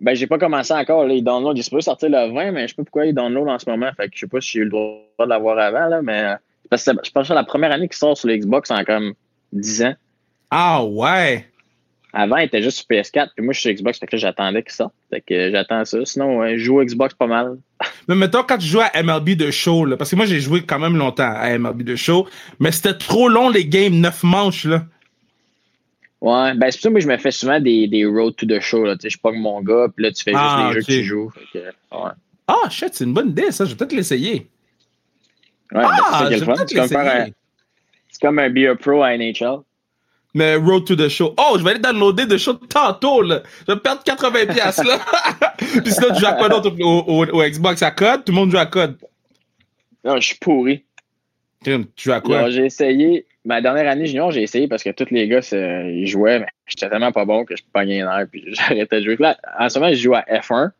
Ben, 0.00 0.14
j'ai 0.14 0.26
pas 0.26 0.38
commencé 0.38 0.72
encore. 0.74 1.04
Là, 1.06 1.14
il 1.14 1.24
download. 1.24 1.56
Il 1.56 1.60
est 1.60 1.62
supposé 1.62 1.82
sortir 1.86 2.10
le 2.10 2.32
20, 2.34 2.52
mais 2.52 2.62
je 2.62 2.68
sais 2.68 2.74
pas 2.74 2.82
pourquoi 2.84 3.06
il 3.06 3.14
download 3.14 3.48
en 3.48 3.58
ce 3.58 3.68
moment. 3.70 3.90
Fait 3.96 4.04
que 4.08 4.10
je 4.14 4.20
sais 4.20 4.26
pas 4.26 4.40
si 4.40 4.50
j'ai 4.52 4.60
eu 4.60 4.64
le 4.64 4.70
droit 4.70 4.98
de 5.20 5.24
l'avoir 5.28 5.58
avant, 5.58 5.86
là, 5.88 6.02
mais. 6.02 6.22
euh, 6.22 6.34
Parce 6.70 6.84
que 6.84 6.90
je 7.04 7.10
pense 7.10 7.22
que 7.22 7.28
c'est 7.28 7.34
la 7.34 7.44
première 7.44 7.72
année 7.72 7.88
qu'il 7.88 7.96
sort 7.96 8.16
sur 8.16 8.28
le 8.28 8.36
Xbox 8.36 8.70
en 8.70 8.84
comme 8.84 9.14
10 9.52 9.82
ans. 9.84 9.94
Ah 10.50 10.84
ouais. 10.84 11.46
Avant, 12.12 12.36
il 12.38 12.44
était 12.44 12.62
juste 12.62 12.78
sur 12.78 12.86
PS4, 12.88 13.28
puis 13.36 13.44
moi, 13.44 13.52
je 13.52 13.60
suis 13.60 13.68
sur 13.68 13.76
Xbox, 13.76 13.98
fait 13.98 14.06
que 14.06 14.16
là, 14.16 14.20
j'attendais 14.20 14.62
qu'il 14.62 14.72
sorte. 14.72 14.94
Fait 15.10 15.20
que 15.20 15.34
euh, 15.34 15.50
j'attends 15.50 15.84
ça. 15.84 15.98
Sinon, 16.04 16.38
ouais, 16.38 16.56
je 16.58 16.64
joue 16.64 16.82
Xbox 16.82 17.14
pas 17.14 17.26
mal. 17.26 17.56
Mais 18.08 18.14
mettons, 18.14 18.42
quand 18.42 18.56
tu 18.58 18.66
joues 18.66 18.80
à 18.80 19.02
MLB 19.02 19.30
de 19.36 19.50
show, 19.50 19.84
là, 19.84 19.96
parce 19.98 20.10
que 20.10 20.16
moi, 20.16 20.24
j'ai 20.24 20.40
joué 20.40 20.62
quand 20.62 20.78
même 20.78 20.96
longtemps 20.96 21.30
à 21.34 21.58
MLB 21.58 21.82
de 21.82 21.94
show, 21.96 22.26
mais 22.58 22.70
c'était 22.72 22.94
trop 22.96 23.28
long, 23.28 23.50
les 23.50 23.66
games, 23.66 23.94
9 23.94 24.22
manches, 24.22 24.64
là. 24.64 24.84
Ouais, 26.26 26.54
ben 26.54 26.70
c'est 26.72 26.78
pour 26.78 26.82
ça 26.82 26.88
que 26.88 26.92
moi, 26.92 27.00
je 27.00 27.06
me 27.08 27.16
fais 27.18 27.30
souvent 27.30 27.60
des, 27.60 27.86
des 27.86 28.04
road 28.04 28.34
to 28.36 28.46
the 28.46 28.58
show. 28.58 28.84
Là. 28.84 28.96
Tu 28.96 29.02
sais, 29.02 29.10
je 29.10 29.18
pogne 29.18 29.38
mon 29.38 29.60
gars, 29.62 29.86
puis 29.94 30.04
là, 30.04 30.10
tu 30.10 30.24
fais 30.24 30.32
juste 30.32 30.42
Ah, 30.44 30.66
les 30.68 30.74
jeux 30.74 30.80
que 30.80 30.86
tu 30.86 31.04
joues. 31.04 31.30
Fait 31.30 31.58
que, 31.60 31.64
ouais. 31.66 32.10
Ah, 32.48 32.68
shit, 32.68 32.88
c'est 32.94 33.04
une 33.04 33.14
bonne 33.14 33.28
idée, 33.30 33.52
ça. 33.52 33.64
Je 33.64 33.70
vais 33.70 33.76
peut-être 33.76 33.92
l'essayer. 33.92 34.48
Ouais, 35.72 35.82
ben, 35.82 35.88
c'est 35.88 36.02
Ah, 36.04 36.18
ça 36.22 36.26
qui 36.28 36.34
est 36.34 36.38
je 36.38 36.44
le 36.44 36.46
vais 36.46 36.46
fun. 36.46 36.64
peut-être 36.64 36.68
C'est 36.68 36.74
comme, 36.94 36.96
un, 37.06 37.14
l'essayer. 37.14 37.34
c'est 38.08 38.20
comme 38.20 38.38
un 38.40 38.50
Be 38.50 38.58
a 38.70 38.74
Pro 38.74 39.02
à 39.02 39.16
NHL. 39.16 39.58
Mais 40.34 40.56
Road 40.56 40.84
to 40.84 40.96
the 40.96 41.08
Show. 41.08 41.32
Oh, 41.38 41.56
je 41.58 41.64
vais 41.64 41.70
aller 41.70 41.78
downloader 41.80 42.26
The 42.26 42.36
Show 42.38 42.54
tantôt, 42.54 43.22
là. 43.22 43.42
Je 43.68 43.72
vais 43.72 43.78
perdre 43.80 44.02
80 44.02 44.46
piastres, 44.52 44.84
là. 44.84 44.98
Puis 45.58 45.92
sinon, 45.92 46.08
tu 46.12 46.20
joues 46.20 46.26
à 46.26 46.32
quoi 46.32 46.48
d'autre 46.48 46.72
au, 46.80 47.04
au- 47.06 47.24
au 47.26 47.42
Xbox 47.42 47.82
à 47.82 47.90
code? 47.92 48.24
Tout 48.24 48.32
le 48.32 48.36
monde 48.36 48.50
joue 48.50 48.58
à 48.58 48.66
code. 48.66 48.98
Non, 50.04 50.16
je 50.20 50.26
suis 50.26 50.38
pourri. 50.38 50.84
Tu 51.64 51.72
joues 51.96 52.12
à 52.12 52.20
quoi? 52.20 52.50
J'ai 52.50 52.66
essayé. 52.66 53.26
Ma 53.46 53.60
dernière 53.60 53.88
année 53.88 54.06
junior, 54.06 54.32
j'ai 54.32 54.42
essayé 54.42 54.66
parce 54.66 54.82
que 54.82 54.90
tous 54.90 55.06
les 55.12 55.28
gars, 55.28 55.38
ils 55.52 56.08
jouaient, 56.08 56.40
mais 56.40 56.48
j'étais 56.66 56.90
tellement 56.90 57.12
pas 57.12 57.24
bon 57.24 57.44
que 57.44 57.54
je 57.54 57.62
pognais 57.72 57.98
les 57.98 58.02
nerfs, 58.02 58.26
puis 58.30 58.44
j'arrêtais 58.48 59.00
de 59.00 59.04
jouer. 59.04 59.16
Là, 59.20 59.38
en 59.56 59.68
ce 59.68 59.78
moment, 59.78 59.92
je 59.92 59.98
joue 59.98 60.14
à 60.14 60.22
F1. 60.22 60.72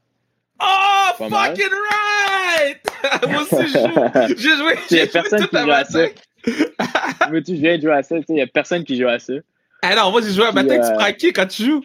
Oh, 0.61 1.29
mal. 1.29 1.31
fucking 1.31 1.71
right! 1.71 2.83
Moi 3.31 3.43
aussi, 3.43 3.69
je 3.69 3.79
joue. 3.79 4.37
J'ai 4.37 4.57
joué, 4.57 4.75
Il 4.91 4.97
y 4.97 5.01
a 5.01 5.05
j'ai 5.05 5.07
joué 5.07 5.13
personne 5.13 5.41
toute 5.41 5.51
qui 5.51 5.55
la 5.55 5.63
joue 5.63 5.71
à 5.71 5.85
ça. 5.85 5.99
matinée. 6.01 6.67
Mais 7.31 7.43
tu 7.43 7.55
viens 7.55 7.77
de 7.77 7.83
jouer 7.83 7.93
à 7.93 8.03
ça, 8.03 8.17
tu 8.17 8.23
sais, 8.23 8.33
il 8.33 8.39
y 8.39 8.43
a 8.43 8.47
personne 8.49 8.83
qui 8.83 8.99
joue 8.99 9.07
à 9.07 9.21
ça. 9.21 9.35
Ah 9.83 9.95
non, 9.95 10.11
moi, 10.11 10.21
j'ai 10.23 10.33
joué 10.33 10.47
à 10.47 10.53
matin. 10.53 10.75
Tu 10.81 10.87
euh, 10.87 10.97
prends 10.97 11.13
qui 11.13 11.33
quand 11.33 11.47
tu 11.47 11.65
joues? 11.65 11.85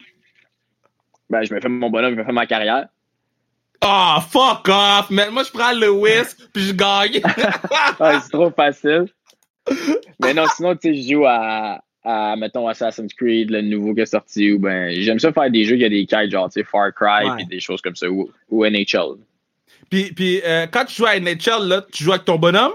Ben, 1.30 1.44
je 1.44 1.54
me 1.54 1.60
fais 1.60 1.68
mon 1.68 1.90
bonhomme, 1.90 2.14
je 2.14 2.18
me 2.18 2.24
fais 2.24 2.32
ma 2.32 2.46
carrière. 2.46 2.88
Oh, 3.84 4.16
fuck 4.28 4.68
off, 4.68 5.10
man. 5.10 5.30
Moi, 5.30 5.44
je 5.44 5.50
prends 5.52 5.72
Lewis, 5.72 6.34
puis 6.52 6.64
je 6.64 6.72
gagne. 6.72 7.20
Ah, 8.00 8.20
c'est 8.20 8.30
trop 8.30 8.50
facile. 8.50 9.06
Mais 10.20 10.34
non, 10.34 10.44
sinon, 10.56 10.74
tu 10.76 10.94
sais, 10.94 11.02
je 11.02 11.12
joue 11.14 11.24
à, 11.26 11.82
à, 12.04 12.36
mettons, 12.36 12.68
Assassin's 12.68 13.12
Creed, 13.14 13.50
le 13.50 13.60
nouveau 13.62 13.94
qui 13.94 14.00
est 14.00 14.06
sorti, 14.06 14.52
ou 14.52 14.58
ben, 14.58 14.90
j'aime 15.00 15.18
ça 15.18 15.32
faire 15.32 15.50
des 15.50 15.64
jeux 15.64 15.76
qui 15.76 15.84
a 15.84 15.88
des 15.88 16.06
kites, 16.06 16.30
genre, 16.30 16.48
tu 16.48 16.60
sais, 16.60 16.64
Far 16.64 16.92
Cry, 16.94 17.28
Ouais. 17.28 17.36
puis 17.36 17.46
des 17.46 17.60
choses 17.60 17.80
comme 17.80 17.96
ça, 17.96 18.08
ou, 18.10 18.30
ou 18.50 18.64
NHL. 18.64 19.16
puis, 19.90 20.12
puis 20.12 20.40
euh, 20.44 20.66
quand 20.70 20.84
tu 20.84 20.94
joues 20.96 21.06
à 21.06 21.18
NHL, 21.18 21.66
là, 21.68 21.84
tu 21.92 22.04
joues 22.04 22.12
avec 22.12 22.24
ton 22.24 22.36
bonhomme? 22.38 22.72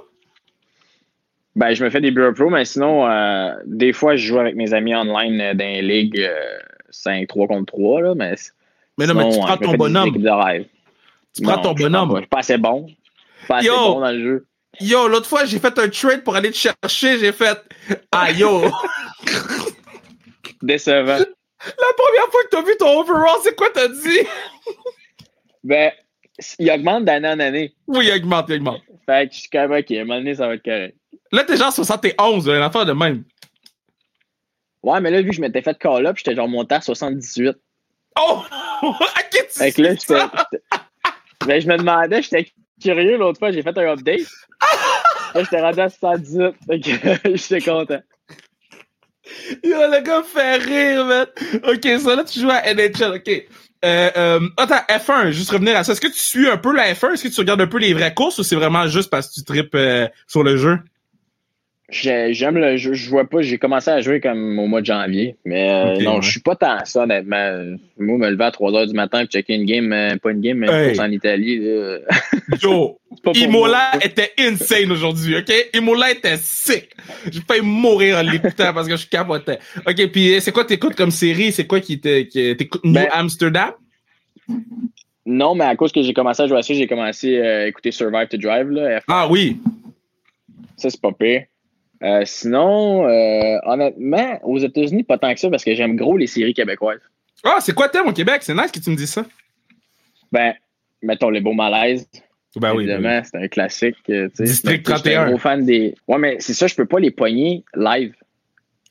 Ben, 1.56 1.74
je 1.74 1.84
me 1.84 1.90
fais 1.90 2.02
des 2.02 2.12
Bureau 2.12 2.34
Pro, 2.34 2.50
mais 2.52 2.66
sinon, 2.66 3.10
euh, 3.10 3.52
des 3.66 3.92
fois, 3.92 4.16
je 4.16 4.28
joue 4.28 4.40
avec 4.40 4.56
mes 4.56 4.74
amis 4.76 4.94
online 4.94 5.42
euh, 5.42 5.54
dans 5.56 5.66
les 5.66 5.82
ligues 5.82 6.20
euh, 6.20 6.60
5-3 6.92 7.48
contre 7.48 7.74
3, 7.74 8.02
là, 8.02 8.16
mais. 8.16 8.36
Mais 9.00 9.08
non, 9.08 9.14
mais 9.16 9.30
tu 9.32 9.40
prends 9.40 9.58
ton 9.58 9.74
bonhomme. 9.74 10.14
Tu 10.14 11.42
prends 11.44 11.58
Non, 11.58 11.62
ton 11.62 11.74
bonhomme. 11.74 12.12
Je 12.14 12.18
suis 12.18 12.28
pas 12.28 12.40
assez 12.40 12.58
bon. 12.58 12.88
Pas 13.48 13.58
assez 13.58 13.68
Yo! 13.68 13.74
bon 13.76 14.00
dans 14.02 14.12
le 14.12 14.20
jeu. 14.24 14.46
Yo, 14.80 15.08
l'autre 15.08 15.28
fois, 15.28 15.46
j'ai 15.46 15.60
fait 15.60 15.78
un 15.80 15.90
trade 15.90 16.24
pour 16.24 16.36
aller 16.36 16.52
te 16.52 16.58
chercher. 16.58 17.20
J'ai 17.20 17.32
fait. 17.32 17.58
Ah, 18.12 18.32
yo! 18.32 18.62
Décevant. 20.62 21.18
La 21.18 21.94
première 21.98 22.32
fois 22.32 22.44
que 22.44 22.50
t'as 22.52 22.62
vu 22.62 22.76
ton 22.78 23.00
overall, 23.00 23.40
c'est 23.44 23.56
quoi 23.56 23.70
t'as 23.74 23.88
dit? 23.88 24.20
ben, 25.64 25.92
il 26.60 26.72
augmente 26.72 27.06
d'année 27.06 27.28
en 27.28 27.40
année. 27.40 27.76
Oui, 27.88 28.08
il 28.08 28.14
augmente, 28.22 28.46
il 28.50 28.56
augmente. 28.58 28.82
Fait 29.06 29.28
que 29.28 29.34
je 29.34 29.40
suis 29.42 29.50
quand 29.50 29.68
même, 29.68 29.80
ok, 29.80 29.92
à 29.92 29.96
un 29.96 30.06
moment 30.06 30.20
donné, 30.20 30.36
ça 30.36 30.48
va 30.48 30.54
être 30.56 30.64
correct. 30.64 30.96
Là, 31.32 31.44
t'es 31.44 31.58
genre 31.58 31.74
71, 31.74 32.48
une 32.48 32.54
affaire 32.56 32.86
de 32.86 32.94
même. 32.94 33.24
Ouais, 34.84 35.02
mais 35.02 35.10
là, 35.12 35.22
vu 35.22 35.30
que 35.30 35.36
je 35.36 35.42
m'étais 35.42 35.62
fait 35.62 35.78
call-up, 35.78 36.18
j'étais 36.18 36.36
genre 36.36 36.48
monté 36.48 36.76
à 36.76 36.82
78. 36.82 37.56
Oh! 38.20 38.42
à 39.16 39.24
qui 39.24 39.38
tu 39.40 39.60
Fait 39.60 39.72
que 39.72 39.82
là, 39.82 39.96
j'étais- 39.96 40.48
Ben, 41.46 41.62
je 41.62 41.68
me 41.68 41.78
demandais, 41.78 42.22
j'étais 42.22 42.52
curieux 42.82 43.18
l'autre 43.18 43.40
fois, 43.40 43.52
j'ai 43.52 43.62
fait 43.62 43.78
un 43.78 43.94
update. 43.94 44.28
Là, 45.34 45.44
j'étais 45.44 45.62
rendu 45.62 45.80
à 45.80 45.90
78. 45.90 46.56
Fait 46.66 46.80
que 46.80 47.36
j'étais 47.38 47.62
content. 47.62 48.02
Yo, 49.64 49.78
le 49.92 50.02
gars 50.02 50.20
me 50.20 50.24
fait 50.24 50.56
rire, 50.58 51.06
man. 51.06 51.28
Ok, 51.68 51.86
ça, 52.00 52.16
là, 52.16 52.24
tu 52.24 52.40
joues 52.40 52.50
à 52.50 52.74
NHL, 52.74 53.16
ok. 53.16 53.46
Euh, 53.86 54.10
euh, 54.18 54.40
attends, 54.58 54.82
F1, 54.90 55.32
juste 55.32 55.52
revenir 55.52 55.76
à 55.76 55.84
ça. 55.84 55.92
Est-ce 55.92 56.02
que 56.02 56.08
tu 56.08 56.20
suis 56.20 56.50
un 56.50 56.58
peu 56.58 56.74
la 56.74 56.94
F1? 56.94 57.14
Est-ce 57.14 57.24
que 57.24 57.34
tu 57.34 57.40
regardes 57.42 57.62
un 57.62 57.68
peu 57.68 57.78
les 57.78 57.94
vraies 57.94 58.14
courses 58.14 58.40
ou 58.40 58.44
c'est 58.44 58.56
vraiment 58.56 58.88
juste 58.88 59.10
parce 59.10 59.28
que 59.28 59.34
tu 59.36 59.44
tripes 59.44 59.76
euh, 59.76 60.08
sur 60.28 60.44
le 60.44 60.58
jeu? 60.58 60.80
J'ai- 61.90 62.34
J'aime 62.34 62.58
le 62.58 62.76
jeu. 62.76 62.94
Je 62.94 63.10
vois 63.10 63.24
pas, 63.30 63.42
j'ai 63.42 63.58
commencé 63.58 63.90
à 63.90 64.02
jouer 64.02 64.20
comme 64.20 64.60
au 64.60 64.68
mois 64.68 64.82
de 64.82 64.86
janvier. 64.88 65.38
Mais 65.46 65.70
euh, 65.72 65.98
non, 66.04 66.16
ouais. 66.16 66.22
je 66.22 66.32
suis 66.32 66.42
pas 66.42 66.56
tant 66.58 66.84
ça, 66.84 67.04
honnêtement. 67.04 67.76
Moi, 67.98 68.18
me 68.18 68.30
lever 68.30 68.44
à 68.44 68.52
3 68.52 68.72
h 68.74 68.88
du 68.88 68.94
matin 68.94 69.22
et 69.22 69.26
checker 69.28 69.54
une 69.56 69.64
game, 69.66 69.94
euh, 69.94 70.18
pas 70.18 70.32
une 70.32 70.42
game, 70.42 70.58
mais 70.58 70.68
une 70.68 70.74
Hey. 70.74 70.88
course 70.88 71.00
en 71.00 71.12
Italie. 71.12 71.60
là, 71.60 72.00
Yo, 72.62 73.00
Imola 73.36 73.92
moi. 73.94 74.04
était 74.06 74.32
insane 74.38 74.92
aujourd'hui, 74.92 75.38
ok? 75.38 75.54
Imola 75.74 76.12
était 76.12 76.36
sick. 76.36 76.90
J'ai 77.32 77.40
failli 77.48 77.62
mourir 77.62 78.18
en 78.18 78.22
l'écoutant 78.22 78.74
parce 78.74 78.90
que 78.90 78.98
je 78.98 79.08
capotais. 79.08 79.60
Ok, 79.88 80.08
puis 80.12 80.36
euh, 80.36 80.40
c'est 80.42 80.52
quoi 80.52 80.66
t'écoutes 80.66 80.96
comme 80.96 81.12
série? 81.12 81.54
C'est 81.54 81.68
quoi 81.68 81.80
qui 81.80 82.02
te- 82.02 82.24
qui 82.24 82.54
t'écoutes 82.58 82.84
New 82.84 82.94
Ben- 82.94 83.08
Amsterdam? 83.14 83.72
Non, 85.26 85.56
mais 85.56 85.66
à 85.66 85.76
cause 85.78 85.92
que 85.94 86.02
j'ai 86.02 86.14
commencé 86.14 86.42
à 86.44 86.48
jouer 86.48 86.58
à 86.58 86.62
ça, 86.64 86.74
j'ai 86.74 86.88
commencé 86.88 87.40
à 87.42 87.68
écouter 87.68 87.92
Survive 87.92 88.28
to 88.28 88.38
Drive. 88.38 88.70
Là, 88.70 89.02
Ah 89.08 89.28
oui. 89.30 89.58
Ça, 90.78 90.90
c'est 90.90 91.02
pas 91.02 91.12
pire. 91.12 91.44
Euh, 92.04 92.22
sinon, 92.26 93.08
euh, 93.08 93.58
honnêtement, 93.64 94.40
aux 94.44 94.60
États-Unis, 94.60 95.04
pas 95.04 95.18
tant 95.18 95.34
que 95.34 95.40
ça 95.40 95.50
parce 95.50 95.64
que 95.64 95.74
j'aime 95.76 95.96
gros 95.96 96.18
les 96.18 96.28
séries 96.28 96.54
québécoises. 96.54 97.00
Ah, 97.44 97.58
c'est 97.60 97.74
quoi 97.74 97.90
thème 97.90 98.08
au 98.08 98.14
Québec? 98.14 98.40
C'est 98.42 98.54
nice 98.54 98.72
que 98.72 98.80
tu 98.80 98.90
me 98.90 98.96
dises 98.96 99.12
ça. 99.14 99.26
Ben, 100.32 100.54
mettons 101.02 101.30
les 101.30 101.42
beaux 101.42 101.54
malaises. 101.54 102.08
Ben 102.56 102.74
oui. 102.74 102.86
ben 102.88 102.98
oui. 102.98 103.06
Évidemment, 103.06 103.22
c'est 103.24 103.38
un 103.38 103.48
classique. 103.48 103.96
euh, 104.10 104.28
tu 104.30 104.36
sais. 104.38 104.44
District 104.44 104.78
Mais, 104.78 104.84
tu 104.84 104.92
sais, 104.92 104.98
j'étais 104.98 105.14
31. 105.16 105.22
un 105.24 105.30
gros 105.30 105.38
fan 105.38 105.66
des. 105.66 105.96
Ouais, 106.08 106.18
mais 106.18 106.38
c'est 106.40 106.54
ça, 106.54 106.68
je 106.68 106.76
peux 106.76 106.86
pas 106.86 107.00
les 107.00 107.12
pogner 107.12 107.64
live. 107.76 108.14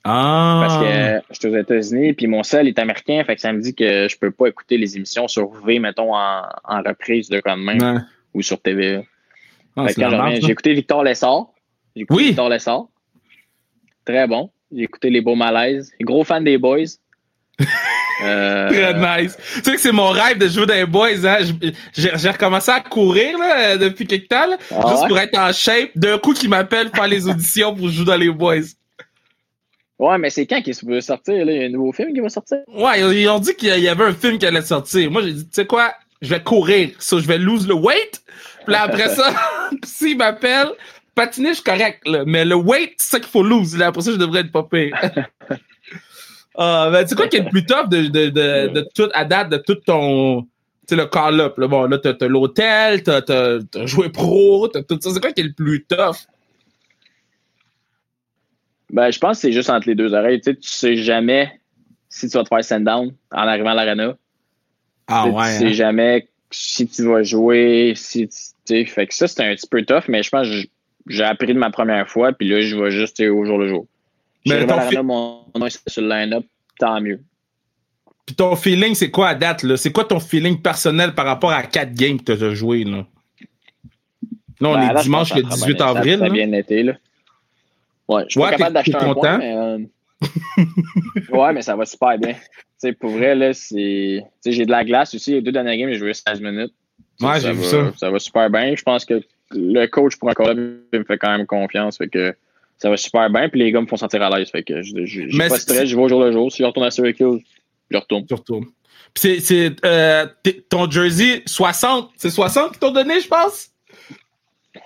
Ah. 0.05 0.63
Parce 0.67 0.79
que 0.79 0.85
euh, 0.85 1.21
j'étais 1.33 1.49
aux 1.49 1.57
États-Unis, 1.57 2.13
puis 2.13 2.27
mon 2.29 2.45
seul 2.45 2.69
est 2.69 2.79
américain, 2.79 3.23
fait 3.27 3.35
que 3.35 3.41
ça 3.41 3.53
me 3.53 3.61
dit 3.61 3.75
que 3.75 4.07
je 4.09 4.17
peux 4.17 4.31
pas 4.31 4.47
écouter 4.47 4.79
les 4.79 4.97
émissions 4.97 5.27
sur 5.27 5.51
V, 5.65 5.81
mettons, 5.81 6.15
en, 6.15 6.43
en 6.65 6.83
reprise 6.83 7.29
de 7.29 7.41
quand 7.41 7.57
même, 7.57 7.81
Ouais. 7.83 8.01
ou 8.35 8.43
sur 8.43 8.61
TVA. 8.61 9.03
Ah, 9.77 9.87
je 9.89 10.41
j'ai 10.41 10.51
écouté 10.53 10.73
Victor 10.75 11.03
Lessard. 11.03 11.49
J'ai 11.97 12.03
écouté 12.03 12.17
Oui. 12.23 12.27
Victor 12.29 12.49
Lessard. 12.49 12.87
Très 14.07 14.27
bon. 14.27 14.51
J'ai 14.73 14.85
écouté 14.85 15.11
Les 15.11 15.21
Beaux 15.21 15.35
Malaises. 15.35 15.93
Gros 16.01 16.25
fan 16.25 16.43
des 16.45 16.59
Boys. 16.59 16.97
Euh, 18.25 18.69
Très 18.69 18.95
nice. 19.23 19.37
Tu 19.57 19.63
sais 19.63 19.73
que 19.75 19.81
c'est 19.81 19.93
mon 19.93 20.09
rêve 20.09 20.39
de 20.39 20.49
jouer 20.49 20.65
dans 20.65 20.73
les 20.73 20.87
boys, 20.87 21.27
hein. 21.27 21.37
J'ai 21.93 22.31
recommencé 22.31 22.71
à 22.71 22.81
courir, 22.81 23.37
là, 23.37 23.77
depuis 23.77 24.07
quelque 24.07 24.29
temps, 24.29 24.47
là, 24.47 24.57
Ah 24.71 24.85
juste 24.89 25.09
pour 25.09 25.19
être 25.19 25.39
en 25.39 25.53
shape. 25.53 25.91
D'un 25.95 26.17
coup, 26.17 26.33
qui 26.33 26.49
m'appelle 26.49 26.89
pour 26.89 26.97
faire 26.97 27.09
les 27.09 27.29
auditions 27.29 27.75
pour 27.75 27.89
jouer 27.91 28.07
dans 28.07 28.17
les 28.17 28.31
boys. 28.31 28.63
Ouais, 29.99 30.19
mais 30.19 30.31
c'est 30.31 30.47
quand 30.47 30.63
qu'il 30.63 30.75
supposé 30.75 31.03
sortir? 31.03 31.45
Là? 31.45 31.53
Il 31.53 31.59
y 31.59 31.63
a 31.65 31.67
un 31.67 31.71
nouveau 31.71 31.93
film 31.93 32.13
qui 32.13 32.21
va 32.21 32.29
sortir? 32.29 32.59
Ouais, 32.69 33.01
ils 33.01 33.21
ils 33.21 33.29
ont 33.29 33.39
dit 33.39 33.55
qu'il 33.55 33.79
y 33.79 33.89
avait 33.89 34.05
un 34.05 34.15
film 34.15 34.39
qui 34.39 34.47
allait 34.47 34.63
sortir. 34.63 35.11
Moi, 35.11 35.23
j'ai 35.23 35.33
dit, 35.33 35.45
tu 35.45 35.51
sais 35.53 35.67
quoi, 35.67 35.93
je 36.23 36.31
vais 36.31 36.43
courir. 36.43 36.91
So, 36.99 37.19
je 37.19 37.27
vais 37.27 37.39
lose 37.39 37.67
le 37.67 37.75
weight. 37.75 38.23
Puis 38.65 38.73
là, 38.73 38.83
après 38.83 39.09
ça, 39.15 39.35
s'il 39.85 40.17
m'appelle, 40.17 40.69
patiner, 41.17 41.49
je 41.49 41.55
suis 41.55 41.65
correct, 41.65 42.07
là. 42.07 42.23
Mais 42.25 42.45
le 42.45 42.55
weight, 42.55 42.95
c'est 42.99 43.11
ça 43.11 43.19
qu'il 43.19 43.29
faut 43.29 43.43
lose. 43.43 43.77
Là, 43.77 43.89
après 43.89 44.03
ça, 44.03 44.13
je 44.13 44.17
devrais 44.17 44.41
être 44.41 44.53
pas 44.53 44.63
pire. 44.63 44.97
Ah, 46.59 46.89
ben, 46.91 47.03
tu 47.03 47.11
sais 47.11 47.15
quoi 47.17 47.29
qui 47.29 47.37
est 47.37 47.43
le 47.43 47.51
plus 47.51 47.67
tough 47.67 47.87
de, 47.91 48.07
de, 48.07 48.31
de, 48.31 48.69
de 48.69 48.89
tout, 48.95 49.11
à 49.13 49.27
date, 49.27 49.51
de 49.51 49.59
tout 49.59 49.75
ton, 49.75 50.41
tu 50.43 50.49
sais, 50.89 50.97
le 50.97 51.05
call-up, 51.05 51.59
là? 51.59 51.69
Bon, 51.69 51.85
là, 51.85 51.99
t'as, 51.99 52.15
t'as 52.15 52.29
l'hôtel, 52.29 53.03
t'as, 53.03 53.21
t'as, 53.21 53.59
t'as 53.71 53.85
joué 53.85 54.09
pro, 54.09 54.67
t'as 54.67 54.83
tout 54.83 54.99
ça. 54.99 55.11
C'est 55.13 55.21
quoi 55.21 55.33
qui 55.33 55.43
est 55.43 55.45
le 55.45 55.53
plus 55.53 55.85
tough? 55.85 56.17
Ben, 58.89 59.11
je 59.11 59.19
pense 59.19 59.37
que 59.37 59.43
c'est 59.43 59.53
juste 59.53 59.69
entre 59.69 59.87
les 59.87 59.95
deux 59.95 60.15
oreilles. 60.15 60.41
Tu 60.41 60.53
sais, 60.53 60.57
tu 60.57 60.69
sais 60.71 60.97
jamais 60.97 61.61
si 62.09 62.27
tu 62.31 62.39
vas 62.39 62.45
te 62.45 62.49
faire 62.49 62.65
send 62.65 62.81
down 62.81 63.13
en 63.33 63.49
arrivant 63.49 63.71
à 63.71 63.75
l'arena. 63.75 64.17
Ah, 65.09 65.27
Tu 65.27 65.33
sais, 65.33 65.59
Tu 65.59 65.69
sais 65.69 65.75
jamais 65.75 66.29
si 66.51 66.87
tu 66.87 67.07
vas 67.07 67.23
jouer, 67.23 67.93
si 67.97 68.29
tu 68.65 68.87
fait 68.87 69.07
que 69.07 69.15
ça, 69.15 69.29
c'est 69.29 69.43
un 69.43 69.55
petit 69.55 69.67
peu 69.69 69.83
tough, 69.85 70.05
mais 70.09 70.23
je 70.23 70.31
pense 70.31 70.49
que 70.49 70.67
j'ai 71.09 71.25
appris 71.25 71.49
de 71.55 71.59
ma 71.59 71.71
première 71.71 72.09
fois, 72.09 72.33
puis 72.33 72.49
là, 72.49 72.61
je 72.61 72.77
vais 72.77 72.91
juste 72.91 73.21
au 73.21 73.45
jour 73.45 73.59
le 73.59 73.69
jour. 73.69 73.87
Mais 74.47 74.67
ton 74.67 74.81
fi- 74.81 74.97
mon 74.99 75.45
nom 75.55 75.69
sur 75.69 76.03
le 76.03 76.09
line-up, 76.09 76.45
tant 76.79 77.01
mieux. 77.01 77.21
Puis 78.25 78.35
ton 78.35 78.57
feeling, 78.57 78.95
c'est 78.95 79.11
quoi 79.11 79.29
à 79.29 79.35
date, 79.35 79.63
là? 79.63 79.77
C'est 79.77 79.93
quoi 79.93 80.05
ton 80.05 80.19
feeling 80.21 80.61
personnel 80.61 81.15
par 81.15 81.27
rapport 81.27 81.51
à 81.53 81.63
quatre 81.63 81.93
games 81.95 82.21
que 82.21 82.33
tu 82.33 82.45
as 82.45 82.55
joué, 82.55 82.85
là? 82.85 83.07
Là, 84.61 84.69
on 84.69 84.75
Ben, 84.75 84.91
est 84.91 84.93
là, 84.95 85.03
dimanche 85.03 85.35
le 85.35 85.43
que 85.43 85.49
ça 85.49 85.53
a 85.55 85.57
18 85.57 85.75
bien- 85.75 85.79
ça 85.79 85.87
a- 85.87 85.97
avril. 85.99 86.19
Ça 86.19 86.25
a 86.25 86.29
bien 86.31 86.53
été, 86.53 86.83
là. 86.83 86.93
Ouais, 88.09 88.23
je 88.27 88.31
suis 88.31 88.41
Ouais, 88.41 88.47
pas 88.51 88.57
capable 88.57 88.75
d'acheter 88.75 88.97
un 88.97 89.15
content? 89.15 89.21
point, 89.21 89.39
mais... 89.39 89.55
euh, 89.57 89.79
ouais, 91.31 91.53
mais 91.53 91.63
ça 91.63 91.77
va 91.77 91.85
super 91.85 92.19
bien. 92.19 92.33
Tu 92.35 92.41
sais, 92.79 92.93
pour 92.93 93.11
vrai, 93.11 93.35
là, 93.35 93.53
c'est... 93.53 94.23
Tu 94.23 94.27
sais, 94.41 94.53
j'ai 94.53 94.65
de 94.67 94.71
la 94.71 94.85
glace 94.85 95.15
aussi. 95.15 95.33
Les 95.33 95.43
deux 95.43 95.53
dernières 95.53 95.77
games, 95.77 95.91
j'ai 95.93 95.99
joué 95.99 96.15
16 96.15 96.41
minutes. 96.41 96.73
Ouais, 97.21 97.41
j'ai 97.41 97.49
va, 97.49 97.53
vu 97.53 97.65
ça. 97.65 97.93
Ça 97.97 98.11
va 98.11 98.19
super 98.19 98.51
bien. 98.51 98.75
Je 98.77 98.83
pense 98.83 99.05
que 99.05 99.23
le 99.51 99.87
coach 99.87 100.17
pour 100.17 100.29
un 100.31 100.35
collab 100.35 100.59
il 100.93 100.99
me 101.01 101.05
fait 101.05 101.19
quand 101.19 101.37
même 101.37 101.47
confiance. 101.47 101.99
Fait 101.99 102.09
que 102.09 102.35
ça 102.79 102.91
va 102.91 102.97
super 102.97 103.31
bien. 103.31 103.49
Puis 103.49 103.61
les 103.61 103.73
gars 103.73 103.81
me 103.81 103.87
font 103.87 103.97
sentir 103.97 104.23
à 104.23 104.37
l'aise. 104.39 104.51
Fait 104.51 104.63
que 104.63 104.83
je- 104.83 105.05
je- 105.05 105.29
j'ai 105.29 105.39
pas 105.39 105.49
de 105.57 105.61
stress. 105.61 105.89
Je 105.89 105.97
vais 105.97 106.03
au 106.03 106.09
jour 106.09 106.21
le 106.23 106.33
jour. 106.33 106.51
Si 106.53 106.59
je 106.63 106.67
retourne 106.67 106.87
à 106.87 106.91
Syracuse, 106.91 107.41
je 107.91 107.97
retourne. 107.97 108.27
Tu 108.27 108.35
retournes. 108.35 108.67
Puis 109.15 109.41
c'est, 109.41 109.41
c'est, 109.41 109.87
euh, 109.87 110.27
ton 110.69 110.91
jersey 110.91 111.43
60, 111.47 112.11
c'est 112.17 112.29
60 112.31 112.71
qu'ils 112.73 112.81
t'ont 112.81 112.91
donné, 112.91 113.21
je 113.21 113.29
pense? 113.29 113.71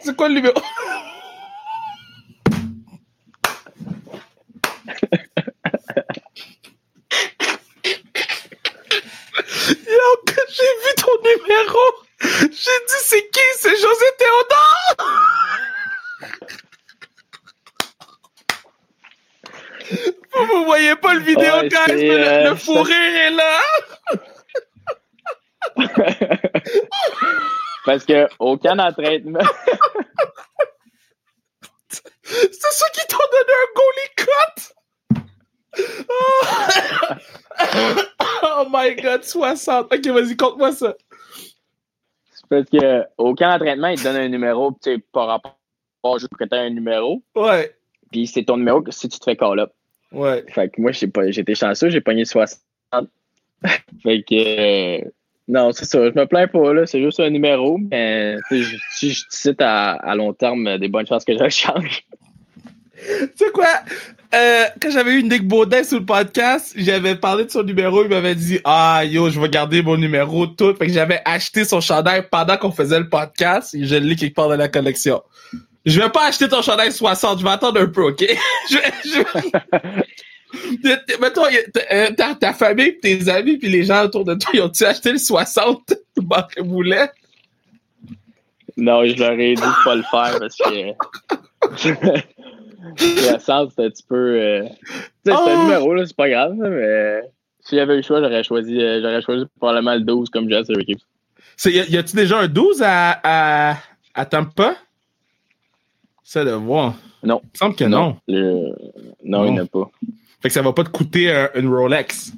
C'est 0.00 0.14
quoi 0.14 0.28
le 0.28 0.34
numéro? 0.34 0.54
Yo, 9.86 10.06
j'ai 10.48 10.72
vu 10.82 10.94
ton 10.96 11.16
numéro, 11.22 11.78
dit 12.64 13.00
c'est 13.04 13.30
qui? 13.30 13.40
C'est 13.58 13.76
José 13.76 14.04
Théodore! 14.18 14.96
Vous, 20.32 20.46
vous 20.46 20.64
voyez 20.64 20.94
pas 20.96 21.14
le 21.14 21.20
vidéo, 21.20 21.42
Ouais, 21.54 21.68
guys, 21.68 21.78
mais 21.88 22.02
le, 22.08 22.12
euh, 22.28 22.50
le 22.50 22.56
fou 22.56 22.74
ça- 22.74 22.82
rire 22.82 23.16
est 23.16 23.30
là! 23.30 23.60
Parce 27.84 28.04
que 28.04 28.28
au 28.38 28.56
camp 28.58 28.76
d'entraînement, 28.76 29.40
C'est 32.24 32.72
ceux 32.72 32.90
qui 32.92 33.06
t'ont 33.08 33.18
donné 33.32 33.52
un 33.58 33.68
goalie 33.74 34.14
cut! 34.16 34.58
oh 38.44 38.64
my 38.70 38.94
god, 38.96 39.24
60. 39.24 39.92
Ok, 39.92 40.06
vas-y, 40.06 40.36
compte-moi 40.36 40.72
ça. 40.72 40.94
Parce 42.50 42.68
que 42.68 43.04
au 43.16 43.34
camp 43.34 43.50
d'entraînement, 43.50 43.88
ils 43.88 43.98
te 43.98 44.04
donnent 44.04 44.16
un 44.16 44.28
numéro, 44.28 44.72
tu 44.82 44.92
sais, 44.94 44.98
par 45.12 45.26
rapport 45.28 45.56
juste 46.18 46.28
pour 46.28 46.38
que 46.38 46.44
tu 46.44 46.54
un 46.54 46.70
numéro. 46.70 47.22
Ouais, 47.34 47.74
Puis 48.12 48.26
c'est 48.26 48.44
ton 48.44 48.56
numéro 48.58 48.82
que 48.82 48.90
si 48.92 49.08
tu 49.08 49.18
te 49.18 49.24
fais 49.24 49.36
call 49.36 49.60
up. 49.60 49.70
ouais. 50.12 50.44
Fait 50.48 50.68
que 50.68 50.80
moi, 50.80 50.92
j'ai 50.92 51.06
pas- 51.06 51.30
j'étais 51.30 51.54
chanceux, 51.54 51.88
j'ai 51.90 52.00
pogné 52.00 52.24
60. 52.26 52.60
fait 54.02 54.22
que. 54.22 55.00
euh, 55.00 55.10
non, 55.48 55.72
c'est 55.72 55.84
ça. 55.84 55.98
Je 56.10 56.18
me 56.18 56.26
plains 56.26 56.46
pas, 56.46 56.72
là. 56.74 56.86
C'est 56.86 57.02
juste 57.02 57.18
un 57.20 57.30
numéro. 57.30 57.78
Mais 57.90 58.36
sais, 58.48 58.58
je- 58.62 58.76
si 58.92 59.10
je 59.10 59.24
cite 59.30 59.60
à, 59.60 59.92
à 59.92 60.14
long 60.14 60.32
terme, 60.32 60.78
des 60.78 60.88
bonnes 60.88 61.06
chances 61.06 61.24
que 61.24 61.36
je 61.36 61.42
le 61.42 61.50
change. 61.50 62.04
Tu 63.00 63.44
sais 63.44 63.50
quoi? 63.52 63.68
Euh, 64.34 64.64
quand 64.80 64.90
j'avais 64.90 65.14
eu 65.14 65.22
Nick 65.22 65.46
Baudin 65.46 65.82
sur 65.82 65.98
le 65.98 66.04
podcast, 66.04 66.72
j'avais 66.76 67.16
parlé 67.16 67.44
de 67.44 67.50
son 67.50 67.62
numéro, 67.62 68.04
il 68.04 68.10
m'avait 68.10 68.34
dit 68.34 68.60
Ah 68.64 69.02
yo, 69.04 69.28
je 69.30 69.40
vais 69.40 69.48
garder 69.48 69.82
mon 69.82 69.96
numéro 69.96 70.46
tout. 70.46 70.74
Fait 70.76 70.86
que 70.86 70.92
j'avais 70.92 71.20
acheté 71.24 71.64
son 71.64 71.80
chandail 71.80 72.26
pendant 72.30 72.56
qu'on 72.56 72.70
faisait 72.70 73.00
le 73.00 73.08
podcast 73.08 73.74
et 73.74 73.84
je 73.84 73.96
l'ai 73.96 74.16
quelque 74.16 74.34
part 74.34 74.48
dans 74.48 74.56
la 74.56 74.68
collection. 74.68 75.22
Je 75.84 76.00
vais 76.00 76.10
pas 76.10 76.26
acheter 76.26 76.48
ton 76.48 76.62
chandail 76.62 76.92
60, 76.92 77.38
je 77.38 77.44
vais 77.44 77.50
attendre 77.50 77.80
un 77.80 77.86
peu, 77.86 78.02
ok? 78.02 78.24
je, 78.70 78.76
je... 79.04 79.20
Mettons, 81.20 81.44
euh, 81.92 82.10
ta, 82.16 82.34
ta 82.34 82.52
famille, 82.52 82.98
tes 82.98 83.28
amis, 83.28 83.56
puis 83.56 83.68
les 83.68 83.84
gens 83.84 84.04
autour 84.04 84.24
de 84.24 84.34
toi, 84.34 84.50
ils 84.52 84.60
ont-tu 84.60 84.84
acheté 84.84 85.12
le 85.12 85.18
60 85.18 85.94
Marc 86.28 86.60
Boulet? 86.62 87.10
Non, 88.76 89.04
je 89.06 89.16
leur 89.16 89.32
ai 89.32 89.54
dit 89.54 89.62
de 89.62 89.84
pas 89.84 89.94
le 89.94 90.02
faire 90.02 90.38
parce 90.38 90.56
que. 90.56 92.10
Sens, 93.40 93.70
c'était 93.70 93.84
un 93.84 93.90
petit 93.90 94.02
peu. 94.08 94.16
euh, 94.40 94.62
Tu 94.64 95.30
sais, 95.30 95.32
Oh! 95.36 95.48
un 95.48 95.64
numéro, 95.64 95.94
là, 95.94 96.06
c'est 96.06 96.16
pas 96.16 96.28
grave, 96.28 96.54
mais. 96.58 97.20
Si 97.62 97.76
j'avais 97.76 97.92
eu 97.92 97.96
le 97.98 98.02
choix, 98.02 98.20
j'aurais 98.22 98.42
choisi, 98.42 98.80
euh, 98.80 99.00
j'aurais 99.02 99.20
choisi 99.20 99.44
probablement 99.58 99.94
le 99.94 100.00
12 100.00 100.30
comme 100.30 100.48
j'ai 100.48 100.56
à 100.56 100.64
Syracuse. 100.64 101.06
Y, 101.66 101.90
y 101.92 101.96
a-tu 101.98 102.16
déjà 102.16 102.38
un 102.38 102.48
12 102.48 102.82
à, 102.82 103.20
à, 103.22 103.76
à 104.14 104.24
Tampa? 104.24 104.76
Ça 106.24 106.42
de 106.44 106.52
voir. 106.52 106.94
Non. 107.22 107.40
Il 107.44 107.48
me 107.52 107.58
semble 107.58 107.74
que 107.76 107.84
non. 107.84 108.16
Le- 108.26 108.74
Non, 109.24 109.44
il 109.44 109.52
n'y 109.52 109.60
en 109.60 109.64
a 109.64 109.66
pas. 109.66 109.90
Fait 110.40 110.48
que 110.48 110.54
ça 110.54 110.62
va 110.62 110.72
pas 110.72 110.84
te 110.84 110.88
coûter 110.88 111.30
un- 111.30 111.50
une 111.54 111.68
Rolex. 111.68 112.32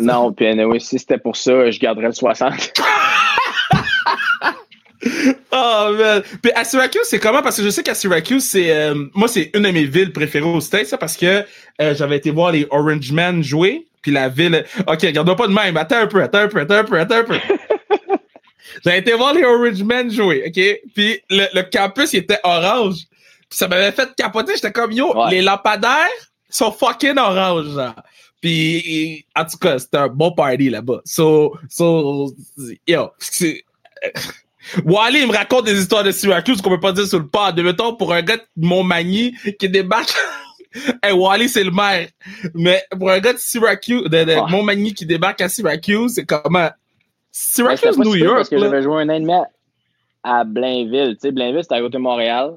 Non, 0.00 0.32
puis 0.32 0.46
anyway, 0.46 0.78
si 0.78 0.98
c'était 0.98 1.18
pour 1.18 1.34
ça, 1.36 1.70
je 1.72 1.80
garderais 1.80 2.06
le 2.06 2.12
60. 2.12 2.52
Oh 5.52 5.94
man. 5.98 6.22
Puis 6.42 6.52
à 6.54 6.64
Syracuse, 6.64 7.02
c'est 7.04 7.18
comment? 7.18 7.42
Parce 7.42 7.56
que 7.56 7.62
je 7.62 7.70
sais 7.70 7.82
qu'à 7.82 7.94
Syracuse, 7.94 8.44
c'est 8.44 8.70
euh, 8.72 8.94
moi, 9.14 9.28
c'est 9.28 9.50
une 9.54 9.62
de 9.62 9.70
mes 9.70 9.84
villes 9.84 10.12
préférées 10.12 10.44
aux 10.46 10.60
States, 10.60 10.86
ça, 10.86 10.98
parce 10.98 11.16
que 11.16 11.44
euh, 11.80 11.94
j'avais 11.94 12.16
été 12.16 12.30
voir 12.30 12.52
les 12.52 12.66
Orange 12.70 13.12
Men 13.12 13.42
jouer. 13.42 13.86
Puis 14.02 14.12
la 14.12 14.28
ville. 14.28 14.64
Ok, 14.86 15.02
regarde 15.02 15.36
pas 15.36 15.46
de 15.48 15.52
même. 15.52 15.76
Attends 15.76 15.98
un 15.98 16.06
peu, 16.06 16.22
attends 16.22 16.38
un 16.38 16.48
peu, 16.48 16.60
attends 16.60 16.74
un 16.76 16.84
peu, 16.84 16.98
attends 17.00 17.16
un 17.16 17.24
peu. 17.24 17.38
J'avais 18.84 18.98
été 18.98 19.12
voir 19.14 19.34
les 19.34 19.42
Orange 19.44 19.82
Men 19.82 20.10
jouer, 20.10 20.44
ok? 20.46 20.90
Puis 20.94 21.20
le, 21.30 21.46
le 21.52 21.62
campus, 21.62 22.12
il 22.12 22.18
était 22.18 22.38
orange. 22.44 22.94
Puis 23.48 23.56
ça 23.58 23.66
m'avait 23.66 23.92
fait 23.92 24.08
capoter. 24.16 24.52
J'étais 24.54 24.72
comme, 24.72 24.92
yo, 24.92 25.12
Ouais. 25.16 25.30
les 25.32 25.42
lampadaires 25.42 26.06
sont 26.50 26.70
fucking 26.70 27.18
orange, 27.18 27.74
genre. 27.74 27.94
Puis, 28.40 29.26
en 29.34 29.44
tout 29.44 29.58
cas, 29.58 29.80
c'était 29.80 29.96
un 29.96 30.06
bon 30.08 30.30
party 30.32 30.70
là-bas. 30.70 31.00
So, 31.04 31.56
so, 31.68 32.32
yo, 32.86 33.10
c'est... 33.18 33.64
Wally, 34.84 35.20
il 35.22 35.28
me 35.28 35.32
raconte 35.36 35.64
des 35.66 35.78
histoires 35.80 36.04
de 36.04 36.10
Syracuse 36.10 36.60
qu'on 36.60 36.70
peut 36.70 36.80
pas 36.80 36.92
dire 36.92 37.06
sur 37.06 37.18
le 37.18 37.26
pod. 37.26 37.54
De 37.54 37.62
mettons, 37.62 37.94
pour 37.94 38.12
un 38.12 38.22
gars 38.22 38.36
de 38.36 38.42
Montmagny 38.56 39.34
qui 39.58 39.68
débarque... 39.68 40.14
hey, 41.02 41.12
Wally, 41.12 41.48
c'est 41.48 41.64
le 41.64 41.70
maire. 41.70 42.08
Mais 42.54 42.82
pour 42.98 43.10
un 43.10 43.18
gars 43.20 43.32
de 43.32 43.38
Syracuse, 43.38 44.02
de, 44.04 44.08
de 44.08 44.32
Ouais. 44.32 44.50
Montmagny 44.50 44.94
qui 44.94 45.06
débarque 45.06 45.40
à 45.40 45.48
Syracuse, 45.48 46.12
c'est 46.14 46.26
comment... 46.26 46.70
Syracuse, 47.30 47.98
New 47.98 48.14
York, 48.16 48.36
Parce 48.36 48.48
que 48.48 48.58
j'avais 48.58 48.82
joué 48.82 49.02
un 49.02 49.08
an 49.08 49.44
et 49.44 49.46
à- 50.24 50.44
Blainville. 50.44 51.14
Tu 51.14 51.20
sais, 51.28 51.32
Blainville, 51.32 51.62
c'était 51.62 51.76
à 51.76 51.80
côté 51.80 51.98
de 51.98 52.02
Montréal. 52.02 52.54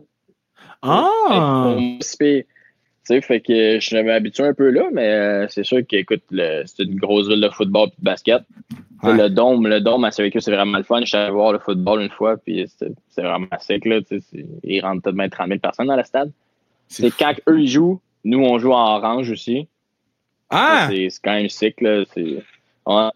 Ah! 0.82 1.76
Sais, 3.04 3.22
fait 3.22 3.42
que 3.42 3.80
je 3.80 3.96
m'avais 3.96 4.12
habitué 4.12 4.44
un 4.44 4.54
peu 4.54 4.70
là, 4.70 4.84
mais 4.94 5.08
euh, 5.08 5.48
c'est 5.50 5.64
sûr 5.64 5.80
qu'écoute, 5.88 6.24
c'est 6.30 6.84
une 6.84 6.96
grosse 6.96 7.28
ville 7.28 7.42
de 7.42 7.50
football 7.50 7.90
et 7.90 7.92
de 8.00 8.04
basket. 8.04 8.44
Tu 8.70 8.76
Ouais. 9.04 9.18
Le 9.18 9.30
dôme, 9.30 9.68
le 9.68 9.82
dôme 9.82 10.04
à 10.04 10.12
Syracuse, 10.12 10.44
c'est 10.44 10.52
vraiment 10.52 10.78
le 10.78 10.84
fun. 10.84 11.00
Je 11.02 11.06
suis 11.06 11.18
allé 11.18 11.32
voir 11.32 11.54
le 11.54 11.58
football 11.58 12.04
une 12.04 12.12
fois, 12.12 12.38
puis 12.38 12.68
c'est 12.68 13.22
vraiment 13.22 13.48
sec, 13.60 13.86
là. 13.86 14.00
tu 14.04 14.22
Ils 14.64 14.82
rentrent 14.82 15.12
même 15.12 15.30
30 15.30 15.48
000 15.48 15.60
personnes 15.60 15.88
dans 15.88 15.96
le 15.96 16.04
stade. 16.04 16.32
C'est 16.88 17.10
quand 17.10 17.34
eux, 17.50 17.62
ils 17.62 17.68
jouent, 17.68 18.00
nous, 18.24 18.44
on 18.44 18.60
joue 18.60 18.74
en 18.74 18.98
orange 18.98 19.32
aussi. 19.32 19.68
Ah! 20.52 20.88
C'est 20.92 21.08
quand 21.24 21.34
même 21.34 21.50
sick. 21.50 21.78
C'est 21.80 22.44
ouais, 22.86 23.10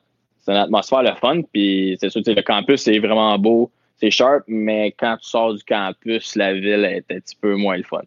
une 0.48 0.54
atmosphère 0.54 1.04
le 1.04 1.14
fun, 1.16 1.42
puis 1.54 1.98
c'est 2.00 2.10
sûr, 2.10 2.22
tu 2.22 2.32
sais, 2.32 2.36
le 2.36 2.42
campus, 2.42 2.82
c'est 2.82 2.98
vraiment 2.98 3.38
beau. 3.38 3.70
C'est 3.98 4.12
sharp, 4.12 4.44
mais 4.48 4.92
quand 4.98 5.18
tu 5.22 5.30
sors 5.30 5.54
du 5.54 5.64
campus, 5.64 6.36
la 6.36 6.54
ville 6.54 6.86
est 6.86 7.06
un 7.12 7.20
petit 7.20 7.36
peu 7.36 7.56
moins 7.56 7.78
le 7.78 7.84
fun. 7.84 8.02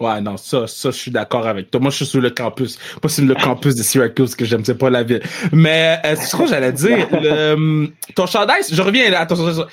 Ouais, 0.00 0.20
non, 0.22 0.36
ça, 0.38 0.66
ça, 0.66 0.90
je 0.90 0.96
suis 0.96 1.10
d'accord 1.10 1.46
avec 1.46 1.70
toi. 1.70 1.78
Moi, 1.80 1.90
je 1.90 1.96
suis 1.96 2.06
sur 2.06 2.20
le 2.22 2.30
campus. 2.30 2.78
Pas 3.02 3.08
sur 3.10 3.22
le 3.24 3.34
campus 3.34 3.74
de 3.74 3.82
Syracuse 3.82 4.34
que 4.34 4.46
j'aime, 4.46 4.64
c'est 4.64 4.78
pas 4.78 4.88
la 4.88 5.02
ville. 5.02 5.20
Mais, 5.52 5.98
euh, 6.06 6.14
c'est 6.16 6.24
ce 6.26 6.36
que 6.36 6.46
j'allais 6.46 6.72
dire? 6.72 7.06
Le, 7.20 7.52
hum, 7.52 7.92
ton 8.14 8.24
chandail, 8.26 8.62
je 8.72 8.80
reviens 8.80 9.10
là, 9.10 9.20
attention, 9.20 9.46
attention. 9.46 9.66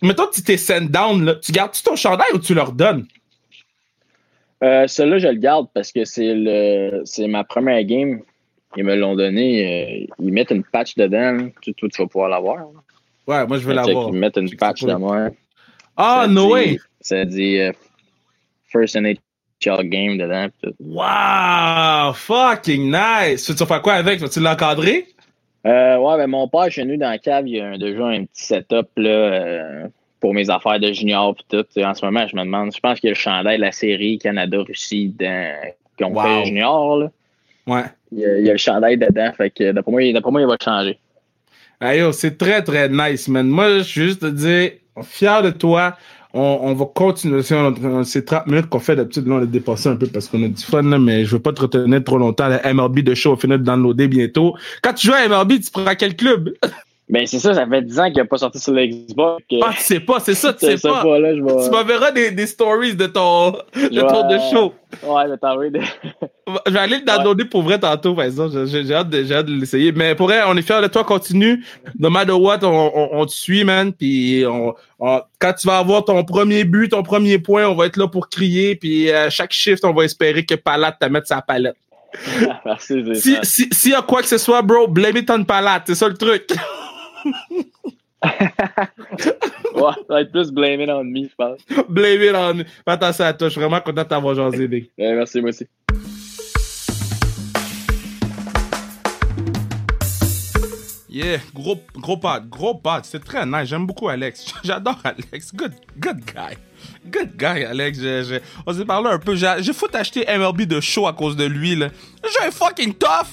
Mettons 0.00 0.26
que 0.28 0.34
tu 0.34 0.42
t'es 0.42 0.56
send 0.56 0.86
down, 0.90 1.24
là. 1.26 1.34
Tu 1.36 1.52
gardes-tu 1.52 1.82
ton 1.82 1.94
chandail 1.94 2.26
ou 2.32 2.38
tu 2.38 2.54
leur 2.54 2.72
donnes? 2.72 3.06
Euh, 4.64 4.86
Celui-là, 4.86 5.18
je 5.18 5.28
le 5.28 5.34
garde 5.38 5.66
parce 5.74 5.92
que 5.92 6.04
c'est 6.04 6.34
le 6.34 7.02
c'est 7.04 7.26
ma 7.26 7.44
première 7.44 7.82
game. 7.84 8.20
Ils 8.78 8.84
me 8.84 8.94
l'ont 8.96 9.14
donné. 9.14 10.06
euh, 10.06 10.14
ils 10.18 10.32
mettent 10.32 10.50
une 10.50 10.64
patch 10.64 10.94
dedans. 10.96 11.48
Tu, 11.60 11.74
tu 11.74 11.86
vas 11.98 12.06
pouvoir 12.06 12.28
l'avoir. 12.30 12.64
Ouais, 13.26 13.46
moi, 13.46 13.58
je 13.58 13.66
veux 13.66 13.74
l'avoir. 13.74 14.08
Ils 14.08 14.18
mettent 14.18 14.36
une 14.38 14.54
patch 14.56 14.80
c'est 14.80 14.86
pas- 14.86 14.94
de 14.94 14.98
moi. 14.98 15.28
Ah, 15.96 16.22
Ça 16.22 16.28
no 16.28 16.46
dit- 16.46 16.52
way! 16.52 16.78
Ça 17.00 17.24
dit 17.24 17.58
euh, 17.58 17.72
First 18.68 18.96
Game 19.60 20.18
dedans. 20.18 20.48
tout. 20.62 20.74
Wow! 20.80 22.12
Fucking 22.14 22.90
nice! 22.92 23.46
Tu 23.46 23.52
vas 23.54 23.66
faire 23.66 23.82
quoi 23.82 23.94
avec? 23.94 24.20
Vas-tu 24.20 24.40
l'encadrer? 24.40 25.06
Euh, 25.66 25.96
ouais, 25.96 26.16
ben 26.18 26.26
mon 26.28 26.46
père, 26.46 26.70
chez 26.70 26.84
nous, 26.84 26.96
dans 26.96 27.10
la 27.10 27.18
cave, 27.18 27.48
il 27.48 27.56
y 27.56 27.60
a 27.60 27.66
un- 27.66 27.78
déjà 27.78 28.06
un 28.06 28.24
petit 28.24 28.44
setup 28.44 28.86
là, 28.96 29.08
euh, 29.10 29.88
pour 30.20 30.32
mes 30.34 30.48
affaires 30.48 30.78
de 30.78 30.92
junior 30.92 31.34
pis 31.34 31.44
tout. 31.50 31.64
En 31.82 31.94
ce 31.94 32.04
moment, 32.04 32.26
je 32.28 32.36
me 32.36 32.42
demande, 32.44 32.72
je 32.74 32.78
pense 32.80 33.00
qu'il 33.00 33.08
y 33.08 33.10
a 33.10 33.14
le 33.14 33.18
chandail 33.18 33.56
de 33.56 33.62
la 33.62 33.72
série 33.72 34.18
Canada-Russie 34.18 35.12
qu'on 35.98 36.12
Wow. 36.14 36.22
fait 36.22 36.44
junior. 36.46 36.98
Là. 36.98 37.10
Ouais. 37.66 37.84
Il, 38.12 38.18
y 38.20 38.24
a, 38.26 38.38
il 38.38 38.46
y 38.46 38.48
a 38.48 38.52
le 38.52 38.58
chandail 38.58 38.96
dedans. 38.96 39.32
Fait 39.36 39.50
que 39.50 39.72
d'après 39.72 39.90
moi, 39.90 40.00
moi, 40.30 40.40
il 40.40 40.46
va 40.46 40.56
changer. 40.62 40.98
Hey, 41.80 41.98
yo, 42.00 42.12
c'est 42.12 42.38
très, 42.38 42.62
très 42.62 42.88
nice, 42.88 43.26
man. 43.28 43.48
Moi, 43.48 43.78
je 43.78 43.82
suis 43.82 44.02
juste 44.02 44.20
te 44.20 44.26
dire, 44.26 44.70
fier 45.02 45.42
de 45.42 45.50
toi. 45.50 45.96
On, 46.36 46.60
on 46.70 46.74
va 46.74 46.84
continuer. 46.94 47.42
C'est 47.42 47.56
un- 47.56 48.04
C'est 48.04 48.24
30 48.24 48.46
minutes 48.46 48.68
qu'on 48.68 48.78
fait 48.78 48.94
d'habitude. 48.96 49.26
Là, 49.26 49.36
on 49.36 49.42
a 49.42 49.46
dépassé 49.46 49.88
un 49.88 49.96
peu 49.96 50.06
parce 50.06 50.28
qu'on 50.28 50.42
a 50.44 50.48
du 50.48 50.62
fun, 50.62 50.82
là, 50.82 50.98
mais 50.98 51.24
je 51.24 51.32
veux 51.36 51.42
pas 51.42 51.52
te 51.52 51.62
retenir 51.62 52.04
trop 52.04 52.18
longtemps. 52.18 52.48
La 52.48 52.62
MLB 52.72 53.00
de 53.02 53.14
show 53.14 53.34
va 53.34 53.40
finir 53.40 53.58
de 53.58 53.64
downloader 53.64 54.08
bientôt. 54.08 54.54
Quand 54.82 54.92
tu 54.94 55.06
joues 55.08 55.14
à 55.14 55.26
MLB, 55.28 55.60
tu 55.60 55.70
prends 55.70 55.94
quel 55.98 56.14
club? 56.16 56.50
Ben, 57.08 57.24
c'est 57.24 57.38
ça, 57.38 57.54
ça 57.54 57.64
fait 57.68 57.82
10 57.82 58.00
ans 58.00 58.06
qu'il 58.06 58.16
n'a 58.16 58.24
pas 58.24 58.38
sorti 58.38 58.58
sur 58.58 58.72
l'Xbox. 58.72 59.44
Ah, 59.62 59.70
tu 59.76 59.80
sais 59.82 60.00
pas, 60.00 60.18
c'est 60.18 60.34
ça, 60.34 60.52
tu 60.52 60.66
sais 60.66 60.76
pas. 60.76 61.04
pas, 61.04 61.18
là, 61.20 61.36
je 61.36 61.40
vais. 61.40 61.64
Tu 61.64 61.70
m'enverras 61.70 62.10
des, 62.10 62.32
des 62.32 62.46
stories 62.48 62.96
de 62.96 63.06
ton, 63.06 63.52
de 63.52 64.00
ton 64.00 64.28
de 64.28 64.38
show. 64.50 64.74
Ouais, 65.04 65.28
mais 65.28 65.36
t'envoyer 65.36 65.70
des. 65.70 65.82
Je 66.66 66.72
vais 66.72 66.78
aller 66.80 66.96
le 66.98 67.04
downloader 67.04 67.44
pour 67.44 67.62
vrai 67.62 67.78
tantôt, 67.78 68.14
par 68.14 68.24
exemple. 68.24 68.66
J'ai- 68.66 68.92
hâte 68.92 69.08
de, 69.10 69.22
j'ai 69.22 69.34
hâte 69.36 69.46
de 69.46 69.52
l'essayer. 69.54 69.92
Mais 69.92 70.16
pour 70.16 70.26
vrai, 70.26 70.40
on 70.48 70.56
est 70.56 70.62
fiers 70.62 70.82
de 70.82 70.88
toi. 70.88 71.04
Continue. 71.04 71.64
No 71.96 72.10
matter 72.10 72.32
what, 72.32 72.58
on, 72.64 72.90
on, 72.92 73.08
on 73.20 73.26
te 73.26 73.32
suit, 73.32 73.62
man. 73.62 73.92
Puis 73.92 74.44
on, 74.44 74.74
on- 74.98 75.20
quand 75.38 75.52
tu 75.52 75.68
vas 75.68 75.78
avoir 75.78 76.04
ton 76.04 76.24
premier 76.24 76.64
but, 76.64 76.88
ton 76.88 77.04
premier 77.04 77.38
point, 77.38 77.66
on 77.66 77.76
va 77.76 77.86
être 77.86 77.98
là 77.98 78.08
pour 78.08 78.28
crier. 78.28 78.74
Puis 78.74 79.12
à 79.12 79.30
chaque 79.30 79.52
shift, 79.52 79.84
on 79.84 79.92
va 79.92 80.04
espérer 80.04 80.44
que 80.44 80.56
Palate 80.56 80.96
te 80.98 81.06
mette 81.06 81.28
sa 81.28 81.40
palette. 81.40 81.76
Merci, 82.64 83.04
c'est 83.06 83.14
Si, 83.14 83.36
si, 83.44 83.68
s'il 83.70 83.92
y 83.92 83.94
a 83.94 84.02
quoi 84.02 84.22
que 84.22 84.28
ce 84.28 84.38
soit, 84.38 84.62
bro, 84.62 84.88
blame 84.88 85.18
it 85.18 85.30
on 85.30 85.44
Palate. 85.44 85.84
C'est 85.86 85.94
ça 85.94 86.08
le 86.08 86.16
truc. 86.16 86.48
Ouais, 89.74 89.92
ça 90.08 90.14
va 90.14 90.20
être 90.22 90.32
plus 90.32 90.50
blaming 90.50 90.88
on 90.90 91.04
me, 91.04 91.24
je 91.28 91.34
pense. 91.36 91.60
blame 91.88 92.22
it 92.22 92.34
on. 92.34 92.56
Fais 92.58 92.64
attention 92.92 93.24
à 93.24 93.32
toi. 93.34 93.48
Je 93.48 93.52
suis 93.52 93.60
vraiment 93.60 93.80
content 93.80 94.02
de 94.02 94.08
t'avoir 94.08 94.34
jasé, 94.34 94.66
Big. 94.66 94.90
Ouais, 94.98 95.14
merci, 95.14 95.40
moi 95.40 95.50
aussi. 95.50 95.66
Yeah, 101.08 101.38
gros, 101.54 101.80
gros 101.94 102.18
pod, 102.18 102.48
gros 102.50 102.74
pod. 102.74 103.04
C'est 103.04 103.24
très 103.24 103.46
nice. 103.46 103.68
J'aime 103.68 103.86
beaucoup 103.86 104.08
Alex. 104.08 104.44
J'adore 104.64 104.98
Alex. 105.02 105.54
Good, 105.54 105.72
good 105.98 106.18
guy. 106.26 106.56
Good 107.10 107.36
guy, 107.36 107.64
Alex. 107.64 107.98
Je- 107.98 108.22
je- 108.24 108.40
on 108.66 108.72
s'est 108.74 108.84
parlé 108.84 109.08
un 109.10 109.18
peu. 109.18 109.34
J'ai 109.34 109.50
j'ai 109.60 109.72
foutu 109.72 109.96
acheter 109.96 110.24
MLB 110.28 110.62
de 110.66 110.80
show 110.80 111.06
à 111.06 111.14
cause 111.14 111.34
de 111.36 111.44
lui, 111.44 111.74
là. 111.74 111.86
Le 112.22 112.28
jeu 112.28 112.48
est 112.48 112.50
fucking 112.50 112.94
tough. 112.94 113.28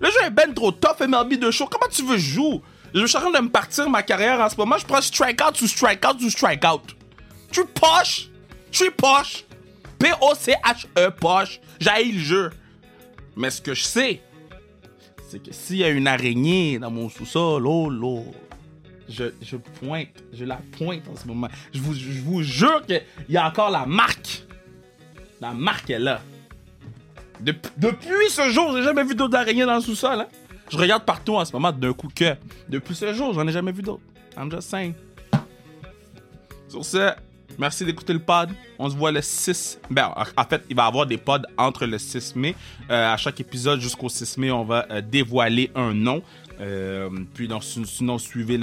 Le 0.00 0.06
jeu 0.08 0.26
est 0.26 0.30
ben 0.30 0.52
trop 0.54 0.72
tough, 0.72 0.98
MLB 1.06 1.38
de 1.38 1.50
show. 1.52 1.66
Comment 1.66 1.90
tu 1.90 2.02
veux 2.04 2.18
jouer? 2.18 2.60
Je 2.94 3.06
suis 3.06 3.16
en 3.16 3.20
train 3.20 3.30
de 3.40 3.44
me 3.44 3.50
partir 3.50 3.88
ma 3.88 4.02
carrière 4.02 4.40
en 4.40 4.48
ce 4.48 4.56
moment. 4.56 4.76
Je 4.78 4.86
prends 4.86 5.00
strikeout 5.00 5.54
sous 5.54 5.68
strikeout 5.68 6.18
sous 6.20 6.30
strikeout. 6.30 6.82
Tu 7.52 7.64
poche. 7.66 8.28
Je 8.72 8.78
suis 8.78 8.90
poche. 8.90 9.44
P-O-C-H-E, 9.98 11.10
poche. 11.10 11.60
J'haïs 11.80 12.12
le 12.12 12.18
jeu. 12.20 12.50
Mais 13.36 13.50
ce 13.50 13.60
que 13.60 13.74
je 13.74 13.82
sais, 13.82 14.20
c'est 15.28 15.42
que 15.42 15.52
s'il 15.52 15.76
y 15.76 15.84
a 15.84 15.88
une 15.88 16.06
araignée 16.08 16.78
dans 16.78 16.90
mon 16.90 17.08
sous-sol, 17.08 17.66
oh 17.66 17.90
là, 17.90 18.22
je, 19.08 19.24
je 19.42 19.56
pointe, 19.56 20.08
je 20.32 20.44
la 20.44 20.58
pointe 20.76 21.02
en 21.08 21.16
ce 21.16 21.26
moment. 21.26 21.48
Je 21.72 21.80
vous, 21.80 21.94
je 21.94 22.20
vous 22.20 22.42
jure 22.42 22.84
qu'il 22.86 23.02
y 23.28 23.36
a 23.36 23.46
encore 23.46 23.70
la 23.70 23.86
marque. 23.86 24.44
La 25.40 25.52
marque 25.52 25.90
est 25.90 25.98
là. 25.98 26.20
Dep- 27.40 27.68
depuis 27.76 28.28
ce 28.30 28.50
jour, 28.50 28.76
j'ai 28.76 28.82
jamais 28.82 29.04
vu 29.04 29.14
d'autres 29.14 29.36
araignées 29.36 29.64
dans 29.64 29.76
le 29.76 29.80
sous-sol. 29.80 30.20
hein. 30.20 30.26
Je 30.70 30.76
regarde 30.78 31.04
partout 31.04 31.34
en 31.34 31.44
ce 31.44 31.52
moment 31.52 31.72
d'un 31.72 31.92
coup 31.92 32.08
que. 32.14 32.36
Depuis 32.68 32.94
ce 32.94 33.12
jour, 33.12 33.34
j'en 33.34 33.46
ai 33.46 33.52
jamais 33.52 33.72
vu 33.72 33.82
d'autres. 33.82 34.02
I'm 34.36 34.50
just 34.50 34.68
saying. 34.70 34.94
Sur 36.68 36.84
ce, 36.84 37.10
merci 37.58 37.84
d'écouter 37.84 38.12
le 38.12 38.20
pod. 38.20 38.50
On 38.78 38.88
se 38.88 38.94
voit 38.96 39.10
le 39.10 39.20
6. 39.20 39.80
Ben, 39.90 40.14
en 40.36 40.44
fait, 40.44 40.62
il 40.70 40.76
va 40.76 40.84
y 40.84 40.86
avoir 40.86 41.06
des 41.06 41.18
pods 41.18 41.42
entre 41.58 41.84
le 41.86 41.98
6 41.98 42.36
mai. 42.36 42.54
Euh, 42.90 43.12
à 43.12 43.16
chaque 43.16 43.40
épisode 43.40 43.80
jusqu'au 43.80 44.08
6 44.08 44.38
mai, 44.38 44.50
on 44.52 44.64
va 44.64 44.86
euh, 44.90 45.00
dévoiler 45.00 45.70
un 45.74 45.92
nom. 45.92 46.22
Euh, 46.60 47.08
puis 47.34 47.48
donc, 47.48 47.64
si- 47.64 47.84
sinon, 47.86 48.18
suivez 48.18 48.56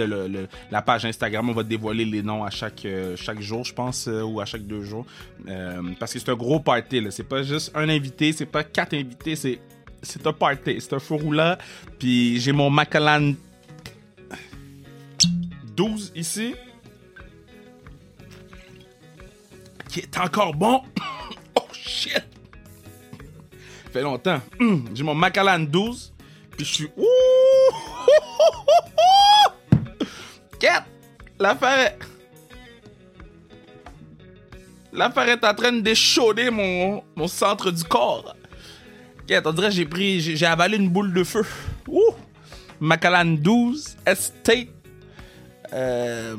la 0.71 0.81
page 0.81 1.03
Instagram. 1.03 1.49
On 1.49 1.53
va 1.53 1.63
dévoiler 1.63 2.05
les 2.05 2.21
noms 2.23 2.45
à 2.45 2.49
chaque, 2.49 2.87
chaque 3.17 3.41
jour, 3.41 3.65
je 3.65 3.73
pense, 3.73 4.07
ou 4.07 4.39
à 4.39 4.45
chaque 4.45 4.65
deux 4.65 4.83
jours. 4.83 5.05
Parce 5.99 6.13
que 6.13 6.19
c'est 6.19 6.29
un 6.29 6.35
gros 6.35 6.61
party. 6.61 7.01
là. 7.01 7.11
C'est 7.11 7.23
pas 7.27 7.43
juste 7.43 7.71
un 7.75 7.89
invité, 7.89 8.31
c'est 8.31 8.45
pas 8.45 8.63
quatre 8.63 8.93
invités, 8.93 9.35
c'est 9.35 9.59
c'est 10.07 10.25
un 10.25 10.33
party. 10.33 10.77
C'est 10.79 10.93
un 10.93 10.99
feu 10.99 11.15
roulant. 11.15 11.57
Puis 11.99 12.39
j'ai 12.39 12.51
mon 12.51 12.69
Macallan 12.69 13.33
12 15.75 16.13
ici. 16.15 16.55
Qui 19.89 19.99
est 19.99 20.17
encore 20.17 20.53
bon. 20.53 20.81
oh 21.55 21.61
shit! 21.71 22.23
fait 23.91 24.01
longtemps. 24.01 24.41
Hum, 24.59 24.85
J'ai 24.93 25.03
mon 25.03 25.15
Macallan 25.15 25.59
12. 25.59 26.13
Puis 26.51 26.65
je 26.65 26.73
suis. 26.73 26.89
Ouh! 26.97 27.05
Quête! 30.59 30.83
L'affaire. 31.39 31.95
L'affaire 34.91 35.29
est 35.29 35.43
en 35.43 35.53
train 35.53 35.71
de 35.71 35.81
déchauder 35.81 36.49
mon, 36.49 37.03
mon 37.15 37.27
centre 37.27 37.69
du 37.71 37.83
corps. 37.83 38.35
Quête, 39.27 39.45
on 39.45 39.51
dirait 39.51 39.71
j'ai 39.71 39.85
pris. 39.85 40.21
J'ai 40.21 40.45
avalé 40.45 40.77
une 40.77 40.89
boule 40.89 41.13
de 41.13 41.23
feu. 41.23 41.43
Ouh! 41.89 42.13
Macallan 42.79 43.25
12, 43.25 43.97
Estate. 44.05 44.69
Euh, 45.73 46.35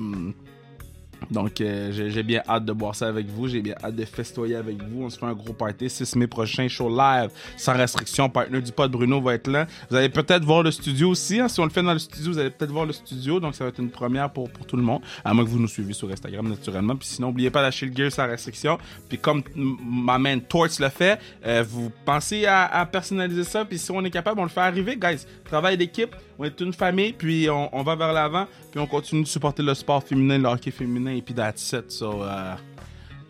donc, 1.31 1.61
euh, 1.61 1.91
j'ai 1.93 2.23
bien 2.23 2.43
hâte 2.49 2.65
de 2.65 2.73
boire 2.73 2.95
ça 2.95 3.09
avec 3.09 3.27
vous. 3.27 3.49
J'ai 3.49 3.61
bien 3.61 3.75
hâte 3.83 3.97
de 3.97 4.05
festoyer 4.05 4.57
avec 4.57 4.83
vous. 4.83 5.05
On 5.05 5.11
se 5.11 5.19
fait 5.19 5.27
un 5.27 5.35
gros 5.35 5.53
party. 5.53 5.91
6 5.91 6.17
mai 6.17 6.27
prochain, 6.27 6.69
show 6.69 6.89
live, 6.89 7.31
sans 7.57 7.75
restriction. 7.75 8.29
Partner 8.29 8.61
du 8.63 8.73
pod, 8.73 8.91
Bruno 8.91 9.21
va 9.21 9.35
être 9.35 9.47
là. 9.49 9.67
Vous 9.91 9.97
allez 9.97 10.09
peut-être 10.09 10.45
voir 10.45 10.63
le 10.63 10.71
studio 10.71 11.11
aussi. 11.11 11.39
hein. 11.41 11.49
Si 11.49 11.61
on 11.61 11.65
le 11.65 11.71
fait 11.71 11.83
dans 11.83 11.93
le 11.93 11.99
studio, 11.99 12.33
vous 12.33 12.39
allez 12.39 12.51
peut-être 12.51 12.71
voir 12.73 12.87
le 12.87 12.93
studio. 12.93 13.41
Donc, 13.41 13.55
ça 13.55 13.65
va 13.65 13.71
être 13.71 13.79
une 13.79 13.91
première 13.91 14.31
pour, 14.31 14.51
pour 14.51 14.67
tout 14.67 14.77
le 14.77 14.83
monde. 14.83 15.03
À 15.25 15.35
moins 15.35 15.45
que 15.45 15.51
vous 15.51 15.59
nous 15.61 15.69
suivez 15.69 15.93
sur 15.93 16.11
Instagram, 16.11 16.49
naturellement. 16.49 16.97
Puis 16.97 17.09
sinon, 17.09 17.29
n'oubliez 17.29 17.51
pas 17.51 17.63
d'acheter 17.63 17.87
le 17.87 17.95
gear 17.95 18.11
sans 18.13 18.27
restriction. 18.27 18.79
Puis 19.09 19.19
comme 19.19 19.43
ma 19.55 20.19
main 20.19 20.39
Torch 20.39 20.79
le 20.79 20.89
fait, 20.89 21.19
euh, 21.45 21.65
vous 21.69 21.91
pensez 22.05 22.47
à, 22.47 22.65
à 22.67 22.87
personnaliser 22.87 23.45
ça. 23.45 23.65
Puis 23.65 23.79
si 23.79 23.91
on 23.91 24.03
est 24.05 24.11
capable, 24.11 24.41
on 24.41 24.45
le 24.45 24.49
fait 24.49 24.61
arriver, 24.61 24.97
guys. 24.97 25.25
Travail 25.45 25.77
d'équipe. 25.77 26.15
On 26.39 26.45
est 26.45 26.61
une 26.61 26.73
famille. 26.73 27.13
Puis 27.13 27.51
on, 27.51 27.69
on 27.77 27.83
va 27.83 27.97
vers 27.97 28.13
l'avant. 28.13 28.47
Puis 28.71 28.79
on 28.81 28.87
continue 28.87 29.23
de 29.23 29.27
supporter 29.29 29.63
le 29.63 29.75
sport 29.75 30.03
féminin, 30.03 30.39
le 30.39 30.47
hockey 30.49 30.71
féminin. 30.71 31.18
Et 31.19 31.23
puis 31.23 31.35
that's 31.35 31.73
it. 31.73 31.91
So, 31.91 32.23
euh, 32.23 32.55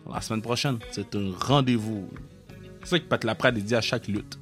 la 0.07 0.21
semaine 0.21 0.43
prochaine, 0.43 0.77
c'est 0.91 1.15
un 1.15 1.31
rendez-vous. 1.39 2.07
C'est 2.83 2.89
ça 2.89 2.99
que 2.99 3.05
Pat 3.05 3.23
Laprade 3.23 3.57
dit 3.57 3.73
à 3.73 3.81
chaque 3.81 4.07
lutte. 4.07 4.37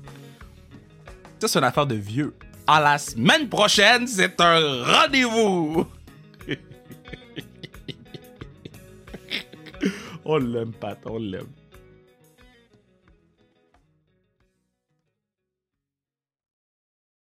Ça, 1.39 1.47
c'est 1.47 1.59
une 1.59 1.63
affaire 1.63 1.87
de 1.87 1.95
vieux. 1.95 2.35
À 2.67 2.81
la 2.81 2.97
semaine 2.97 3.47
prochaine, 3.47 4.05
c'est 4.05 4.41
un 4.41 4.83
rendez-vous. 4.83 5.87
on 10.25 10.37
l'aime, 10.39 10.73
Pat, 10.73 10.99
on 11.05 11.19
l'aime. 11.19 11.47